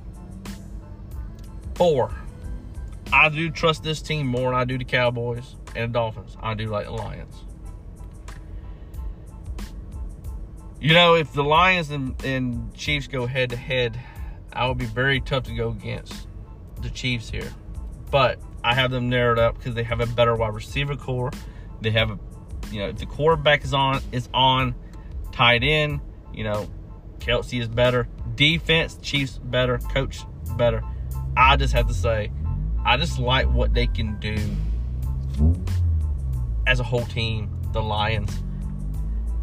Four. 1.75 2.15
I 3.13 3.29
do 3.29 3.51
trust 3.51 3.83
this 3.83 4.01
team 4.01 4.25
more 4.25 4.49
than 4.49 4.59
I 4.59 4.65
do 4.65 4.75
the 4.75 4.85
Cowboys 4.85 5.55
and 5.75 5.93
the 5.93 5.99
Dolphins. 5.99 6.35
I 6.41 6.55
do 6.55 6.65
like 6.65 6.87
the 6.87 6.93
Lions. 6.93 7.35
You 10.81 10.95
know, 10.95 11.13
if 11.13 11.31
the 11.31 11.43
Lions 11.43 11.91
and, 11.91 12.19
and 12.25 12.73
Chiefs 12.73 13.05
go 13.05 13.27
head 13.27 13.51
to 13.51 13.55
head, 13.55 13.99
I 14.51 14.67
would 14.67 14.79
be 14.79 14.85
very 14.85 15.21
tough 15.21 15.43
to 15.43 15.53
go 15.53 15.69
against 15.69 16.27
the 16.81 16.89
Chiefs 16.89 17.29
here. 17.29 17.53
But 18.09 18.39
I 18.63 18.73
have 18.73 18.89
them 18.89 19.09
narrowed 19.09 19.37
up 19.37 19.59
because 19.59 19.75
they 19.75 19.83
have 19.83 19.99
a 19.99 20.07
better 20.07 20.33
wide 20.35 20.55
receiver 20.55 20.95
corps. 20.95 21.31
They 21.81 21.91
have 21.91 22.09
a 22.09 22.19
you 22.71 22.79
know, 22.79 22.89
if 22.89 22.97
the 22.97 23.05
quarterback 23.05 23.63
is 23.63 23.75
on, 23.75 24.01
is 24.11 24.27
on, 24.33 24.73
tight 25.31 25.61
end, 25.61 26.01
you 26.33 26.43
know, 26.43 26.67
Kelce 27.19 27.61
is 27.61 27.67
better. 27.67 28.07
Defense, 28.38 28.97
Chiefs 29.01 29.39
better. 29.43 29.79
Coach 29.79 30.21
better. 30.55 30.81
I 31.35 31.57
just 31.57 31.73
have 31.73 31.88
to 31.88 31.93
say, 31.93 32.31
I 32.85 32.95
just 32.95 33.19
like 33.19 33.47
what 33.51 33.73
they 33.73 33.88
can 33.88 34.17
do 34.19 34.38
as 36.65 36.79
a 36.79 36.83
whole 36.83 37.05
team, 37.05 37.49
the 37.73 37.81
Lions. 37.81 38.31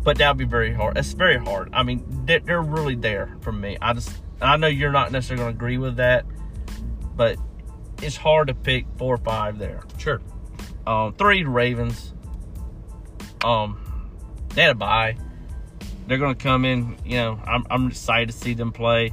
But 0.02 0.18
that 0.18 0.28
would 0.28 0.38
be 0.38 0.44
very 0.44 0.72
hard. 0.72 0.96
It's 0.96 1.12
very 1.12 1.38
hard. 1.38 1.70
I 1.72 1.82
mean, 1.82 2.04
they're, 2.24 2.40
they're 2.40 2.62
really 2.62 2.94
there 2.94 3.36
for 3.40 3.52
me. 3.52 3.76
I 3.80 3.92
just, 3.92 4.12
I 4.40 4.56
know 4.56 4.66
you're 4.66 4.92
not 4.92 5.12
necessarily 5.12 5.44
going 5.44 5.54
to 5.54 5.56
agree 5.56 5.78
with 5.78 5.96
that, 5.96 6.24
but 7.16 7.38
it's 8.02 8.16
hard 8.16 8.48
to 8.48 8.54
pick 8.54 8.86
four 8.96 9.14
or 9.14 9.18
five 9.18 9.58
there. 9.58 9.82
Sure. 9.98 10.20
Um, 10.86 11.14
three 11.14 11.44
Ravens. 11.44 12.12
Um, 13.42 14.10
they 14.54 14.62
had 14.62 14.72
a 14.72 14.74
bye. 14.74 15.16
They're 16.06 16.18
gonna 16.18 16.34
come 16.34 16.64
in. 16.64 16.96
You 17.04 17.16
know, 17.16 17.40
I'm 17.44 17.64
I'm 17.70 17.88
excited 17.88 18.28
to 18.28 18.34
see 18.34 18.54
them 18.54 18.72
play. 18.72 19.12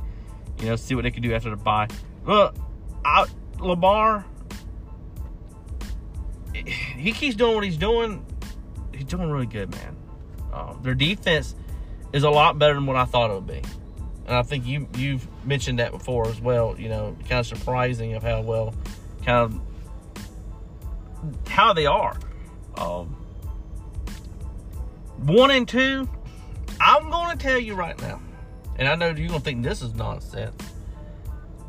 You 0.60 0.66
know, 0.68 0.76
see 0.76 0.96
what 0.96 1.04
they 1.04 1.12
can 1.12 1.24
do 1.24 1.34
after 1.34 1.50
the 1.50 1.56
bye. 1.56 1.88
Look, 2.26 2.56
I, 3.04 3.26
Lamar, 3.60 4.26
he 6.54 7.12
keeps 7.12 7.36
doing 7.36 7.56
what 7.56 7.64
he's 7.64 7.78
doing. 7.78 8.26
He's 8.94 9.06
doing 9.06 9.30
really 9.30 9.46
good, 9.48 9.72
man. 9.72 9.96
Um, 10.54 10.80
their 10.84 10.96
defense 10.96 11.56
is 12.14 12.24
a 12.24 12.30
lot 12.30 12.60
better 12.60 12.74
than 12.74 12.86
what 12.86 12.98
I 12.98 13.06
thought 13.06 13.32
it 13.32 13.34
would 13.34 13.48
be, 13.48 13.62
and 14.28 14.36
I 14.36 14.44
think 14.44 14.66
you 14.66 14.88
you've 14.98 15.28
mentioned 15.46 15.80
that 15.80 15.92
before 15.92 16.28
as 16.28 16.42
well. 16.42 16.76
You 16.78 16.90
know, 16.90 17.16
kind 17.28 17.40
of 17.40 17.48
surprising 17.48 18.14
of 18.14 18.24
how 18.24 18.42
well, 18.42 18.76
kind 19.26 19.54
of 19.54 21.48
how 21.48 21.74
they 21.74 21.86
are. 21.86 22.18
Um, 22.76 23.16
one 25.18 25.52
and 25.52 25.68
two, 25.68 26.10
I'm 26.84 27.10
going 27.10 27.38
to 27.38 27.42
tell 27.44 27.60
you 27.60 27.76
right 27.76 28.00
now, 28.02 28.20
and 28.78 28.88
I 28.88 28.96
know 28.96 29.08
you're 29.08 29.28
going 29.28 29.40
to 29.40 29.40
think 29.40 29.64
this 29.64 29.82
is 29.82 29.94
nonsense. 29.94 30.56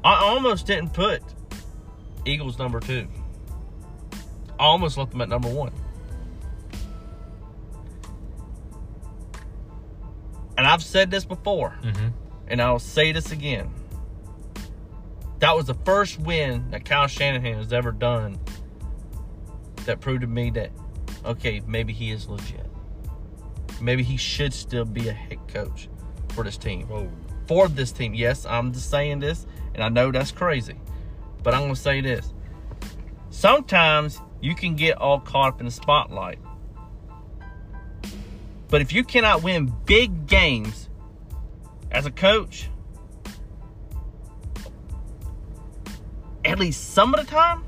I 0.05 0.15
almost 0.17 0.67
didn't 0.67 0.93
put 0.95 1.23
Eagles 2.25 2.59
number 2.59 2.81
two. 2.81 3.07
I 4.59 4.65
almost 4.65 4.97
left 4.97 5.11
them 5.13 5.21
at 5.21 5.29
number 5.29 5.49
one. 5.49 5.73
And 10.57 10.67
I've 10.67 10.83
said 10.83 11.11
this 11.11 11.25
before, 11.25 11.77
Mm-hmm. 11.83 12.09
and 12.49 12.63
I'll 12.63 12.79
say 12.79 13.13
this 13.13 13.33
again. 13.33 13.71
That 15.41 15.57
was 15.57 15.67
the 15.67 15.75
first 15.75 16.21
win 16.21 16.71
that 16.71 16.85
Kyle 16.85 17.09
Shanahan 17.09 17.55
has 17.55 17.73
ever 17.73 17.91
done 17.91 18.39
that 19.87 20.01
proved 20.01 20.21
to 20.21 20.27
me 20.29 20.51
that, 20.51 20.71
okay, 21.25 21.61
maybe 21.67 21.93
he 21.93 22.13
is 22.13 22.29
legit. 22.29 22.62
Maybe 23.83 24.05
he 24.05 24.17
should 24.17 24.55
still 24.55 24.85
be 24.85 25.09
a 25.09 25.13
head 25.13 25.41
coach 25.49 25.89
for 26.29 26.45
this 26.45 26.57
team. 26.57 26.87
Whoa. 26.87 27.11
For 27.49 27.67
this 27.67 27.91
team. 27.91 28.15
Yes, 28.15 28.47
I'm 28.47 28.73
just 28.73 28.89
saying 28.89 29.19
this, 29.19 29.45
and 29.75 29.83
I 29.83 29.89
know 29.89 30.13
that's 30.13 30.31
crazy. 30.31 30.77
But 31.43 31.53
I'm 31.53 31.63
going 31.63 31.75
to 31.75 31.81
say 31.81 32.01
this. 32.01 32.33
Sometimes 33.31 34.21
you 34.41 34.55
can 34.55 34.77
get 34.77 34.99
all 34.99 35.19
caught 35.19 35.55
up 35.55 35.61
in 35.61 35.67
the 35.67 35.73
spotlight. 35.73 36.39
But 38.69 38.83
if 38.83 38.93
you 38.93 39.03
cannot 39.03 39.43
win 39.43 39.75
big 39.85 40.29
games 40.29 40.89
as 41.91 42.07
a 42.07 42.13
coach, 42.13 42.71
at 46.45 46.61
least 46.61 46.95
some 46.95 47.15
of 47.15 47.21
the 47.21 47.27
time, 47.27 47.65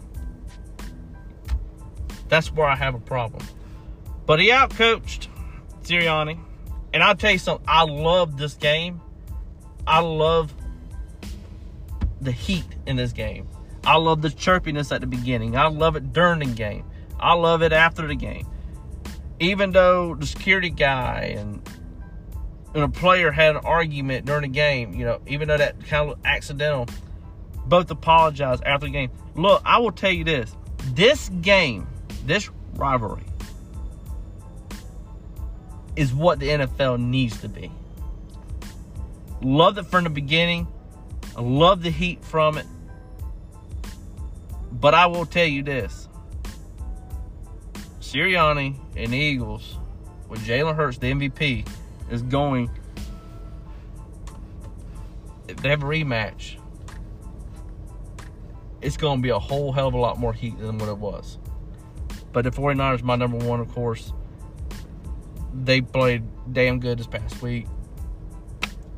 that's 2.28 2.52
where 2.52 2.68
I 2.68 2.76
have 2.76 2.94
a 2.94 3.00
problem. 3.00 3.44
But 4.26 4.40
he 4.40 4.50
outcoached 4.50 5.26
Sirianni. 5.84 6.38
And 6.92 7.02
I'll 7.02 7.16
tell 7.16 7.32
you 7.32 7.38
something, 7.38 7.66
I 7.68 7.84
love 7.84 8.36
this 8.36 8.54
game. 8.54 9.00
I 9.86 10.00
love 10.00 10.52
the 12.20 12.32
heat 12.32 12.64
in 12.86 12.96
this 12.96 13.12
game. 13.12 13.48
I 13.84 13.96
love 13.96 14.22
the 14.22 14.28
chirpiness 14.28 14.94
at 14.94 15.00
the 15.00 15.06
beginning. 15.06 15.56
I 15.56 15.66
love 15.66 15.96
it 15.96 16.12
during 16.12 16.38
the 16.38 16.46
game. 16.46 16.84
I 17.20 17.34
love 17.34 17.62
it 17.62 17.72
after 17.72 18.06
the 18.06 18.14
game. 18.14 18.46
Even 19.40 19.72
though 19.72 20.14
the 20.14 20.26
security 20.26 20.70
guy 20.70 21.34
and, 21.36 21.68
and 22.74 22.84
a 22.84 22.88
player 22.88 23.30
had 23.30 23.56
an 23.56 23.64
argument 23.64 24.24
during 24.24 24.42
the 24.42 24.48
game, 24.48 24.94
you 24.94 25.04
know, 25.04 25.20
even 25.26 25.48
though 25.48 25.58
that 25.58 25.84
kind 25.86 26.10
of 26.10 26.18
accidental, 26.24 26.86
both 27.66 27.90
apologized 27.90 28.62
after 28.64 28.86
the 28.86 28.92
game. 28.92 29.10
Look, 29.34 29.62
I 29.64 29.78
will 29.78 29.92
tell 29.92 30.12
you 30.12 30.24
this. 30.24 30.54
This 30.94 31.28
game, 31.40 31.86
this 32.24 32.50
rivalry, 32.74 33.24
is 35.96 36.12
what 36.12 36.40
the 36.40 36.48
NFL 36.48 37.00
needs 37.00 37.40
to 37.40 37.48
be. 37.48 37.70
Loved 39.40 39.78
it 39.78 39.86
from 39.86 40.04
the 40.04 40.10
beginning. 40.10 40.66
I 41.36 41.42
love 41.42 41.82
the 41.82 41.90
heat 41.90 42.24
from 42.24 42.58
it. 42.58 42.66
But 44.72 44.94
I 44.94 45.06
will 45.06 45.26
tell 45.26 45.46
you 45.46 45.62
this. 45.62 46.08
Sirianni 48.00 48.76
and 48.96 49.12
the 49.12 49.16
Eagles, 49.16 49.78
with 50.28 50.40
Jalen 50.40 50.76
Hurts, 50.76 50.98
the 50.98 51.12
MVP, 51.12 51.66
is 52.10 52.22
going. 52.22 52.70
If 55.48 55.58
they 55.58 55.68
have 55.68 55.82
a 55.82 55.86
rematch, 55.86 56.56
it's 58.80 58.96
going 58.96 59.18
to 59.18 59.22
be 59.22 59.30
a 59.30 59.38
whole 59.38 59.72
hell 59.72 59.88
of 59.88 59.94
a 59.94 59.98
lot 59.98 60.18
more 60.18 60.32
heat 60.32 60.58
than 60.58 60.78
what 60.78 60.88
it 60.88 60.98
was. 60.98 61.38
But 62.32 62.44
the 62.44 62.50
49ers, 62.50 63.02
my 63.02 63.16
number 63.16 63.38
one, 63.38 63.60
of 63.60 63.68
course, 63.72 64.12
they 65.62 65.80
played 65.80 66.24
damn 66.52 66.80
good 66.80 66.98
this 66.98 67.06
past 67.06 67.40
week. 67.40 67.66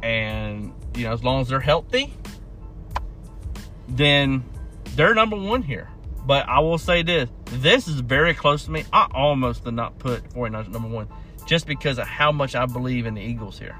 And, 0.02 0.72
you 0.94 1.04
know, 1.04 1.12
as 1.12 1.22
long 1.22 1.40
as 1.40 1.48
they're 1.48 1.61
healthy, 1.61 2.12
then 3.88 4.44
they're 4.94 5.14
number 5.14 5.36
one 5.36 5.62
here. 5.62 5.90
But 6.24 6.48
I 6.48 6.59
will 6.59 6.78
say 6.78 7.02
this 7.02 7.30
this 7.46 7.86
is 7.86 8.00
very 8.00 8.34
close 8.34 8.64
to 8.64 8.70
me. 8.70 8.84
I 8.92 9.09
almost 9.14 9.64
did 9.64 9.74
not 9.74 9.98
put 9.98 10.28
49ers 10.30 10.68
number 10.68 10.88
one 10.88 11.09
just 11.46 11.66
because 11.66 11.98
of 11.98 12.07
how 12.07 12.32
much 12.32 12.57
I 12.57 12.66
believe 12.66 13.07
in 13.07 13.14
the 13.14 13.22
Eagles 13.22 13.59
here. 13.59 13.78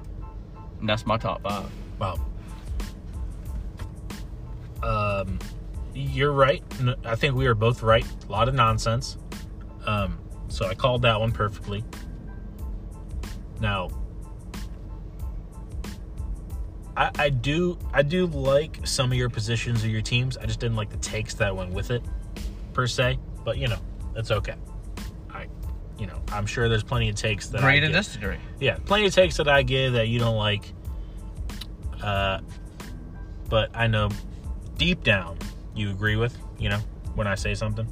And 0.81 0.89
that's 0.89 1.05
my 1.07 1.17
top 1.17 1.43
five. 1.43 1.71
Wow. 1.99 2.19
Um, 4.83 5.39
you're 5.95 6.33
right. 6.33 6.63
I 7.05 7.17
think 7.17 7.35
we 7.35 7.47
are 7.47 7.55
both 7.55 7.83
right. 7.83 8.07
A 8.29 8.33
lot 8.33 8.49
of 8.49 8.55
nonsense. 8.55 9.17
Um, 9.85 10.19
so 10.49 10.67
I 10.67 10.75
called 10.75 11.03
that 11.03 11.19
one 11.19 11.33
perfectly. 11.33 11.83
Now, 13.61 13.89
I, 16.97 17.11
I 17.19 17.29
do 17.29 17.79
I 17.93 18.03
do 18.03 18.27
like 18.27 18.87
some 18.87 19.13
of 19.13 19.19
your 19.19 19.29
positions 19.29 19.85
or 19.85 19.89
your 19.89 20.03
teams. 20.03 20.37
I 20.37 20.47
just 20.47 20.61
didn't 20.61 20.77
like 20.77 20.91
the 20.91 20.97
takes 20.99 21.35
that 21.35 21.55
went 21.55 21.73
with 21.73 21.91
it, 21.91 22.03
per 22.73 22.87
se. 22.87 23.19
But 23.45 23.59
you 23.59 23.69
know, 23.69 23.79
that's 24.15 24.31
okay. 24.31 24.55
I, 25.31 25.47
you 25.99 26.07
know, 26.07 26.21
I'm 26.33 26.47
sure 26.47 26.69
there's 26.69 26.83
plenty 26.83 27.09
of 27.09 27.17
takes 27.17 27.49
that 27.49 27.63
I 27.63 27.69
Agree 27.69 27.81
to 27.81 27.87
give. 27.89 27.97
disagree. 27.97 28.39
Yeah, 28.61 28.79
plenty 28.85 29.07
of 29.07 29.15
takes 29.15 29.37
that 29.37 29.49
I 29.49 29.63
give 29.63 29.95
that 29.95 30.09
you 30.09 30.19
don't 30.19 30.37
like. 30.37 30.73
Uh, 32.03 32.41
but 33.49 33.71
I 33.75 33.87
know 33.87 34.11
deep 34.77 35.03
down 35.05 35.39
you 35.75 35.91
agree 35.91 36.17
with, 36.17 36.37
you 36.59 36.69
know, 36.69 36.79
when 37.15 37.27
I 37.27 37.35
say 37.35 37.55
something. 37.55 37.87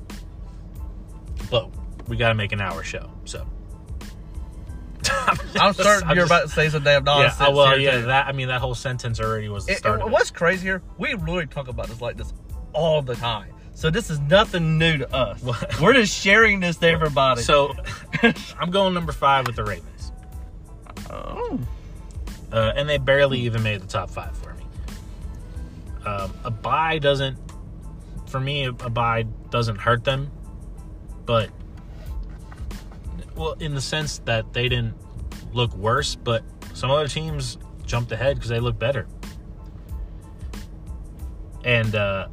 But 1.50 1.70
we 2.08 2.16
got 2.16 2.28
to 2.28 2.34
make 2.34 2.52
an 2.52 2.60
hour 2.60 2.82
show, 2.82 3.10
so. 3.24 3.46
I'm 5.60 5.72
certain 5.74 6.08
I'm 6.08 6.16
you're 6.16 6.26
just- 6.26 6.30
about 6.32 6.42
to 6.42 6.48
say 6.48 6.68
some 6.68 6.82
damn 6.84 7.04
nonsense. 7.04 7.40
uh, 7.40 7.52
well, 7.52 7.78
yeah, 7.78 7.92
too. 8.00 8.06
that 8.06 8.26
I 8.26 8.32
mean 8.32 8.48
that 8.48 8.60
whole 8.60 8.74
sentence 8.74 9.20
already 9.20 9.48
was 9.48 9.66
the 9.66 9.72
It- 9.72 9.78
start. 9.78 10.00
it- 10.00 10.08
what's 10.08 10.30
crazy 10.30 10.66
here? 10.66 10.82
We 10.98 11.14
really 11.14 11.46
talk 11.46 11.68
about 11.68 11.88
this 11.88 12.00
like 12.00 12.16
this 12.16 12.32
all 12.72 13.02
the 13.02 13.14
time. 13.14 13.50
So 13.76 13.90
this 13.90 14.08
is 14.08 14.20
nothing 14.20 14.78
new 14.78 14.98
to 14.98 15.12
us. 15.14 15.42
What? 15.42 15.80
We're 15.80 15.94
just 15.94 16.14
sharing 16.16 16.60
this 16.60 16.76
to 16.76 16.88
everybody. 16.88 17.42
So, 17.42 17.74
I'm 18.60 18.70
going 18.70 18.94
number 18.94 19.10
five 19.12 19.46
with 19.48 19.56
the 19.56 19.64
Ravens, 19.64 20.12
oh, 21.10 21.58
uh, 22.52 22.72
and 22.76 22.88
they 22.88 22.98
barely 22.98 23.40
even 23.40 23.62
made 23.64 23.80
the 23.80 23.86
top 23.88 24.10
five 24.10 24.36
for 24.38 24.54
me. 24.54 24.64
Um, 26.06 26.32
a 26.44 26.50
buy 26.52 26.98
doesn't, 26.98 27.36
for 28.28 28.38
me, 28.38 28.66
a 28.66 28.72
buy 28.72 29.24
doesn't 29.50 29.76
hurt 29.80 30.04
them, 30.04 30.30
but 31.26 31.50
well, 33.36 33.52
in 33.60 33.74
the 33.74 33.80
sense 33.80 34.18
that 34.26 34.52
they 34.52 34.68
didn't 34.68 34.94
look 35.52 35.74
worse, 35.76 36.14
but 36.14 36.44
some 36.74 36.90
other 36.90 37.08
teams 37.08 37.58
jumped 37.84 38.12
ahead 38.12 38.36
because 38.36 38.50
they 38.50 38.60
looked 38.60 38.78
better. 38.78 39.06
And 41.64 41.94
uh, 41.94 42.28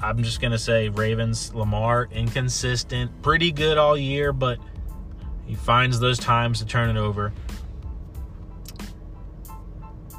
I'm 0.00 0.22
just 0.22 0.40
gonna 0.40 0.58
say 0.58 0.88
Ravens, 0.88 1.54
Lamar, 1.54 2.08
inconsistent, 2.10 3.22
pretty 3.22 3.52
good 3.52 3.78
all 3.78 3.96
year, 3.96 4.32
but 4.32 4.58
he 5.46 5.54
finds 5.54 6.00
those 6.00 6.18
times 6.18 6.58
to 6.60 6.66
turn 6.66 6.94
it 6.94 6.98
over. 6.98 7.32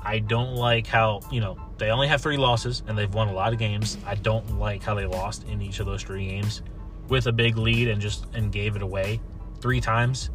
I 0.04 0.20
don't 0.20 0.56
like 0.56 0.88
how, 0.88 1.20
you 1.32 1.42
know, 1.42 1.58
they 1.78 1.90
only 1.90 2.08
have 2.08 2.22
three 2.22 2.38
losses 2.38 2.82
and 2.88 2.98
they've 2.98 3.14
won 3.14 3.28
a 3.28 3.34
lot 3.34 3.52
of 3.52 3.60
games. 3.60 3.98
I 4.06 4.16
don't 4.16 4.58
like 4.58 4.82
how 4.82 4.96
they 4.96 5.06
lost 5.06 5.46
in 5.50 5.62
each 5.62 5.80
of 5.82 5.86
those 5.86 6.02
three 6.02 6.28
games 6.28 6.62
with 7.10 7.28
a 7.28 7.32
big 7.32 7.58
lead 7.58 7.90
and 7.90 8.02
just 8.02 8.26
and 8.34 8.52
gave 8.52 8.76
it 8.76 8.82
away 8.82 9.20
three 9.62 9.82
times. 9.82 10.30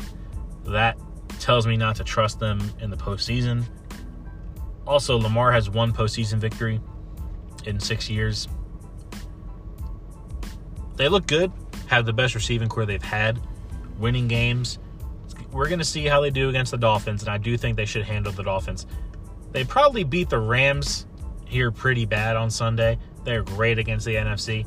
That 0.65 0.99
tells 1.39 1.67
me 1.67 1.77
not 1.77 1.97
to 1.97 2.05
trust 2.05 2.39
them 2.39 2.61
in 2.81 2.91
the 2.91 2.97
postseason. 2.97 3.65
Also, 4.87 5.19
Lamar 5.19 5.53
has 5.53 5.71
one 5.71 5.93
postseason 5.93 6.39
victory 6.39 6.81
in 7.65 7.79
six 7.81 8.11
years. 8.11 8.49
They 10.97 11.09
look 11.09 11.27
good, 11.27 11.51
have 11.87 12.07
the 12.07 12.13
best 12.13 12.35
receiving 12.35 12.69
corps 12.69 12.87
they've 12.87 13.03
had, 13.03 13.41
winning 13.99 14.29
games. 14.29 14.79
We're 15.51 15.69
going 15.69 15.79
to 15.79 15.85
see 15.85 16.07
how 16.07 16.21
they 16.21 16.31
do 16.31 16.49
against 16.49 16.71
the 16.71 16.79
Dolphins, 16.79 17.23
and 17.23 17.31
I 17.31 17.39
do 17.39 17.57
think 17.57 17.77
they 17.77 17.85
should 17.85 18.05
handle 18.05 18.33
the 18.33 18.43
Dolphins. 18.43 18.87
They 19.53 19.65
probably 19.65 20.05
beat 20.05 20.31
the 20.31 20.39
Rams 20.39 21.07
here 21.47 21.71
pretty 21.71 22.07
bad 22.07 22.37
on 22.37 22.51
Sunday. 22.51 22.99
They're 23.25 23.43
great 23.43 23.79
against 23.79 24.07
the 24.07 24.15
NFC. 24.15 24.67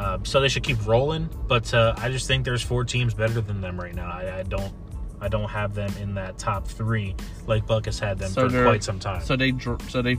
Uh, 0.00 0.18
so 0.22 0.40
they 0.40 0.48
should 0.48 0.62
keep 0.62 0.86
rolling, 0.86 1.28
but 1.46 1.74
uh, 1.74 1.94
I 1.98 2.08
just 2.08 2.26
think 2.26 2.46
there's 2.46 2.62
four 2.62 2.84
teams 2.84 3.12
better 3.12 3.42
than 3.42 3.60
them 3.60 3.78
right 3.78 3.94
now. 3.94 4.10
I, 4.10 4.38
I 4.38 4.42
don't, 4.44 4.72
I 5.20 5.28
don't 5.28 5.50
have 5.50 5.74
them 5.74 5.92
in 6.00 6.14
that 6.14 6.38
top 6.38 6.66
three 6.66 7.14
like 7.46 7.66
Buck 7.66 7.84
has 7.84 7.98
had 7.98 8.18
them 8.18 8.30
So 8.30 8.48
for 8.48 8.64
quite 8.64 8.82
some 8.82 8.98
time. 8.98 9.20
so 9.22 9.36
they 9.36 9.52
so 9.88 10.00
they 10.00 10.16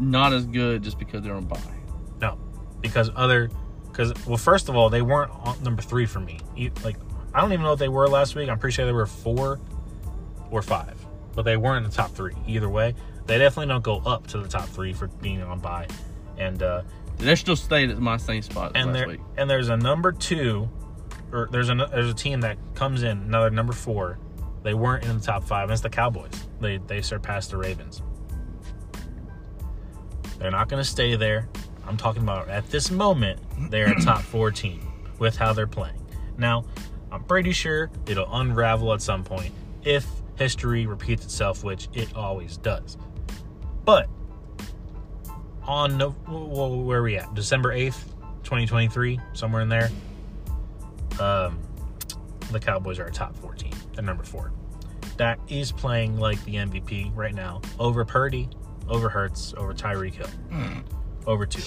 not 0.00 0.32
as 0.32 0.46
good 0.46 0.82
just 0.82 0.98
because 0.98 1.22
they're 1.22 1.36
on 1.36 1.44
bye. 1.44 1.60
No, 2.20 2.36
because 2.80 3.08
other, 3.14 3.50
because 3.86 4.12
well, 4.26 4.36
first 4.36 4.68
of 4.68 4.74
all, 4.74 4.90
they 4.90 5.02
weren't 5.02 5.30
on 5.30 5.62
number 5.62 5.80
three 5.80 6.06
for 6.06 6.18
me. 6.18 6.40
Like 6.82 6.96
I 7.32 7.40
don't 7.40 7.52
even 7.52 7.62
know 7.62 7.74
if 7.74 7.78
they 7.78 7.88
were 7.88 8.08
last 8.08 8.34
week. 8.34 8.48
I'm 8.48 8.58
pretty 8.58 8.74
sure 8.74 8.84
they 8.84 8.90
were 8.92 9.06
four 9.06 9.60
or 10.50 10.60
five, 10.60 10.98
but 11.36 11.42
they 11.42 11.56
weren't 11.56 11.84
in 11.84 11.90
the 11.92 11.96
top 11.96 12.10
three 12.10 12.34
either 12.48 12.68
way. 12.68 12.96
They 13.26 13.38
definitely 13.38 13.68
don't 13.68 13.84
go 13.84 14.02
up 14.04 14.26
to 14.28 14.38
the 14.38 14.48
top 14.48 14.68
three 14.68 14.92
for 14.92 15.06
being 15.06 15.40
on 15.40 15.60
bye, 15.60 15.86
and 16.36 16.60
uh, 16.64 16.82
They're 17.18 17.36
still 17.36 17.56
stayed 17.56 17.90
at 17.90 17.98
my 17.98 18.16
same 18.16 18.42
spot 18.42 18.72
and 18.74 18.88
last 18.88 18.94
there 18.94 19.08
week. 19.08 19.20
and 19.36 19.48
there's 19.48 19.68
a 19.68 19.76
number 19.76 20.12
two, 20.12 20.68
or 21.32 21.48
there's 21.50 21.70
a 21.70 21.74
there's 21.74 22.10
a 22.10 22.14
team 22.14 22.40
that 22.42 22.58
comes 22.74 23.02
in 23.02 23.18
another 23.18 23.50
number 23.50 23.72
four. 23.72 24.18
They 24.62 24.74
weren't 24.74 25.04
in 25.04 25.18
the 25.18 25.24
top 25.24 25.44
five. 25.44 25.64
And 25.64 25.72
it's 25.72 25.82
the 25.82 25.90
Cowboys. 25.90 26.32
They 26.60 26.78
they 26.78 27.02
surpassed 27.02 27.50
the 27.50 27.56
Ravens. 27.56 28.02
They're 30.38 30.50
not 30.50 30.68
going 30.68 30.82
to 30.82 30.88
stay 30.88 31.16
there. 31.16 31.48
I'm 31.86 31.96
talking 31.96 32.22
about 32.22 32.48
at 32.48 32.68
this 32.70 32.90
moment 32.90 33.40
they're 33.70 33.92
a 33.92 34.00
top 34.00 34.22
four 34.22 34.50
team 34.50 34.80
with 35.18 35.36
how 35.36 35.52
they're 35.52 35.66
playing. 35.66 36.00
Now, 36.36 36.64
I'm 37.12 37.22
pretty 37.24 37.52
sure 37.52 37.90
it'll 38.06 38.32
unravel 38.34 38.92
at 38.92 39.02
some 39.02 39.22
point 39.22 39.52
if 39.84 40.06
history 40.36 40.86
repeats 40.86 41.24
itself, 41.24 41.62
which 41.62 41.88
it 41.92 42.14
always 42.16 42.56
does. 42.56 42.96
But 43.84 44.08
on 45.66 45.98
well, 46.28 46.76
where 46.82 47.00
are 47.00 47.02
we 47.02 47.16
at? 47.16 47.34
December 47.34 47.74
8th, 47.74 48.04
2023, 48.42 49.18
somewhere 49.32 49.62
in 49.62 49.68
there. 49.68 49.90
Um, 51.20 51.58
the 52.50 52.60
Cowboys 52.60 52.98
are 52.98 53.06
a 53.06 53.12
top 53.12 53.36
14. 53.36 53.72
They're 53.94 54.04
number 54.04 54.24
four. 54.24 54.52
Dak 55.16 55.38
is 55.48 55.70
playing 55.70 56.18
like 56.18 56.42
the 56.44 56.56
MVP 56.56 57.14
right 57.14 57.34
now 57.34 57.62
over 57.78 58.04
Purdy, 58.04 58.48
over 58.88 59.08
Hurts, 59.08 59.54
over 59.56 59.72
Tyreek 59.72 60.14
Hill, 60.14 60.28
over 61.26 61.46
Tua. 61.46 61.64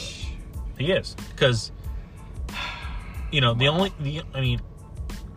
He 0.77 0.91
is 0.91 1.15
because 1.31 1.71
you 3.31 3.41
know 3.41 3.53
the 3.53 3.67
only 3.67 3.93
the 3.99 4.21
I 4.33 4.41
mean 4.41 4.61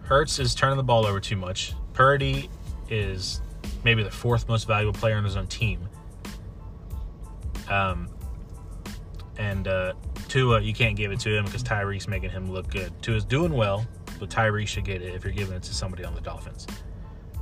Hurts 0.02 0.38
is 0.38 0.54
turning 0.54 0.76
the 0.76 0.82
ball 0.82 1.06
over 1.06 1.20
too 1.20 1.36
much. 1.36 1.72
Purdy 1.92 2.50
is 2.88 3.40
maybe 3.84 4.02
the 4.02 4.10
fourth 4.10 4.48
most 4.48 4.66
valuable 4.66 4.98
player 4.98 5.16
on 5.16 5.24
his 5.24 5.36
own 5.36 5.46
team. 5.46 5.88
Um, 7.68 8.08
and 9.40 9.66
uh, 9.66 9.94
Tua, 10.28 10.60
you 10.60 10.74
can't 10.74 10.94
give 10.94 11.10
it 11.10 11.18
to 11.20 11.34
him 11.34 11.46
because 11.46 11.64
Tyreek's 11.64 12.06
making 12.06 12.28
him 12.28 12.52
look 12.52 12.70
good. 12.70 12.92
Tua's 13.02 13.24
doing 13.24 13.54
well, 13.54 13.86
but 14.18 14.28
Tyreek 14.28 14.68
should 14.68 14.84
get 14.84 15.00
it 15.00 15.14
if 15.14 15.24
you're 15.24 15.32
giving 15.32 15.56
it 15.56 15.62
to 15.62 15.74
somebody 15.74 16.04
on 16.04 16.14
the 16.14 16.20
Dolphins. 16.20 16.66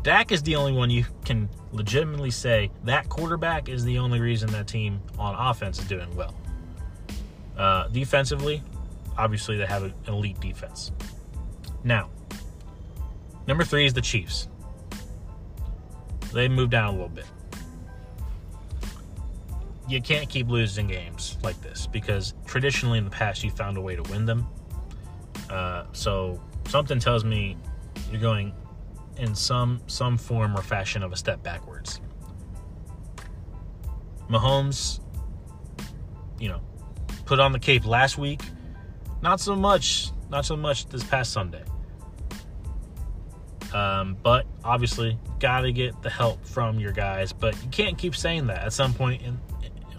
Dak 0.05 0.31
is 0.31 0.41
the 0.45 0.55
only 0.55 0.73
one 0.73 0.91
you 0.91 1.05
can 1.25 1.49
legitimately 1.73 2.31
say 2.31 2.71
that 2.85 3.09
quarterback 3.09 3.69
is 3.69 3.85
the 3.85 3.99
only 3.99 4.21
reason 4.21 4.49
that 4.53 4.69
team 4.69 5.01
on 5.19 5.35
offense 5.35 5.81
is 5.81 5.89
doing 5.89 6.15
well. 6.15 6.35
Uh, 7.57 7.89
defensively, 7.89 8.63
obviously 9.19 9.57
they 9.57 9.67
have 9.67 9.83
an 9.83 9.93
elite 10.07 10.39
defense. 10.39 10.93
Now, 11.83 12.11
number 13.49 13.65
three 13.65 13.87
is 13.87 13.93
the 13.93 14.01
Chiefs. 14.01 14.49
They 16.33 16.49
moved 16.49 16.71
down 16.71 16.91
a 16.91 16.93
little 16.93 17.09
bit. 17.09 17.27
You 19.89 20.03
can't 20.03 20.28
keep 20.28 20.49
losing 20.49 20.86
games 20.86 21.39
like 21.43 21.61
this 21.62 21.86
because 21.86 22.34
traditionally 22.47 22.99
in 22.99 23.05
the 23.05 23.11
past 23.11 23.43
you 23.43 23.51
found 23.51 23.76
a 23.78 23.80
way 23.80 23.97
to 23.97 24.03
win 24.03 24.26
them. 24.26 24.47
Uh, 25.49 25.84
so 25.93 26.41
something 26.68 26.99
tells 26.99 27.24
me 27.24 27.57
you're 28.11 28.20
going 28.20 28.55
in 29.16 29.34
some 29.34 29.80
some 29.86 30.16
form 30.16 30.57
or 30.57 30.62
fashion 30.62 31.03
of 31.03 31.12
a 31.12 31.16
step 31.16 31.43
backwards. 31.43 32.01
Mahomes, 34.28 35.01
you 36.39 36.49
know, 36.49 36.61
put 37.24 37.41
on 37.41 37.53
the 37.53 37.59
cape 37.59 37.86
last 37.86 38.18
week. 38.18 38.43
Not 39.22 39.41
so 39.41 39.57
much, 39.57 40.11
not 40.30 40.45
so 40.45 40.57
much 40.57 40.86
this 40.86 41.03
past 41.03 41.32
Sunday. 41.32 41.64
Um, 43.72 44.16
but 44.22 44.47
obviously, 44.64 45.18
got 45.41 45.62
to 45.62 45.72
get 45.72 46.01
the 46.03 46.11
help 46.11 46.45
from 46.47 46.78
your 46.78 46.93
guys. 46.93 47.32
But 47.32 47.61
you 47.62 47.68
can't 47.70 47.99
keep 47.99 48.14
saying 48.14 48.47
that. 48.47 48.64
At 48.64 48.72
some 48.72 48.95
point, 48.95 49.22
in, 49.22 49.39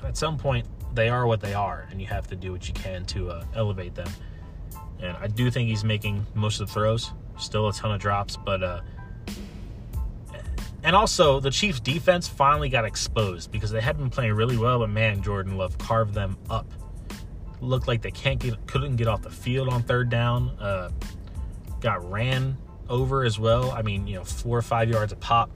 at 0.04 0.18
some 0.18 0.38
point, 0.38 0.68
they 0.94 1.10
are 1.10 1.28
what 1.28 1.42
they 1.42 1.54
are, 1.54 1.88
and 1.92 2.02
you 2.02 2.08
have 2.08 2.28
to 2.28 2.36
do 2.36 2.52
what 2.52 2.68
you 2.68 2.74
can 2.74 3.06
to 3.06 3.30
uh, 3.30 3.46
elevate 3.56 3.96
them. 3.96 4.10
And 5.02 5.16
I 5.18 5.28
do 5.28 5.50
think 5.50 5.70
he's 5.70 5.84
making 5.84 6.26
most 6.34 6.60
of 6.60 6.68
the 6.68 6.74
throws. 6.74 7.12
Still 7.38 7.70
a 7.70 7.74
ton 7.74 7.92
of 7.92 8.02
drops, 8.02 8.36
but 8.36 8.62
uh, 8.64 8.82
and 10.84 10.96
also 10.96 11.40
the 11.40 11.52
Chiefs' 11.52 11.80
defense 11.80 12.28
finally 12.28 12.70
got 12.70 12.86
exposed 12.86 13.52
because 13.52 13.72
they 13.72 13.82
had 13.82 13.98
been 13.98 14.10
playing 14.10 14.34
really 14.34 14.58
well, 14.58 14.80
but 14.80 14.90
man, 14.90 15.22
Jordan 15.22 15.58
Love 15.58 15.78
carved 15.78 16.14
them 16.14 16.38
up. 16.50 16.68
Looked 17.62 17.88
like 17.88 18.02
they 18.02 18.12
can't 18.12 18.40
get, 18.40 18.66
couldn't 18.68 18.96
get 18.96 19.08
off 19.08 19.22
the 19.22 19.30
field 19.30 19.68
on 19.70 19.84
third 19.84 20.10
down. 20.10 20.50
Uh, 20.60 20.90
got 21.82 22.10
ran 22.10 22.58
over 22.88 23.24
as 23.24 23.38
well. 23.38 23.72
I 23.72 23.82
mean, 23.82 24.08
you 24.08 24.16
know, 24.16 24.24
four 24.24 24.58
or 24.58 24.62
five 24.62 24.90
yards 24.90 25.12
a 25.12 25.18
pop. 25.18 25.52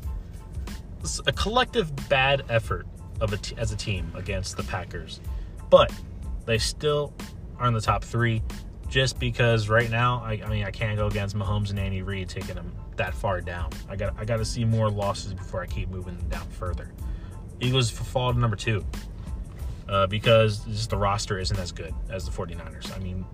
A 1.26 1.32
collective 1.32 1.94
bad 2.08 2.44
effort 2.50 2.86
of 3.22 3.34
a 3.34 3.38
t- 3.38 3.56
as 3.58 3.72
a 3.72 3.76
team 3.76 4.12
against 4.16 4.58
the 4.58 4.64
Packers, 4.64 5.20
but 5.70 5.92
they 6.46 6.58
still 6.58 7.14
are 7.58 7.68
in 7.68 7.74
the 7.74 7.82
top 7.82 8.04
three. 8.04 8.42
Just 8.90 9.18
because 9.18 9.70
right 9.70 9.90
now, 9.90 10.22
I, 10.24 10.40
I 10.46 10.50
mean, 10.50 10.66
I 10.66 10.70
can't 10.70 10.96
go 10.96 11.08
against 11.08 11.36
Mahomes 11.36 11.72
and 11.72 11.80
Andy 11.80 12.04
Reid 12.04 12.30
taking 12.30 12.54
them 12.54 12.76
that 12.96 13.16
far 13.16 13.42
down. 13.42 13.72
I 13.90 13.96
got 13.96 14.14
I 14.20 14.26
got 14.26 14.38
to 14.38 14.46
see 14.46 14.66
more 14.66 14.90
losses 14.90 15.34
before 15.34 15.64
I 15.64 15.66
keep 15.66 15.90
moving 15.90 16.16
them 16.18 16.30
down 16.30 16.48
further. 16.50 16.92
Eagles 17.60 17.90
fall 17.90 18.32
to 18.34 18.38
number 18.38 18.56
two 18.56 18.86
uh, 19.88 20.08
because 20.08 20.64
just 20.66 20.90
the 20.90 20.98
roster 20.98 21.40
isn't 21.40 21.58
as 21.58 21.72
good 21.72 21.94
as 22.10 22.26
the 22.26 22.32
49ers. 22.32 22.96
I 22.96 23.00
mean, 23.00 23.26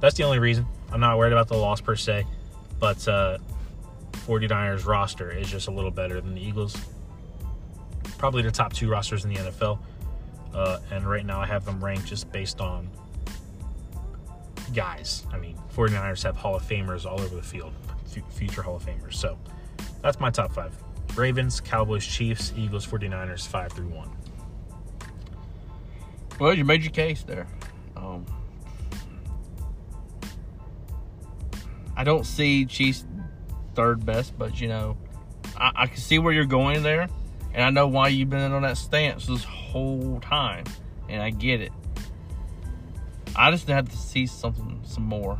that's 0.00 0.16
the 0.16 0.24
only 0.24 0.38
reason. 0.38 0.66
I'm 0.92 1.00
not 1.00 1.16
worried 1.18 1.32
about 1.32 1.48
the 1.48 1.56
loss 1.56 1.80
per 1.80 1.96
se, 1.96 2.24
but 2.78 3.06
uh, 3.06 3.38
49ers 4.12 4.86
roster 4.86 5.30
is 5.30 5.48
just 5.48 5.68
a 5.68 5.70
little 5.70 5.90
better 5.90 6.20
than 6.20 6.34
the 6.34 6.40
Eagles. 6.40 6.76
Probably 8.20 8.42
the 8.42 8.50
top 8.50 8.74
two 8.74 8.90
rosters 8.90 9.24
in 9.24 9.32
the 9.32 9.40
NFL. 9.40 9.78
Uh, 10.52 10.78
and 10.90 11.08
right 11.08 11.24
now 11.24 11.40
I 11.40 11.46
have 11.46 11.64
them 11.64 11.82
ranked 11.82 12.04
just 12.04 12.30
based 12.30 12.60
on 12.60 12.90
guys. 14.74 15.24
I 15.32 15.38
mean, 15.38 15.56
49ers 15.74 16.22
have 16.24 16.36
Hall 16.36 16.54
of 16.54 16.62
Famers 16.62 17.06
all 17.06 17.18
over 17.18 17.34
the 17.34 17.42
field, 17.42 17.72
future 18.28 18.60
Hall 18.60 18.76
of 18.76 18.84
Famers. 18.84 19.14
So 19.14 19.38
that's 20.02 20.20
my 20.20 20.28
top 20.28 20.52
five 20.52 20.70
Ravens, 21.16 21.62
Cowboys, 21.62 22.04
Chiefs, 22.04 22.52
Eagles, 22.58 22.86
49ers, 22.86 23.46
five 23.46 23.72
through 23.72 23.88
one. 23.88 24.10
Well, 26.38 26.52
you 26.52 26.66
made 26.66 26.82
your 26.82 26.92
case 26.92 27.22
there. 27.22 27.46
Um, 27.96 28.26
I 31.96 32.04
don't 32.04 32.26
see 32.26 32.66
Chiefs 32.66 33.06
third 33.74 34.04
best, 34.04 34.38
but 34.38 34.60
you 34.60 34.68
know, 34.68 34.98
I, 35.56 35.72
I 35.74 35.86
can 35.86 35.96
see 35.96 36.18
where 36.18 36.34
you're 36.34 36.44
going 36.44 36.82
there, 36.82 37.08
and 37.52 37.64
I 37.64 37.70
know 37.70 37.86
why 37.86 38.08
you've 38.08 38.30
been 38.30 38.52
on 38.52 38.62
that 38.62 38.76
stance 38.76 39.26
this 39.26 39.44
whole 39.44 40.20
time, 40.20 40.64
and 41.08 41.22
I 41.22 41.30
get 41.30 41.60
it. 41.60 41.72
I 43.36 43.50
just 43.50 43.68
had 43.68 43.88
to 43.90 43.96
see 43.96 44.26
something, 44.26 44.80
some 44.84 45.04
more. 45.04 45.38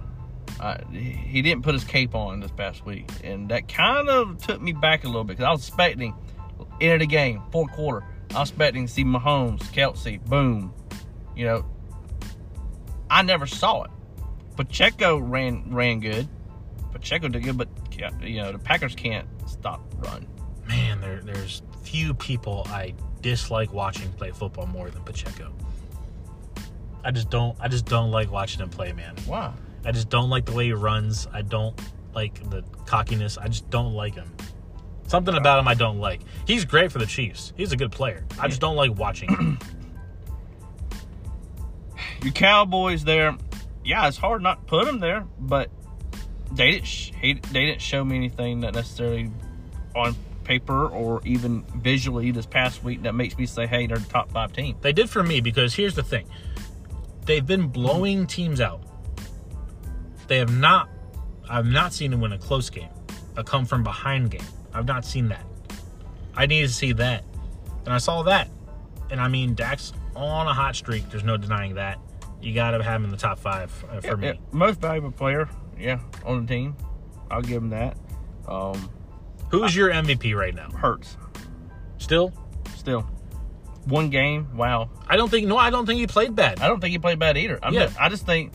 Uh, 0.58 0.76
he 0.92 1.42
didn't 1.42 1.62
put 1.62 1.74
his 1.74 1.84
cape 1.84 2.14
on 2.14 2.40
this 2.40 2.50
past 2.50 2.84
week, 2.84 3.10
and 3.24 3.48
that 3.48 3.68
kind 3.68 4.08
of 4.08 4.38
took 4.38 4.60
me 4.60 4.72
back 4.72 5.04
a 5.04 5.06
little 5.06 5.24
bit 5.24 5.38
because 5.38 5.46
I 5.46 5.50
was 5.50 5.66
expecting 5.66 6.14
end 6.80 6.94
of 6.94 7.00
the 7.00 7.06
game, 7.06 7.42
fourth 7.50 7.72
quarter. 7.72 8.04
I 8.34 8.40
was 8.40 8.50
expecting 8.50 8.86
to 8.86 8.92
see 8.92 9.04
Mahomes, 9.04 9.62
Kelce, 9.72 10.22
boom. 10.26 10.72
You 11.34 11.46
know, 11.46 11.66
I 13.08 13.22
never 13.22 13.46
saw 13.46 13.84
it. 13.84 13.90
Pacheco 14.56 15.18
ran 15.18 15.64
ran 15.74 16.00
good. 16.00 16.28
Pacheco 16.92 17.28
did 17.28 17.42
good, 17.42 17.56
but 17.56 17.68
you 18.22 18.36
know 18.36 18.52
the 18.52 18.58
Packers 18.58 18.94
can't 18.94 19.26
stop 19.46 19.80
run. 19.98 20.26
Man, 20.68 21.00
there, 21.00 21.20
there's 21.22 21.62
few 21.82 22.14
people 22.14 22.66
I 22.68 22.94
dislike 23.20 23.72
watching 23.72 24.10
play 24.12 24.30
football 24.30 24.66
more 24.66 24.90
than 24.90 25.02
Pacheco. 25.02 25.52
I 27.04 27.10
just 27.10 27.30
don't. 27.30 27.56
I 27.60 27.68
just 27.68 27.86
don't 27.86 28.10
like 28.10 28.30
watching 28.30 28.60
him 28.60 28.68
play, 28.68 28.92
man. 28.92 29.14
Wow. 29.26 29.54
I 29.84 29.92
just 29.92 30.10
don't 30.10 30.28
like 30.28 30.44
the 30.44 30.52
way 30.52 30.66
he 30.66 30.72
runs. 30.72 31.26
I 31.32 31.42
don't 31.42 31.78
like 32.14 32.48
the 32.50 32.62
cockiness. 32.86 33.38
I 33.38 33.48
just 33.48 33.70
don't 33.70 33.94
like 33.94 34.14
him. 34.14 34.30
Something 35.06 35.34
about 35.34 35.58
him 35.58 35.66
I 35.66 35.74
don't 35.74 35.98
like. 35.98 36.20
He's 36.46 36.64
great 36.64 36.92
for 36.92 36.98
the 36.98 37.06
Chiefs. 37.06 37.52
He's 37.56 37.72
a 37.72 37.76
good 37.76 37.90
player. 37.90 38.24
I 38.38 38.48
just 38.48 38.60
don't 38.60 38.76
like 38.76 38.96
watching 38.96 39.30
him. 39.30 39.58
Your 42.22 42.32
Cowboys 42.32 43.02
there, 43.02 43.36
yeah, 43.84 44.06
it's 44.06 44.18
hard 44.18 44.42
not 44.42 44.60
to 44.60 44.64
put 44.66 44.86
him 44.86 45.00
there, 45.00 45.26
but 45.38 45.70
they 46.52 46.72
didn't. 46.72 46.86
Sh- 46.86 47.12
he, 47.20 47.34
they 47.34 47.66
didn't 47.66 47.80
show 47.80 48.04
me 48.04 48.16
anything 48.16 48.60
that 48.60 48.74
necessarily 48.74 49.30
on 49.96 50.14
paper 50.44 50.86
or 50.88 51.20
even 51.24 51.62
visually 51.76 52.30
this 52.30 52.46
past 52.46 52.82
week 52.84 53.02
that 53.02 53.14
makes 53.14 53.36
me 53.38 53.46
say, 53.46 53.66
hey, 53.66 53.86
they're 53.86 53.98
the 53.98 54.08
top 54.08 54.30
five 54.32 54.52
team. 54.52 54.76
They 54.80 54.92
did 54.92 55.08
for 55.10 55.22
me 55.22 55.40
because 55.40 55.74
here's 55.74 55.94
the 55.94 56.02
thing. 56.02 56.26
They've 57.26 57.46
been 57.46 57.68
blowing 57.68 58.26
teams 58.26 58.60
out. 58.60 58.82
They 60.26 60.38
have 60.38 60.56
not 60.56 60.88
I've 61.48 61.66
not 61.66 61.92
seen 61.92 62.12
them 62.12 62.20
win 62.20 62.32
a 62.32 62.38
close 62.38 62.70
game, 62.70 62.88
a 63.36 63.42
come 63.42 63.64
from 63.64 63.82
behind 63.82 64.30
game. 64.30 64.46
I've 64.72 64.86
not 64.86 65.04
seen 65.04 65.28
that. 65.28 65.44
I 66.36 66.46
need 66.46 66.62
to 66.62 66.68
see 66.68 66.92
that. 66.92 67.24
And 67.84 67.92
I 67.92 67.98
saw 67.98 68.22
that. 68.22 68.48
And 69.10 69.20
I 69.20 69.26
mean, 69.26 69.54
Dak's 69.54 69.92
on 70.14 70.46
a 70.46 70.54
hot 70.54 70.76
streak. 70.76 71.10
There's 71.10 71.24
no 71.24 71.36
denying 71.36 71.74
that. 71.74 71.98
You 72.40 72.54
got 72.54 72.70
to 72.70 72.82
have 72.82 73.00
him 73.00 73.04
in 73.04 73.10
the 73.10 73.16
top 73.16 73.38
five 73.40 73.84
uh, 73.90 74.00
for 74.00 74.06
Yeah, 74.08 74.14
me. 74.14 74.26
yeah, 74.28 74.32
most 74.52 74.80
valuable 74.80 75.10
player, 75.10 75.48
yeah, 75.78 75.98
on 76.24 76.46
the 76.46 76.54
team. 76.54 76.76
I'll 77.30 77.42
give 77.42 77.62
him 77.62 77.70
that. 77.70 77.96
Um, 78.46 78.88
Who's 79.50 79.74
your 79.74 79.90
MVP 79.90 80.34
right 80.36 80.54
now? 80.54 80.70
hurts 80.70 81.16
Still? 81.98 82.32
still. 82.76 83.02
One 83.86 84.10
game, 84.10 84.56
wow. 84.56 84.90
I 85.08 85.16
don't 85.16 85.28
think. 85.30 85.46
No, 85.48 85.56
I 85.56 85.70
don't 85.70 85.86
think 85.86 85.98
he 86.00 86.06
played 86.06 86.34
bad. 86.36 86.60
I 86.60 86.68
don't 86.68 86.80
think 86.80 86.92
he 86.92 86.98
played 86.98 87.18
bad 87.18 87.36
either. 87.36 87.58
I'm 87.62 87.72
Yeah. 87.74 87.86
just- 87.86 88.00
I 88.00 88.08
just 88.08 88.26
think, 88.26 88.52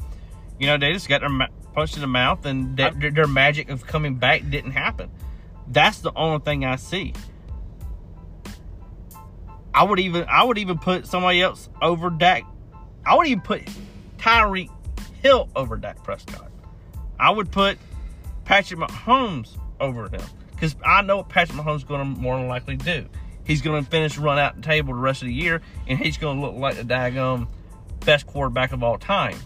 you 0.59 0.67
know, 0.67 0.77
they 0.77 0.93
just 0.93 1.09
got 1.09 1.21
their 1.21 1.29
ma- 1.29 1.47
punched 1.73 1.95
in 1.95 2.01
the 2.01 2.07
mouth, 2.07 2.45
and 2.45 2.77
their, 2.77 2.91
their, 2.91 3.11
their 3.11 3.27
magic 3.27 3.69
of 3.69 3.85
coming 3.85 4.15
back 4.15 4.49
didn't 4.49 4.71
happen. 4.71 5.09
That's 5.67 5.99
the 5.99 6.13
only 6.15 6.39
thing 6.39 6.63
I 6.63 6.75
see. 6.77 7.13
I 9.73 9.83
would 9.83 9.99
even 9.99 10.25
I 10.29 10.43
would 10.43 10.57
even 10.57 10.77
put 10.77 11.05
somebody 11.07 11.41
else 11.41 11.69
over 11.81 12.09
Dak. 12.09 12.43
I 13.05 13.15
would 13.15 13.27
even 13.27 13.41
put 13.41 13.63
Tyreek 14.17 14.69
Hill 15.21 15.49
over 15.55 15.75
Dak 15.75 16.01
Prescott. 16.03 16.49
I 17.19 17.29
would 17.31 17.51
put 17.51 17.77
Patrick 18.45 18.79
Mahomes 18.79 19.57
over 19.79 20.07
him 20.07 20.21
because 20.56 20.76
I 20.84 21.01
know 21.01 21.18
what 21.18 21.30
Patrick 21.30 21.58
Mahomes 21.58 21.78
is 21.78 21.84
going 21.84 21.99
to 21.99 22.22
more 22.22 22.38
than 22.38 22.47
likely 22.47 22.78
do. 22.78 23.08
He's 23.43 23.62
going 23.62 23.84
to 23.84 23.89
finish 23.89 24.18
run 24.18 24.39
out 24.39 24.56
the 24.56 24.62
table 24.62 24.93
the 24.93 24.99
rest 24.99 25.22
of 25.22 25.28
the 25.28 25.34
year, 25.34 25.62
and 25.88 25.99
he's 25.99 26.18
going 26.18 26.39
to 26.39 26.45
look 26.45 26.56
like 26.56 26.78
the 26.78 26.84
daggum 26.84 27.47
best 27.99 28.26
quarterback 28.26 28.72
of 28.72 28.84
all 28.84 28.97
time, 28.97 29.38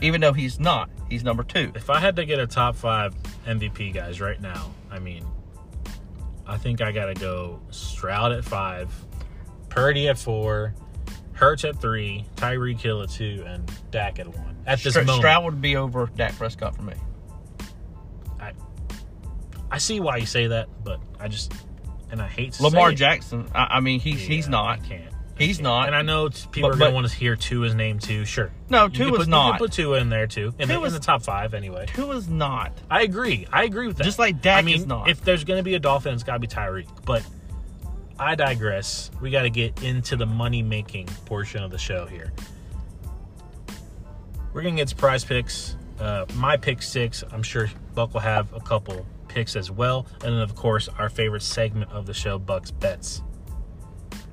even 0.00 0.20
though 0.20 0.32
he's 0.32 0.58
not. 0.58 0.90
He's 1.08 1.22
number 1.22 1.44
two. 1.44 1.70
If 1.74 1.88
I 1.90 2.00
had 2.00 2.16
to 2.16 2.24
get 2.24 2.40
a 2.40 2.46
top 2.46 2.74
five 2.74 3.14
MVP 3.46 3.94
guys 3.94 4.20
right 4.20 4.40
now, 4.40 4.72
I 4.90 4.98
mean, 4.98 5.24
I 6.46 6.58
think 6.58 6.80
I 6.80 6.90
got 6.90 7.06
to 7.06 7.14
go 7.14 7.60
Stroud 7.70 8.32
at 8.32 8.44
five, 8.44 8.90
Purdy 9.68 10.08
at 10.08 10.18
four, 10.18 10.74
Hurts 11.32 11.64
at 11.64 11.80
three, 11.80 12.24
Tyreek 12.36 12.80
Hill 12.80 13.02
at 13.02 13.10
two, 13.10 13.44
and 13.46 13.70
Dak 13.90 14.18
at 14.18 14.26
one. 14.26 14.56
At 14.66 14.80
this 14.80 14.94
Stra- 14.94 15.04
moment, 15.04 15.20
Stroud 15.20 15.44
would 15.44 15.60
be 15.60 15.76
over 15.76 16.10
Dak 16.16 16.34
Prescott 16.36 16.74
for 16.74 16.82
me. 16.82 16.94
I 18.40 18.52
see 19.78 20.00
why 20.00 20.16
you 20.18 20.26
say 20.26 20.46
that, 20.48 20.68
but 20.84 21.00
I 21.20 21.28
just 21.28 21.52
and 22.10 22.20
I 22.22 22.28
hate 22.28 22.52
to 22.54 22.62
Lamar. 22.62 22.92
Jackson. 22.92 23.48
I, 23.54 23.64
I 23.76 23.80
mean, 23.80 24.00
he's 24.00 24.20
he's 24.20 24.48
not. 24.48 24.66
I 24.66 24.76
can't. 24.78 25.12
I 25.38 25.42
He's 25.42 25.56
can't. 25.58 25.64
not. 25.64 25.86
And 25.88 25.94
I 25.96 26.00
know 26.00 26.30
people 26.50 26.70
But- 26.70 26.76
are 26.76 26.78
going 26.78 26.90
to 26.92 26.94
want 26.94 27.08
to 27.08 27.14
hear 27.14 27.36
two 27.36 27.60
his 27.60 27.74
name 27.74 27.98
too. 27.98 28.24
Sure. 28.24 28.50
No, 28.70 28.84
You 28.84 28.90
two 28.90 29.14
is 29.16 29.26
You 29.26 29.30
not. 29.32 29.58
could 29.58 29.66
put 29.66 29.72
two 29.72 29.92
in 29.94 30.08
there 30.08 30.26
too, 30.26 30.54
in, 30.58 30.66
the, 30.68 30.74
Two 30.74 30.84
is- 30.84 30.94
in 30.94 30.98
the 31.00 31.04
top 31.04 31.22
five 31.22 31.52
anyway. 31.52 31.84
Two 31.92 32.10
is 32.12 32.26
not. 32.28 32.72
I 32.90 33.02
agree. 33.02 33.46
I 33.52 33.64
agree 33.64 33.86
with 33.86 33.98
that. 33.98 34.04
Just 34.04 34.18
like 34.18 34.40
Dak 34.40 34.58
I 34.58 34.62
mean, 34.62 34.76
is 34.76 34.86
not. 34.86 35.10
If 35.10 35.22
there's 35.22 35.44
going 35.44 35.58
to 35.58 35.62
be 35.62 35.74
a 35.74 35.78
Dolphin, 35.78 36.14
it's 36.14 36.22
got 36.22 36.34
to 36.34 36.38
be 36.38 36.46
Tyreek. 36.46 36.86
But 37.04 37.22
I 38.18 38.34
digress. 38.34 39.10
We 39.20 39.30
got 39.30 39.42
to 39.42 39.50
get 39.50 39.82
into 39.82 40.16
the 40.16 40.24
money 40.24 40.62
making 40.62 41.06
portion 41.26 41.62
of 41.62 41.70
the 41.70 41.76
show 41.78 42.06
here. 42.06 42.32
We're 44.54 44.62
going 44.62 44.76
to 44.76 44.80
get 44.80 44.88
to 44.88 44.96
PrizePicks. 44.96 45.74
Uh, 46.00 46.24
my 46.36 46.56
pick 46.56 46.80
six. 46.82 47.22
I'm 47.30 47.42
sure 47.42 47.68
Buck 47.94 48.14
will 48.14 48.20
have 48.20 48.52
a 48.54 48.60
couple 48.60 49.04
picks 49.36 49.54
as 49.54 49.70
well. 49.70 50.06
And 50.24 50.32
then, 50.32 50.40
of 50.40 50.54
course, 50.54 50.88
our 50.98 51.10
favorite 51.10 51.42
segment 51.42 51.92
of 51.92 52.06
the 52.06 52.14
show, 52.14 52.38
Buck's 52.38 52.70
Bets. 52.70 53.22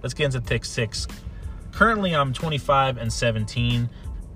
Let's 0.02 0.14
get 0.14 0.28
into 0.28 0.40
pick 0.40 0.64
six. 0.64 1.08
Currently, 1.74 2.16
I'm 2.16 2.32
25 2.32 2.98
and 2.98 3.12
17. 3.12 3.90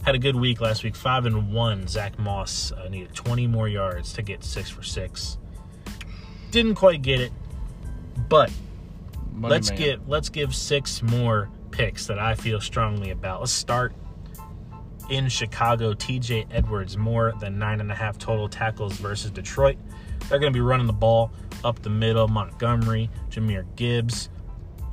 Had 0.03 0.15
a 0.15 0.20
good 0.20 0.36
week 0.36 0.59
last 0.59 0.84
week, 0.84 0.93
five 0.93 1.26
and 1.26 1.53
one. 1.53 1.88
Zack 1.88 2.20
Moss 2.20 2.74
uh, 2.74 2.89
needed 2.89 3.15
20 3.15 3.47
more 3.47 3.70
yards 3.70 4.11
to 4.13 4.22
get 4.22 4.43
six 4.43 4.70
for 4.70 4.84
six. 4.84 5.38
Didn't 6.51 6.76
quite 6.76 7.01
get 7.01 7.22
it, 7.22 7.32
but 8.28 8.51
Money 9.32 9.51
let's 9.51 9.70
man. 9.70 9.78
get 9.78 10.09
let's 10.09 10.30
give 10.30 10.53
six 10.53 11.01
more 11.01 11.49
picks 11.72 12.07
that 12.07 12.20
I 12.20 12.36
feel 12.36 12.59
strongly 12.59 13.11
about. 13.11 13.39
Let's 13.39 13.53
start 13.53 13.93
in 15.09 15.30
Chicago. 15.30 15.93
T.J. 15.93 16.47
Edwards 16.51 16.97
more 16.97 17.34
than 17.39 17.57
nine 17.57 17.80
and 17.80 17.91
a 17.91 17.95
half 17.95 18.18
total 18.18 18.49
tackles 18.49 18.93
versus 18.97 19.32
Detroit. 19.32 19.78
They're 20.30 20.39
going 20.39 20.51
to 20.51 20.57
be 20.57 20.61
running 20.61 20.88
the 20.88 20.93
ball 20.93 21.32
up 21.63 21.82
the 21.82 21.89
middle. 21.89 22.28
Montgomery, 22.28 23.09
Jahmyr 23.30 23.65
Gibbs, 23.75 24.30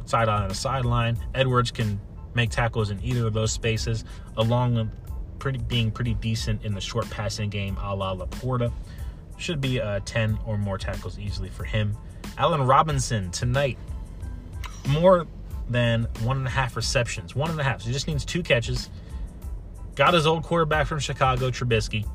sideline 0.04 0.48
the 0.48 0.54
sideline. 0.54 1.18
Edwards 1.34 1.70
can 1.70 2.00
make 2.34 2.50
tackles 2.50 2.90
in 2.90 3.02
either 3.02 3.26
of 3.26 3.32
those 3.32 3.52
spaces, 3.52 4.04
along 4.36 4.74
with 4.74 4.88
pretty 5.38 5.58
being 5.58 5.90
pretty 5.90 6.14
decent 6.14 6.64
in 6.64 6.74
the 6.74 6.80
short 6.80 7.08
passing 7.10 7.50
game, 7.50 7.76
a 7.82 7.94
la 7.94 8.14
LaPorta. 8.14 8.72
Should 9.36 9.60
be 9.60 9.80
uh, 9.80 10.00
10 10.04 10.38
or 10.46 10.56
more 10.56 10.78
tackles 10.78 11.18
easily 11.18 11.48
for 11.48 11.64
him. 11.64 11.96
Allen 12.38 12.62
Robinson 12.62 13.30
tonight, 13.30 13.78
more 14.88 15.26
than 15.68 16.04
one 16.22 16.38
and 16.38 16.46
a 16.46 16.50
half 16.50 16.76
receptions. 16.76 17.34
One 17.34 17.50
and 17.50 17.60
a 17.60 17.64
half. 17.64 17.82
So 17.82 17.88
he 17.88 17.92
just 17.92 18.06
needs 18.06 18.24
two 18.24 18.42
catches. 18.42 18.90
Got 19.94 20.14
his 20.14 20.26
old 20.26 20.42
quarterback 20.42 20.86
from 20.86 20.98
Chicago, 20.98 21.50
Trubisky. 21.50 22.06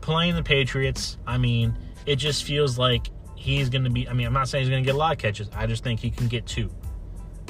Playing 0.00 0.34
the 0.34 0.42
Patriots, 0.42 1.16
I 1.26 1.38
mean, 1.38 1.76
it 2.06 2.16
just 2.16 2.44
feels 2.44 2.78
like 2.78 3.08
he's 3.36 3.68
going 3.68 3.84
to 3.84 3.90
be. 3.90 4.08
I 4.08 4.12
mean, 4.12 4.26
I'm 4.26 4.32
not 4.32 4.48
saying 4.48 4.64
he's 4.64 4.70
going 4.70 4.82
to 4.82 4.86
get 4.86 4.94
a 4.94 4.98
lot 4.98 5.12
of 5.12 5.18
catches. 5.18 5.48
I 5.54 5.66
just 5.66 5.84
think 5.84 6.00
he 6.00 6.10
can 6.10 6.28
get 6.28 6.46
two. 6.46 6.70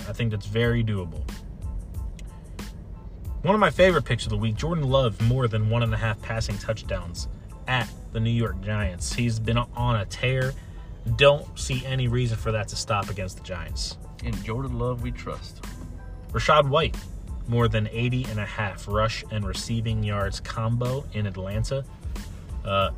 I 0.09 0.13
think 0.13 0.31
that's 0.31 0.47
very 0.47 0.83
doable. 0.83 1.23
One 3.43 3.55
of 3.55 3.61
my 3.61 3.71
favorite 3.71 4.05
picks 4.05 4.25
of 4.25 4.31
the 4.31 4.37
week 4.37 4.57
Jordan 4.57 4.85
Love, 4.85 5.21
more 5.23 5.49
than 5.49 5.69
one 5.69 5.83
and 5.83 5.93
a 5.93 5.97
half 5.97 6.21
passing 6.23 6.57
touchdowns 6.59 7.29
at 7.67 7.89
the 8.13 8.21
New 8.21 8.31
York 8.31 8.61
Giants. 8.61 9.13
He's 9.13 9.39
been 9.39 9.59
on 9.59 9.97
a 9.97 10.05
tear. 10.07 10.53
Don't 11.17 11.59
see 11.59 11.85
any 11.85 12.07
reason 12.07 12.37
for 12.37 12.53
that 12.53 12.69
to 12.69 12.77
stop 12.77 13.11
against 13.11 13.39
the 13.39 13.43
Giants. 13.43 13.99
In 14.23 14.33
Jordan 14.45 14.79
Love, 14.79 15.03
we 15.03 15.11
trust. 15.11 15.65
Rachaad 16.31 16.69
White, 16.69 16.97
more 17.49 17.67
than 17.67 17.89
80 17.91 18.27
and 18.31 18.39
a 18.39 18.47
half 18.47 18.87
rush 18.87 19.25
and 19.31 19.45
receiving 19.45 20.05
yards 20.05 20.39
combo 20.39 21.05
in 21.13 21.27
Atlanta. 21.27 21.85
Uh, 22.65 22.91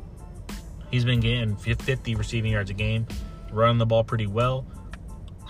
he's 0.95 1.03
been 1.03 1.19
getting 1.19 1.57
50 1.57 2.15
receiving 2.15 2.53
yards 2.53 2.69
a 2.69 2.73
game, 2.73 3.05
running 3.51 3.77
the 3.77 3.85
ball 3.85 4.03
pretty 4.03 4.27
well. 4.27 4.65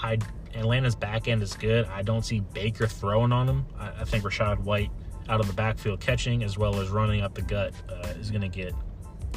I 0.01 0.17
Atlanta's 0.55 0.95
back 0.95 1.27
end 1.27 1.43
is 1.43 1.53
good. 1.53 1.85
I 1.85 2.01
don't 2.01 2.25
see 2.25 2.39
Baker 2.39 2.87
throwing 2.87 3.31
on 3.31 3.47
him. 3.47 3.65
I, 3.77 3.89
I 4.01 4.03
think 4.05 4.23
Rachaad 4.23 4.59
White 4.59 4.89
out 5.29 5.39
of 5.39 5.47
the 5.47 5.53
backfield 5.53 5.99
catching 5.99 6.43
as 6.43 6.57
well 6.57 6.79
as 6.79 6.89
running 6.89 7.21
up 7.21 7.35
the 7.35 7.43
gut 7.43 7.73
uh, 7.89 8.07
is 8.19 8.31
going 8.31 8.41
to 8.41 8.47
get, 8.47 8.73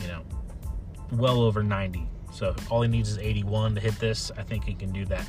you 0.00 0.08
know, 0.08 0.22
well 1.12 1.42
over 1.42 1.62
90. 1.62 2.08
So 2.32 2.56
all 2.70 2.80
he 2.82 2.88
needs 2.88 3.10
is 3.10 3.18
81 3.18 3.74
to 3.74 3.80
hit 3.80 3.98
this. 3.98 4.30
I 4.38 4.44
think 4.44 4.64
he 4.64 4.74
can 4.74 4.92
do 4.92 5.04
that 5.06 5.26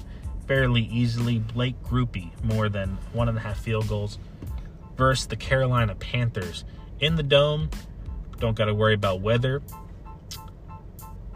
fairly 0.47 0.83
easily. 0.83 1.39
Blake 1.39 1.81
Grupe 1.83 2.31
more 2.43 2.69
than 2.69 2.97
one 3.11 3.27
and 3.27 3.37
a 3.37 3.41
half 3.41 3.59
field 3.59 3.89
goals 3.89 4.17
versus 4.95 5.27
the 5.27 5.35
Carolina 5.35 5.95
Panthers 5.95 6.63
in 7.01 7.15
the 7.15 7.23
dome. 7.23 7.69
Don't 8.37 8.55
got 8.55 8.65
to 8.65 8.73
worry 8.73 8.93
about 8.93 9.19
weather. 9.21 9.61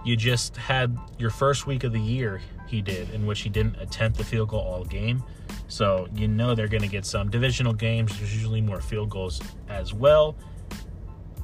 You 0.03 0.15
just 0.15 0.57
had 0.57 0.97
your 1.17 1.29
first 1.29 1.65
week 1.65 1.83
of 1.83 1.93
the 1.93 1.99
year. 1.99 2.41
He 2.67 2.81
did 2.81 3.09
in 3.11 3.25
which 3.25 3.41
he 3.41 3.49
didn't 3.49 3.77
attempt 3.77 4.17
the 4.17 4.23
field 4.23 4.49
goal 4.49 4.61
all 4.61 4.83
game. 4.83 5.23
So 5.67 6.07
you 6.13 6.27
know 6.27 6.55
they're 6.55 6.67
going 6.67 6.83
to 6.83 6.89
get 6.89 7.05
some 7.05 7.29
divisional 7.29 7.73
games. 7.73 8.17
There's 8.17 8.33
usually 8.33 8.61
more 8.61 8.81
field 8.81 9.09
goals 9.09 9.41
as 9.69 9.93
well. 9.93 10.35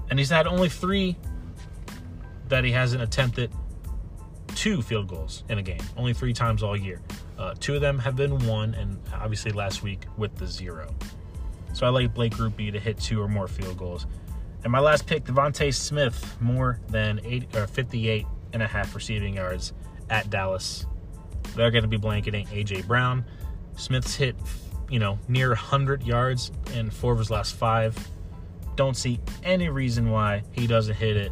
And 0.09 0.19
he's 0.19 0.29
had 0.29 0.47
only 0.47 0.69
three 0.69 1.15
that 2.47 2.63
he 2.63 2.71
hasn't 2.71 3.01
attempted 3.01 3.51
two 4.55 4.81
field 4.81 5.07
goals 5.07 5.43
in 5.49 5.57
a 5.57 5.61
game, 5.61 5.79
only 5.95 6.13
three 6.13 6.33
times 6.33 6.63
all 6.63 6.75
year. 6.75 7.01
Uh, 7.37 7.53
two 7.59 7.75
of 7.75 7.81
them 7.81 7.97
have 7.99 8.15
been 8.15 8.37
one, 8.45 8.73
and 8.73 8.99
obviously 9.13 9.51
last 9.51 9.83
week 9.83 10.05
with 10.17 10.35
the 10.35 10.45
zero. 10.45 10.93
So 11.73 11.85
I 11.85 11.89
like 11.89 12.13
Blake 12.13 12.33
Grupe 12.33 12.71
to 12.73 12.79
hit 12.79 12.99
two 12.99 13.21
or 13.21 13.27
more 13.27 13.47
field 13.47 13.77
goals. 13.77 14.07
And 14.63 14.71
my 14.71 14.79
last 14.79 15.07
pick, 15.07 15.23
DeVonta 15.23 15.73
Smith, 15.73 16.37
more 16.41 16.79
than 16.89 17.21
eight 17.23 17.55
or 17.55 17.67
58 17.67 18.25
and 18.53 18.63
a 18.63 18.67
half 18.67 18.95
receiving 18.95 19.35
yards 19.35 19.73
at 20.09 20.29
Dallas. 20.29 20.85
They're 21.55 21.71
going 21.71 21.83
to 21.83 21.89
be 21.89 21.97
blanketing 21.97 22.45
AJ 22.47 22.87
Brown. 22.87 23.25
Smith's 23.75 24.15
hit, 24.15 24.35
you 24.89 24.99
know, 24.99 25.19
near 25.27 25.49
100 25.49 26.03
yards 26.03 26.51
in 26.73 26.89
four 26.89 27.13
of 27.13 27.19
his 27.19 27.29
last 27.29 27.55
five. 27.55 27.97
Don't 28.75 28.95
see 28.95 29.19
any 29.43 29.69
reason 29.69 30.09
why 30.09 30.43
he 30.51 30.67
doesn't 30.67 30.95
hit 30.95 31.17
it 31.17 31.31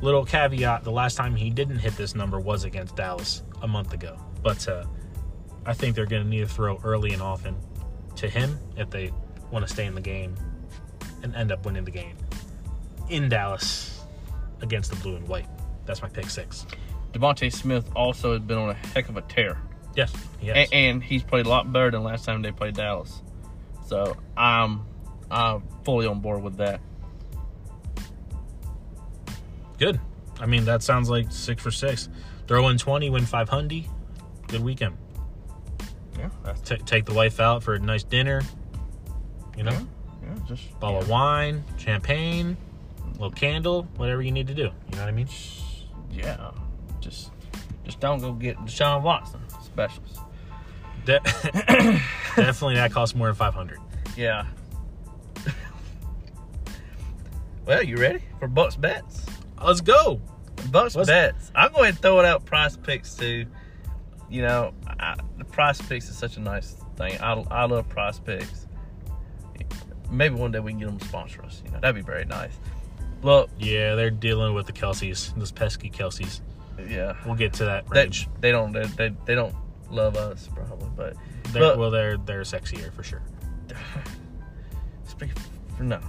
little 0.00 0.24
caveat 0.24 0.84
the 0.84 0.92
last 0.92 1.16
time 1.16 1.34
he 1.34 1.50
didn't 1.50 1.78
hit 1.78 1.96
this 1.96 2.14
number 2.14 2.38
was 2.38 2.64
against 2.64 2.96
Dallas 2.96 3.42
a 3.62 3.68
month 3.68 3.92
ago. 3.92 4.16
But 4.42 4.66
uh, 4.68 4.84
I 5.66 5.74
think 5.74 5.96
they're 5.96 6.06
going 6.06 6.22
to 6.22 6.28
need 6.28 6.40
to 6.40 6.46
throw 6.46 6.78
early 6.84 7.12
and 7.12 7.22
often 7.22 7.56
to 8.16 8.28
him 8.28 8.58
if 8.76 8.90
they 8.90 9.12
want 9.50 9.66
to 9.66 9.72
stay 9.72 9.86
in 9.86 9.94
the 9.94 10.00
game 10.00 10.34
and 11.22 11.34
end 11.34 11.52
up 11.52 11.64
winning 11.64 11.84
the 11.84 11.90
game 11.90 12.16
in 13.08 13.28
Dallas 13.28 14.00
against 14.60 14.90
the 14.90 14.96
blue 14.96 15.16
and 15.16 15.26
white. 15.26 15.46
That's 15.88 16.02
my 16.02 16.08
pick 16.08 16.28
six. 16.28 16.66
DeVonta 17.12 17.50
Smith 17.50 17.90
also 17.96 18.34
has 18.34 18.42
been 18.42 18.58
on 18.58 18.68
a 18.68 18.74
heck 18.74 19.08
of 19.08 19.16
a 19.16 19.22
tear. 19.22 19.56
Yes, 19.96 20.12
yes. 20.40 20.68
A- 20.70 20.74
and 20.74 21.02
he's 21.02 21.22
played 21.22 21.46
a 21.46 21.48
lot 21.48 21.72
better 21.72 21.90
than 21.90 22.04
last 22.04 22.26
time 22.26 22.42
they 22.42 22.52
played 22.52 22.74
Dallas. 22.74 23.22
So 23.86 24.18
I'm 24.36 24.82
I'm 25.30 25.62
fully 25.84 26.06
on 26.06 26.20
board 26.20 26.42
with 26.42 26.58
that. 26.58 26.82
Good. 29.78 29.98
I 30.38 30.44
mean, 30.46 30.66
that 30.66 30.82
sounds 30.82 31.08
like 31.08 31.32
six 31.32 31.62
for 31.62 31.70
six. 31.70 32.10
Throw 32.46 32.68
in 32.68 32.76
20, 32.76 33.08
win 33.10 33.24
500. 33.24 33.84
Good 34.48 34.62
weekend. 34.62 34.96
Yeah, 36.18 36.28
T- 36.64 36.76
take 36.78 37.06
the 37.06 37.14
wife 37.14 37.40
out 37.40 37.62
for 37.62 37.74
a 37.74 37.78
nice 37.78 38.02
dinner. 38.02 38.42
You 39.56 39.64
know, 39.64 39.70
yeah, 39.70 39.80
yeah 40.22 40.34
just 40.46 40.78
bottle 40.80 41.00
of 41.00 41.08
wine, 41.08 41.64
champagne, 41.78 42.58
little 43.12 43.30
candle, 43.30 43.88
whatever 43.96 44.20
you 44.20 44.32
need 44.32 44.48
to 44.48 44.54
do. 44.54 44.62
You 44.62 44.96
know 44.96 44.98
what 44.98 45.08
I 45.08 45.12
mean? 45.12 45.28
Yeah, 46.12 46.50
just 47.00 47.30
just 47.84 48.00
don't 48.00 48.20
go 48.20 48.32
get 48.32 48.56
Deshaun 48.58 49.02
Watson 49.02 49.40
specials. 49.62 50.18
De- 51.04 51.20
definitely 52.36 52.74
that 52.74 52.90
costs 52.92 53.14
more 53.14 53.28
than 53.28 53.36
500. 53.36 53.78
Yeah. 54.16 54.46
well, 57.66 57.82
you 57.82 57.96
ready 57.96 58.20
for 58.38 58.48
Bucks 58.48 58.76
bets? 58.76 59.24
Let's 59.62 59.80
go. 59.80 60.20
Bucks 60.70 60.96
Let's- 60.96 61.08
bets. 61.08 61.52
I'm 61.54 61.72
going 61.72 61.94
to 61.94 61.98
throw 61.98 62.18
it 62.20 62.26
out 62.26 62.44
PrizePicks 62.44 63.18
too. 63.18 63.46
You 64.28 64.42
know, 64.42 64.74
I, 64.86 65.16
the 65.38 65.44
PrizePicks 65.44 66.10
is 66.10 66.16
such 66.18 66.36
a 66.36 66.40
nice 66.40 66.76
thing. 66.96 67.18
I, 67.20 67.32
I 67.50 67.64
love 67.64 67.88
price 67.88 68.18
picks. 68.18 68.66
Maybe 70.10 70.34
one 70.34 70.52
day 70.52 70.60
we 70.60 70.72
can 70.72 70.80
get 70.80 70.86
them 70.88 70.98
to 70.98 71.04
sponsor 71.06 71.42
us. 71.44 71.62
You 71.64 71.70
know, 71.70 71.80
that'd 71.80 71.94
be 71.94 72.02
very 72.02 72.24
nice. 72.24 72.52
Look, 73.22 73.50
Yeah, 73.58 73.94
they're 73.94 74.10
dealing 74.10 74.54
with 74.54 74.66
the 74.66 74.72
Kelces, 74.72 75.34
those 75.36 75.50
pesky 75.50 75.90
Kelseys. 75.90 76.40
yeah, 76.88 77.14
We'll 77.26 77.34
get 77.34 77.52
to 77.54 77.64
that 77.64 77.88
they, 77.90 78.02
range. 78.02 78.28
they 78.40 78.50
don't 78.52 78.72
they, 78.72 78.84
they, 78.84 79.14
they 79.24 79.34
don't 79.34 79.54
love 79.90 80.16
us 80.16 80.48
probably, 80.54 80.88
but 80.96 81.16
They're, 81.52 81.62
look- 81.62 81.78
well, 81.78 81.90
they're 81.90 82.16
they're 82.18 82.42
sexier 82.42 82.92
for 82.92 83.02
sure. 83.02 83.22
speak 85.04 85.30
for 85.76 85.82
no, 85.82 86.00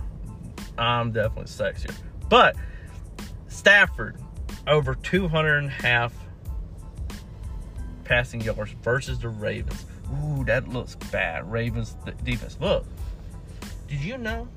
I'm 0.78 1.12
definitely 1.12 1.46
sexier. 1.46 1.94
But 2.30 2.56
Stafford 3.48 4.18
over 4.68 4.94
200 4.96 5.58
and 5.58 5.68
a 5.68 5.72
half 5.72 6.14
passing 8.04 8.42
yards 8.42 8.72
versus 8.84 9.20
the 9.20 9.30
Ravens. 9.30 9.86
Ooh, 10.12 10.44
that 10.46 10.68
looks 10.68 10.96
bad. 10.96 11.50
Ravens 11.52 11.96
defense. 12.24 12.58
Look, 12.60 12.86
did 13.88 14.00
you 14.04 14.18
know 14.18 14.48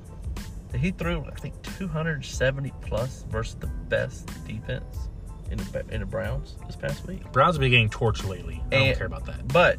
he 0.79 0.91
threw 0.91 1.23
I 1.25 1.35
think 1.35 1.61
270 1.77 2.71
plus 2.81 3.25
versus 3.29 3.55
the 3.55 3.67
best 3.67 4.27
defense 4.45 5.09
in 5.51 5.57
the 5.57 5.85
in 5.91 5.99
the 6.01 6.05
Browns 6.05 6.55
this 6.65 6.75
past 6.75 7.05
week? 7.07 7.29
Browns 7.31 7.55
have 7.55 7.61
been 7.61 7.71
getting 7.71 7.89
torched 7.89 8.27
lately. 8.27 8.61
I 8.71 8.75
don't 8.75 8.97
care 8.97 9.07
about 9.07 9.25
that. 9.25 9.47
But 9.49 9.77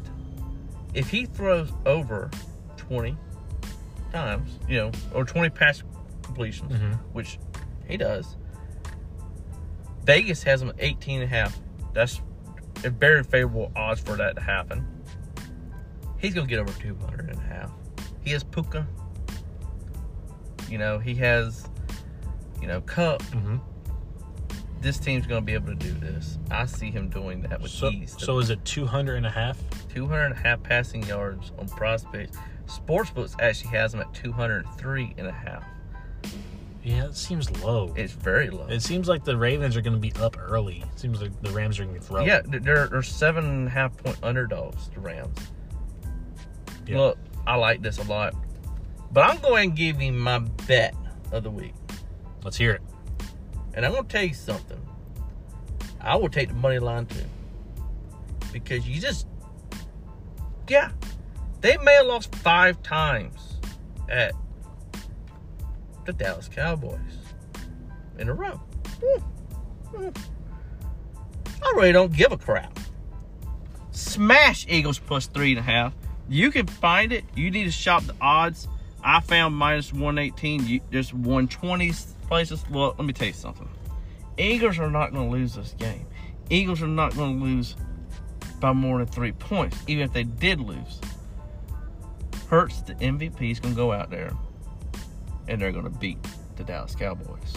if 0.93 1.09
he 1.09 1.25
throws 1.25 1.71
over 1.85 2.29
20 2.77 3.17
times, 4.13 4.57
you 4.69 4.77
know, 4.77 4.91
or 5.13 5.25
20 5.25 5.49
pass 5.49 5.83
completions, 6.21 6.71
Mhm. 6.71 6.97
which 7.13 7.37
he 7.87 7.97
does, 7.97 8.37
Vegas 10.03 10.43
has 10.43 10.61
him 10.61 10.69
at 10.69 10.75
18 10.79 11.21
and 11.21 11.31
a 11.31 11.35
half. 11.35 11.59
That's 11.93 12.21
a 12.83 12.89
very 12.89 13.23
favorable 13.23 13.71
odds 13.75 13.99
for 14.01 14.15
that 14.17 14.35
to 14.35 14.41
happen. 14.41 14.85
He's 16.17 16.33
going 16.33 16.47
to 16.47 16.49
get 16.49 16.59
over 16.59 16.71
200 16.79 17.29
and 17.29 17.39
a 17.39 17.43
half. 17.43 17.71
He 18.21 18.31
has 18.31 18.43
Puka. 18.43 18.87
You 20.75 20.79
know, 20.79 20.99
he 20.99 21.15
has, 21.15 21.69
you 22.61 22.67
know, 22.67 22.81
Kupp. 22.81 23.21
hmm 23.21 23.55
This 24.81 24.97
team's 24.99 25.25
going 25.25 25.41
to 25.41 25.45
be 25.45 25.53
able 25.53 25.67
to 25.67 25.75
do 25.75 25.93
this. 25.93 26.37
I 26.51 26.65
see 26.65 26.91
him 26.91 27.07
doing 27.07 27.41
that 27.43 27.61
with 27.61 27.71
So, 27.71 27.87
ease. 27.91 28.13
so 28.19 28.39
is 28.39 28.49
it 28.49 28.65
200 28.65 29.15
and 29.15 29.25
a 29.25 29.29
half? 29.29 29.57
200 29.93 30.21
and 30.25 30.33
a 30.33 30.37
half 30.37 30.61
passing 30.63 31.01
yards 31.03 31.53
on 31.57 31.69
prospects. 31.69 32.37
Sportsbooks 32.67 33.39
actually 33.39 33.69
has 33.69 33.93
them 33.93 34.01
at 34.01 34.13
203 34.13 35.13
and 35.17 35.27
a 35.27 35.31
half. 35.31 35.63
Yeah, 36.83 37.05
it 37.05 37.15
seems 37.15 37.49
low. 37.63 37.93
It's 37.95 38.11
very 38.11 38.49
low. 38.49 38.67
It 38.67 38.81
seems 38.81 39.07
like 39.07 39.23
the 39.23 39.37
Ravens 39.37 39.77
are 39.77 39.81
going 39.81 39.93
to 39.95 39.99
be 39.99 40.11
up 40.21 40.35
early. 40.37 40.83
It 40.93 40.99
seems 40.99 41.21
like 41.21 41.31
the 41.41 41.51
Rams 41.51 41.79
are 41.79 41.85
going 41.85 41.95
to 41.95 42.01
be 42.01 42.05
throw. 42.05 42.25
yeah, 42.25 42.41
they're, 42.43 42.87
they're 42.89 43.01
seven 43.01 43.45
and 43.45 43.67
a 43.69 43.71
half 43.71 43.95
point 43.95 44.17
underdogs, 44.21 44.89
the 44.89 44.99
Rams. 44.99 45.37
Yeah. 46.85 46.97
Look, 46.97 47.17
I 47.47 47.55
like 47.55 47.81
this 47.81 47.97
a 47.99 48.03
lot. 48.03 48.35
But 49.15 49.29
I'm 49.29 49.37
going 49.37 49.71
to 49.71 49.75
give 49.77 50.01
you 50.01 50.11
my 50.11 50.39
bet 50.39 50.93
of 51.31 51.43
the 51.43 51.49
week. 51.49 51.73
Let's 52.43 52.57
hear 52.57 52.73
it. 52.73 52.81
And 53.73 53.85
I'm 53.85 53.93
going 53.93 54.03
to 54.03 54.09
tell 54.09 54.25
you 54.25 54.33
something. 54.33 54.77
I 56.01 56.17
will 56.17 56.27
take 56.27 56.49
the 56.49 56.55
money 56.55 56.79
line 56.79 57.05
too. 57.05 57.23
Because 58.51 58.85
you 58.85 58.99
just, 58.99 59.25
yeah, 60.67 60.91
they 61.61 61.77
may 61.77 61.93
have 61.93 62.07
lost 62.07 62.35
five 62.35 62.83
times 62.83 63.53
at 64.09 64.33
the 66.03 66.11
Dallas 66.11 66.49
Cowboys 66.49 66.99
in 68.19 68.27
a 68.27 68.33
row. 68.33 68.59
Hmm. 69.01 69.21
Hmm. 69.95 70.09
I 71.63 71.73
really 71.77 71.93
don't 71.93 72.11
give 72.11 72.33
a 72.33 72.37
crap. 72.37 72.77
Smash 73.91 74.65
Eagles 74.67 74.99
plus 74.99 75.27
three 75.27 75.51
and 75.51 75.59
a 75.59 75.63
half. 75.63 75.93
You 76.27 76.51
can 76.51 76.67
find 76.67 77.13
it. 77.13 77.23
You 77.33 77.49
need 77.49 77.63
to 77.63 77.71
shop 77.71 78.03
the 78.03 78.15
odds. 78.19 78.67
I 79.05 79.19
found 79.19 79.55
minus 79.55 79.93
118. 79.93 80.65
You, 80.65 80.81
there's 80.89 81.13
120 81.13 81.93
places. 82.27 82.65
Well, 82.71 82.95
let 82.97 83.05
me 83.05 83.13
tell 83.13 83.27
you 83.27 83.33
something. 83.33 83.69
Eagles 84.37 84.79
are 84.79 84.89
not 84.89 85.13
going 85.13 85.29
to 85.29 85.31
lose 85.31 85.53
this 85.53 85.75
game. 85.77 86.07
Eagles 86.49 86.81
are 86.81 86.87
not 86.87 87.15
going 87.15 87.39
to 87.39 87.45
lose 87.45 87.75
by 88.59 88.73
more 88.73 88.97
than 88.97 89.07
three 89.07 89.31
points, 89.31 89.77
even 89.87 90.03
if 90.03 90.11
they 90.11 90.23
did 90.23 90.59
lose. 90.59 90.99
Hurts, 92.49 92.81
the 92.81 92.95
MVP, 92.95 93.51
is 93.51 93.59
going 93.59 93.75
to 93.75 93.77
go 93.77 93.91
out 93.91 94.09
there 94.09 94.31
and 95.47 95.61
they're 95.61 95.71
going 95.71 95.85
to 95.85 95.91
beat 95.91 96.17
the 96.55 96.63
Dallas 96.63 96.95
Cowboys. 96.95 97.53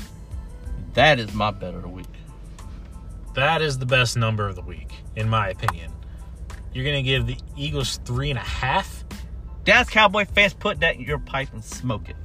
That 0.92 1.18
is 1.18 1.32
my 1.32 1.50
bet 1.50 1.74
of 1.74 1.82
the 1.82 1.88
week. 1.88 2.06
That 3.34 3.62
is 3.62 3.78
the 3.78 3.86
best 3.86 4.16
number 4.16 4.46
of 4.46 4.54
the 4.54 4.62
week, 4.62 4.92
in 5.16 5.28
my 5.28 5.48
opinion. 5.48 5.92
You're 6.74 6.84
going 6.84 7.02
to 7.02 7.02
give 7.02 7.26
the 7.26 7.38
Eagles 7.56 8.00
three 8.04 8.30
and 8.30 8.38
a 8.38 8.42
half? 8.42 9.04
Dallas 9.68 9.90
Cowboy 9.90 10.24
fans, 10.24 10.54
put 10.54 10.80
that 10.80 10.94
in 10.94 11.02
your 11.02 11.18
pipe 11.18 11.52
and 11.52 11.62
smoke 11.62 12.08
it. 12.08 12.16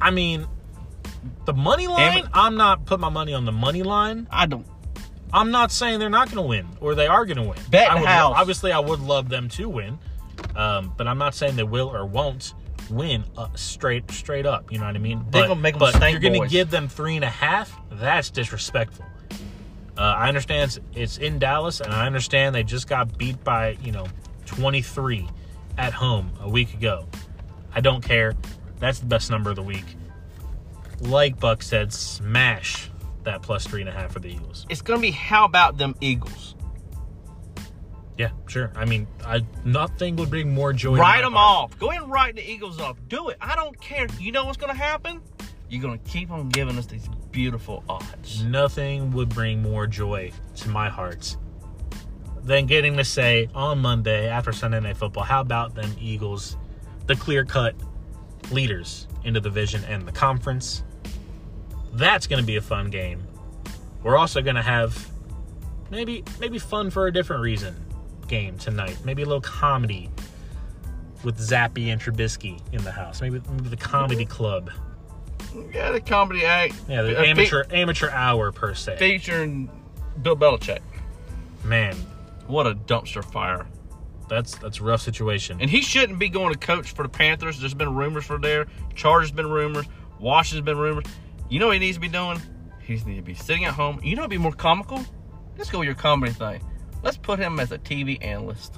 I 0.00 0.10
mean, 0.10 0.46
the 1.44 1.52
money 1.52 1.86
line. 1.86 2.30
I'm 2.32 2.56
not 2.56 2.86
putting 2.86 3.02
my 3.02 3.10
money 3.10 3.34
on 3.34 3.44
the 3.44 3.52
money 3.52 3.82
line. 3.82 4.26
I 4.30 4.46
don't. 4.46 4.66
I'm 5.34 5.50
not 5.50 5.70
saying 5.70 5.98
they're 5.98 6.08
not 6.08 6.28
going 6.28 6.42
to 6.42 6.48
win 6.48 6.66
or 6.80 6.94
they 6.94 7.06
are 7.06 7.26
going 7.26 7.36
to 7.36 7.42
win. 7.42 7.58
Bet 7.70 7.90
I 7.90 7.96
would, 7.96 8.08
house. 8.08 8.34
Obviously, 8.38 8.72
I 8.72 8.78
would 8.78 9.00
love 9.00 9.28
them 9.28 9.50
to 9.50 9.68
win, 9.68 9.98
um, 10.56 10.94
but 10.96 11.06
I'm 11.06 11.18
not 11.18 11.34
saying 11.34 11.56
they 11.56 11.62
will 11.62 11.94
or 11.94 12.06
won't 12.06 12.54
win 12.88 13.22
uh, 13.36 13.48
straight 13.54 14.10
straight 14.10 14.46
up. 14.46 14.72
You 14.72 14.78
know 14.78 14.86
what 14.86 14.96
I 14.96 14.98
mean? 14.98 15.18
They 15.30 15.40
But, 15.40 15.48
gonna 15.48 15.60
make 15.60 15.74
'em 15.74 15.80
but 15.80 16.10
you're 16.10 16.20
going 16.20 16.42
to 16.42 16.48
give 16.48 16.70
them 16.70 16.88
three 16.88 17.16
and 17.16 17.24
a 17.24 17.28
half. 17.28 17.78
That's 17.92 18.30
disrespectful. 18.30 19.04
Uh, 19.98 20.00
I 20.00 20.28
understand 20.28 20.70
it's, 20.70 20.80
it's 20.94 21.18
in 21.18 21.38
Dallas, 21.38 21.82
and 21.82 21.92
I 21.92 22.06
understand 22.06 22.54
they 22.54 22.62
just 22.62 22.88
got 22.88 23.18
beat 23.18 23.44
by 23.44 23.76
you 23.82 23.92
know 23.92 24.06
23 24.46 25.28
at 25.80 25.94
home 25.94 26.30
a 26.40 26.48
week 26.48 26.74
ago. 26.74 27.06
I 27.74 27.80
don't 27.80 28.04
care. 28.04 28.34
That's 28.78 28.98
the 29.00 29.06
best 29.06 29.30
number 29.30 29.48
of 29.50 29.56
the 29.56 29.62
week. 29.62 29.84
Like 31.00 31.40
Buck 31.40 31.62
said, 31.62 31.92
smash 31.92 32.90
that 33.24 33.40
plus 33.40 33.66
three 33.66 33.80
and 33.80 33.88
a 33.88 33.92
half 33.92 34.12
for 34.12 34.18
the 34.20 34.28
Eagles. 34.28 34.66
It's 34.68 34.82
to 34.98 35.02
be 35.02 35.10
how 35.10 35.46
about 35.46 35.78
them 35.78 35.94
Eagles? 36.02 36.54
Yeah, 38.18 38.30
sure. 38.46 38.70
I 38.76 38.84
mean, 38.84 39.06
I 39.24 39.40
nothing 39.64 40.16
would 40.16 40.28
bring 40.28 40.52
more 40.52 40.74
joy. 40.74 40.96
to 40.96 41.00
Write 41.00 41.22
them 41.22 41.32
heart. 41.32 41.72
off. 41.72 41.78
Go 41.78 41.90
ahead 41.90 42.02
and 42.02 42.12
write 42.12 42.34
the 42.36 42.48
Eagles 42.48 42.78
off. 42.78 42.98
Do 43.08 43.30
it. 43.30 43.38
I 43.40 43.56
don't 43.56 43.80
care. 43.80 44.06
You 44.18 44.32
know 44.32 44.44
what's 44.44 44.58
to 44.74 44.78
happen? 44.78 45.22
You're 45.70 45.80
to 45.98 46.10
keep 46.10 46.30
on 46.30 46.50
giving 46.50 46.76
us 46.76 46.84
these 46.84 47.08
beautiful 47.30 47.82
odds. 47.88 48.44
Nothing 48.44 49.12
would 49.12 49.30
bring 49.30 49.62
more 49.62 49.86
joy 49.86 50.32
to 50.56 50.68
my 50.68 50.90
heart 50.90 51.36
than 52.44 52.66
getting 52.66 52.96
to 52.96 53.04
say 53.04 53.48
on 53.54 53.78
Monday 53.80 54.28
after 54.28 54.52
Sunday 54.52 54.80
Night 54.80 54.96
Football, 54.96 55.24
how 55.24 55.40
about 55.40 55.74
them 55.74 55.90
Eagles, 56.00 56.56
the 57.06 57.16
clear 57.16 57.44
cut 57.44 57.74
leaders 58.50 59.06
in 59.24 59.34
the 59.34 59.40
division 59.40 59.84
and 59.84 60.06
the 60.06 60.12
conference? 60.12 60.82
That's 61.92 62.26
going 62.26 62.40
to 62.40 62.46
be 62.46 62.56
a 62.56 62.60
fun 62.62 62.90
game. 62.90 63.22
We're 64.02 64.16
also 64.16 64.40
going 64.42 64.56
to 64.56 64.62
have 64.62 65.08
maybe 65.90 66.24
maybe 66.40 66.58
fun 66.58 66.90
for 66.90 67.06
a 67.06 67.12
different 67.12 67.42
reason 67.42 67.74
game 68.28 68.56
tonight. 68.58 68.96
Maybe 69.04 69.22
a 69.22 69.26
little 69.26 69.40
comedy 69.40 70.08
with 71.24 71.36
Zappe 71.38 71.92
and 71.92 72.00
Trubisky 72.00 72.60
in 72.72 72.82
the 72.84 72.92
house. 72.92 73.20
Maybe, 73.20 73.42
maybe 73.50 73.68
the 73.68 73.76
comedy 73.76 74.24
club. 74.24 74.70
Yeah, 75.74 75.90
the 75.90 76.00
comedy 76.00 76.44
act. 76.46 76.74
Yeah, 76.88 77.02
the 77.02 77.18
Uh, 77.18 77.22
fe- 77.24 77.30
amateur 77.30 77.64
amateur 77.72 78.08
hour 78.10 78.52
per 78.52 78.72
se. 78.74 78.96
featuring 78.98 79.68
Bill 80.22 80.36
Belichick. 80.36 80.80
Man, 81.64 81.96
What 82.50 82.66
a 82.66 82.74
dumpster 82.74 83.24
fire. 83.24 83.66
that's 84.28 84.56
that's 84.58 84.80
a 84.80 84.82
rough 84.82 85.00
situation. 85.02 85.58
And 85.60 85.70
he 85.70 85.80
shouldn't 85.82 86.18
be 86.18 86.28
going 86.28 86.52
to 86.52 86.58
coach 86.58 86.92
for 86.92 87.02
the 87.04 87.08
Panthers. 87.08 87.60
There's 87.60 87.74
been 87.74 87.94
rumors 87.94 88.24
for 88.24 88.38
there. 88.38 88.66
Chargers 88.94 89.30
been 89.30 89.48
rumors. 89.48 89.86
Washington's 90.18 90.64
been 90.64 90.78
rumors. 90.78 91.04
You 91.48 91.60
know 91.60 91.66
what 91.66 91.74
he 91.74 91.78
needs 91.80 91.96
to 91.96 92.00
be 92.00 92.08
doing? 92.08 92.40
He 92.80 92.94
needs 92.94 93.04
to 93.04 93.22
be 93.22 93.34
sitting 93.34 93.64
at 93.64 93.74
home. 93.74 94.00
You 94.02 94.16
know 94.16 94.22
what'd 94.22 94.30
be 94.30 94.38
more 94.38 94.52
comical? 94.52 95.04
Let's 95.56 95.70
go 95.70 95.78
with 95.78 95.86
your 95.86 95.94
comedy 95.94 96.32
thing. 96.32 96.60
Let's 97.02 97.16
put 97.16 97.38
him 97.38 97.60
as 97.60 97.72
a 97.72 97.78
TV 97.78 98.18
analyst. 98.24 98.74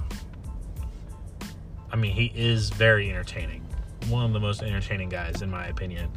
I 1.91 1.95
mean, 1.95 2.13
he 2.13 2.31
is 2.35 2.69
very 2.69 3.09
entertaining. 3.09 3.63
One 4.09 4.25
of 4.25 4.33
the 4.33 4.39
most 4.39 4.61
entertaining 4.63 5.09
guys, 5.09 5.41
in 5.41 5.49
my 5.49 5.67
opinion. 5.67 6.09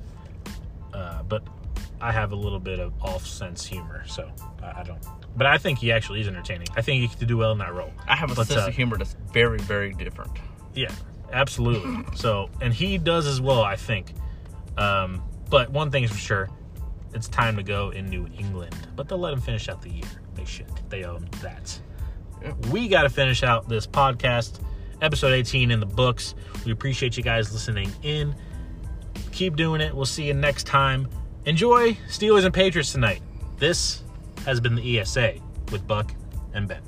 Uh, 0.92 1.22
but 1.22 1.42
I 2.00 2.12
have 2.12 2.32
a 2.32 2.36
little 2.36 2.58
bit 2.60 2.78
of 2.80 2.92
off 3.02 3.26
sense 3.26 3.64
humor, 3.66 4.04
so 4.06 4.30
I, 4.62 4.80
I 4.80 4.82
don't. 4.82 5.02
But 5.36 5.46
I 5.46 5.58
think 5.58 5.78
he 5.78 5.92
actually 5.92 6.20
is 6.22 6.28
entertaining. 6.28 6.68
I 6.76 6.82
think 6.82 7.02
he 7.02 7.16
could 7.16 7.28
do 7.28 7.36
well 7.36 7.52
in 7.52 7.58
that 7.58 7.74
role. 7.74 7.92
I 8.08 8.16
have 8.16 8.30
a 8.30 8.34
But, 8.34 8.46
sense 8.46 8.62
uh, 8.62 8.68
of 8.68 8.74
humor 8.74 8.96
that's 8.96 9.16
very, 9.32 9.58
very 9.58 9.92
different. 9.92 10.32
Yeah, 10.74 10.90
absolutely. 11.32 12.04
So, 12.16 12.48
and 12.60 12.72
he 12.72 12.96
does 12.98 13.26
as 13.26 13.40
well, 13.40 13.62
I 13.62 13.76
think. 13.76 14.14
Um, 14.78 15.22
but 15.50 15.70
one 15.70 15.90
thing 15.90 16.04
is 16.04 16.10
for 16.10 16.16
sure, 16.18 16.48
it's 17.14 17.28
time 17.28 17.56
to 17.56 17.62
go 17.62 17.90
in 17.90 18.06
New 18.08 18.26
England. 18.38 18.74
But 18.96 19.08
they'll 19.08 19.18
let 19.18 19.32
him 19.32 19.40
finish 19.40 19.68
out 19.68 19.82
the 19.82 19.90
year. 19.90 20.08
They 20.34 20.44
should. 20.44 20.70
They 20.88 21.04
own 21.04 21.28
that. 21.42 21.78
Yeah. 22.42 22.52
We 22.70 22.88
got 22.88 23.02
to 23.02 23.10
finish 23.10 23.42
out 23.42 23.68
this 23.68 23.86
podcast. 23.86 24.60
Episode 25.02 25.32
18 25.32 25.70
in 25.70 25.80
the 25.80 25.86
books. 25.86 26.34
We 26.64 26.72
appreciate 26.72 27.16
you 27.16 27.22
guys 27.22 27.52
listening 27.52 27.90
in. 28.02 28.34
Keep 29.32 29.56
doing 29.56 29.80
it. 29.82 29.94
We'll 29.94 30.06
see 30.06 30.24
you 30.24 30.34
next 30.34 30.66
time. 30.66 31.08
Enjoy 31.44 31.92
Steelers 32.08 32.44
and 32.44 32.52
Patriots 32.54 32.92
tonight. 32.92 33.20
This 33.58 34.02
has 34.46 34.60
been 34.60 34.74
the 34.74 35.00
ESA 35.00 35.34
with 35.70 35.86
Buck 35.86 36.14
and 36.54 36.66
Ben. 36.66 36.85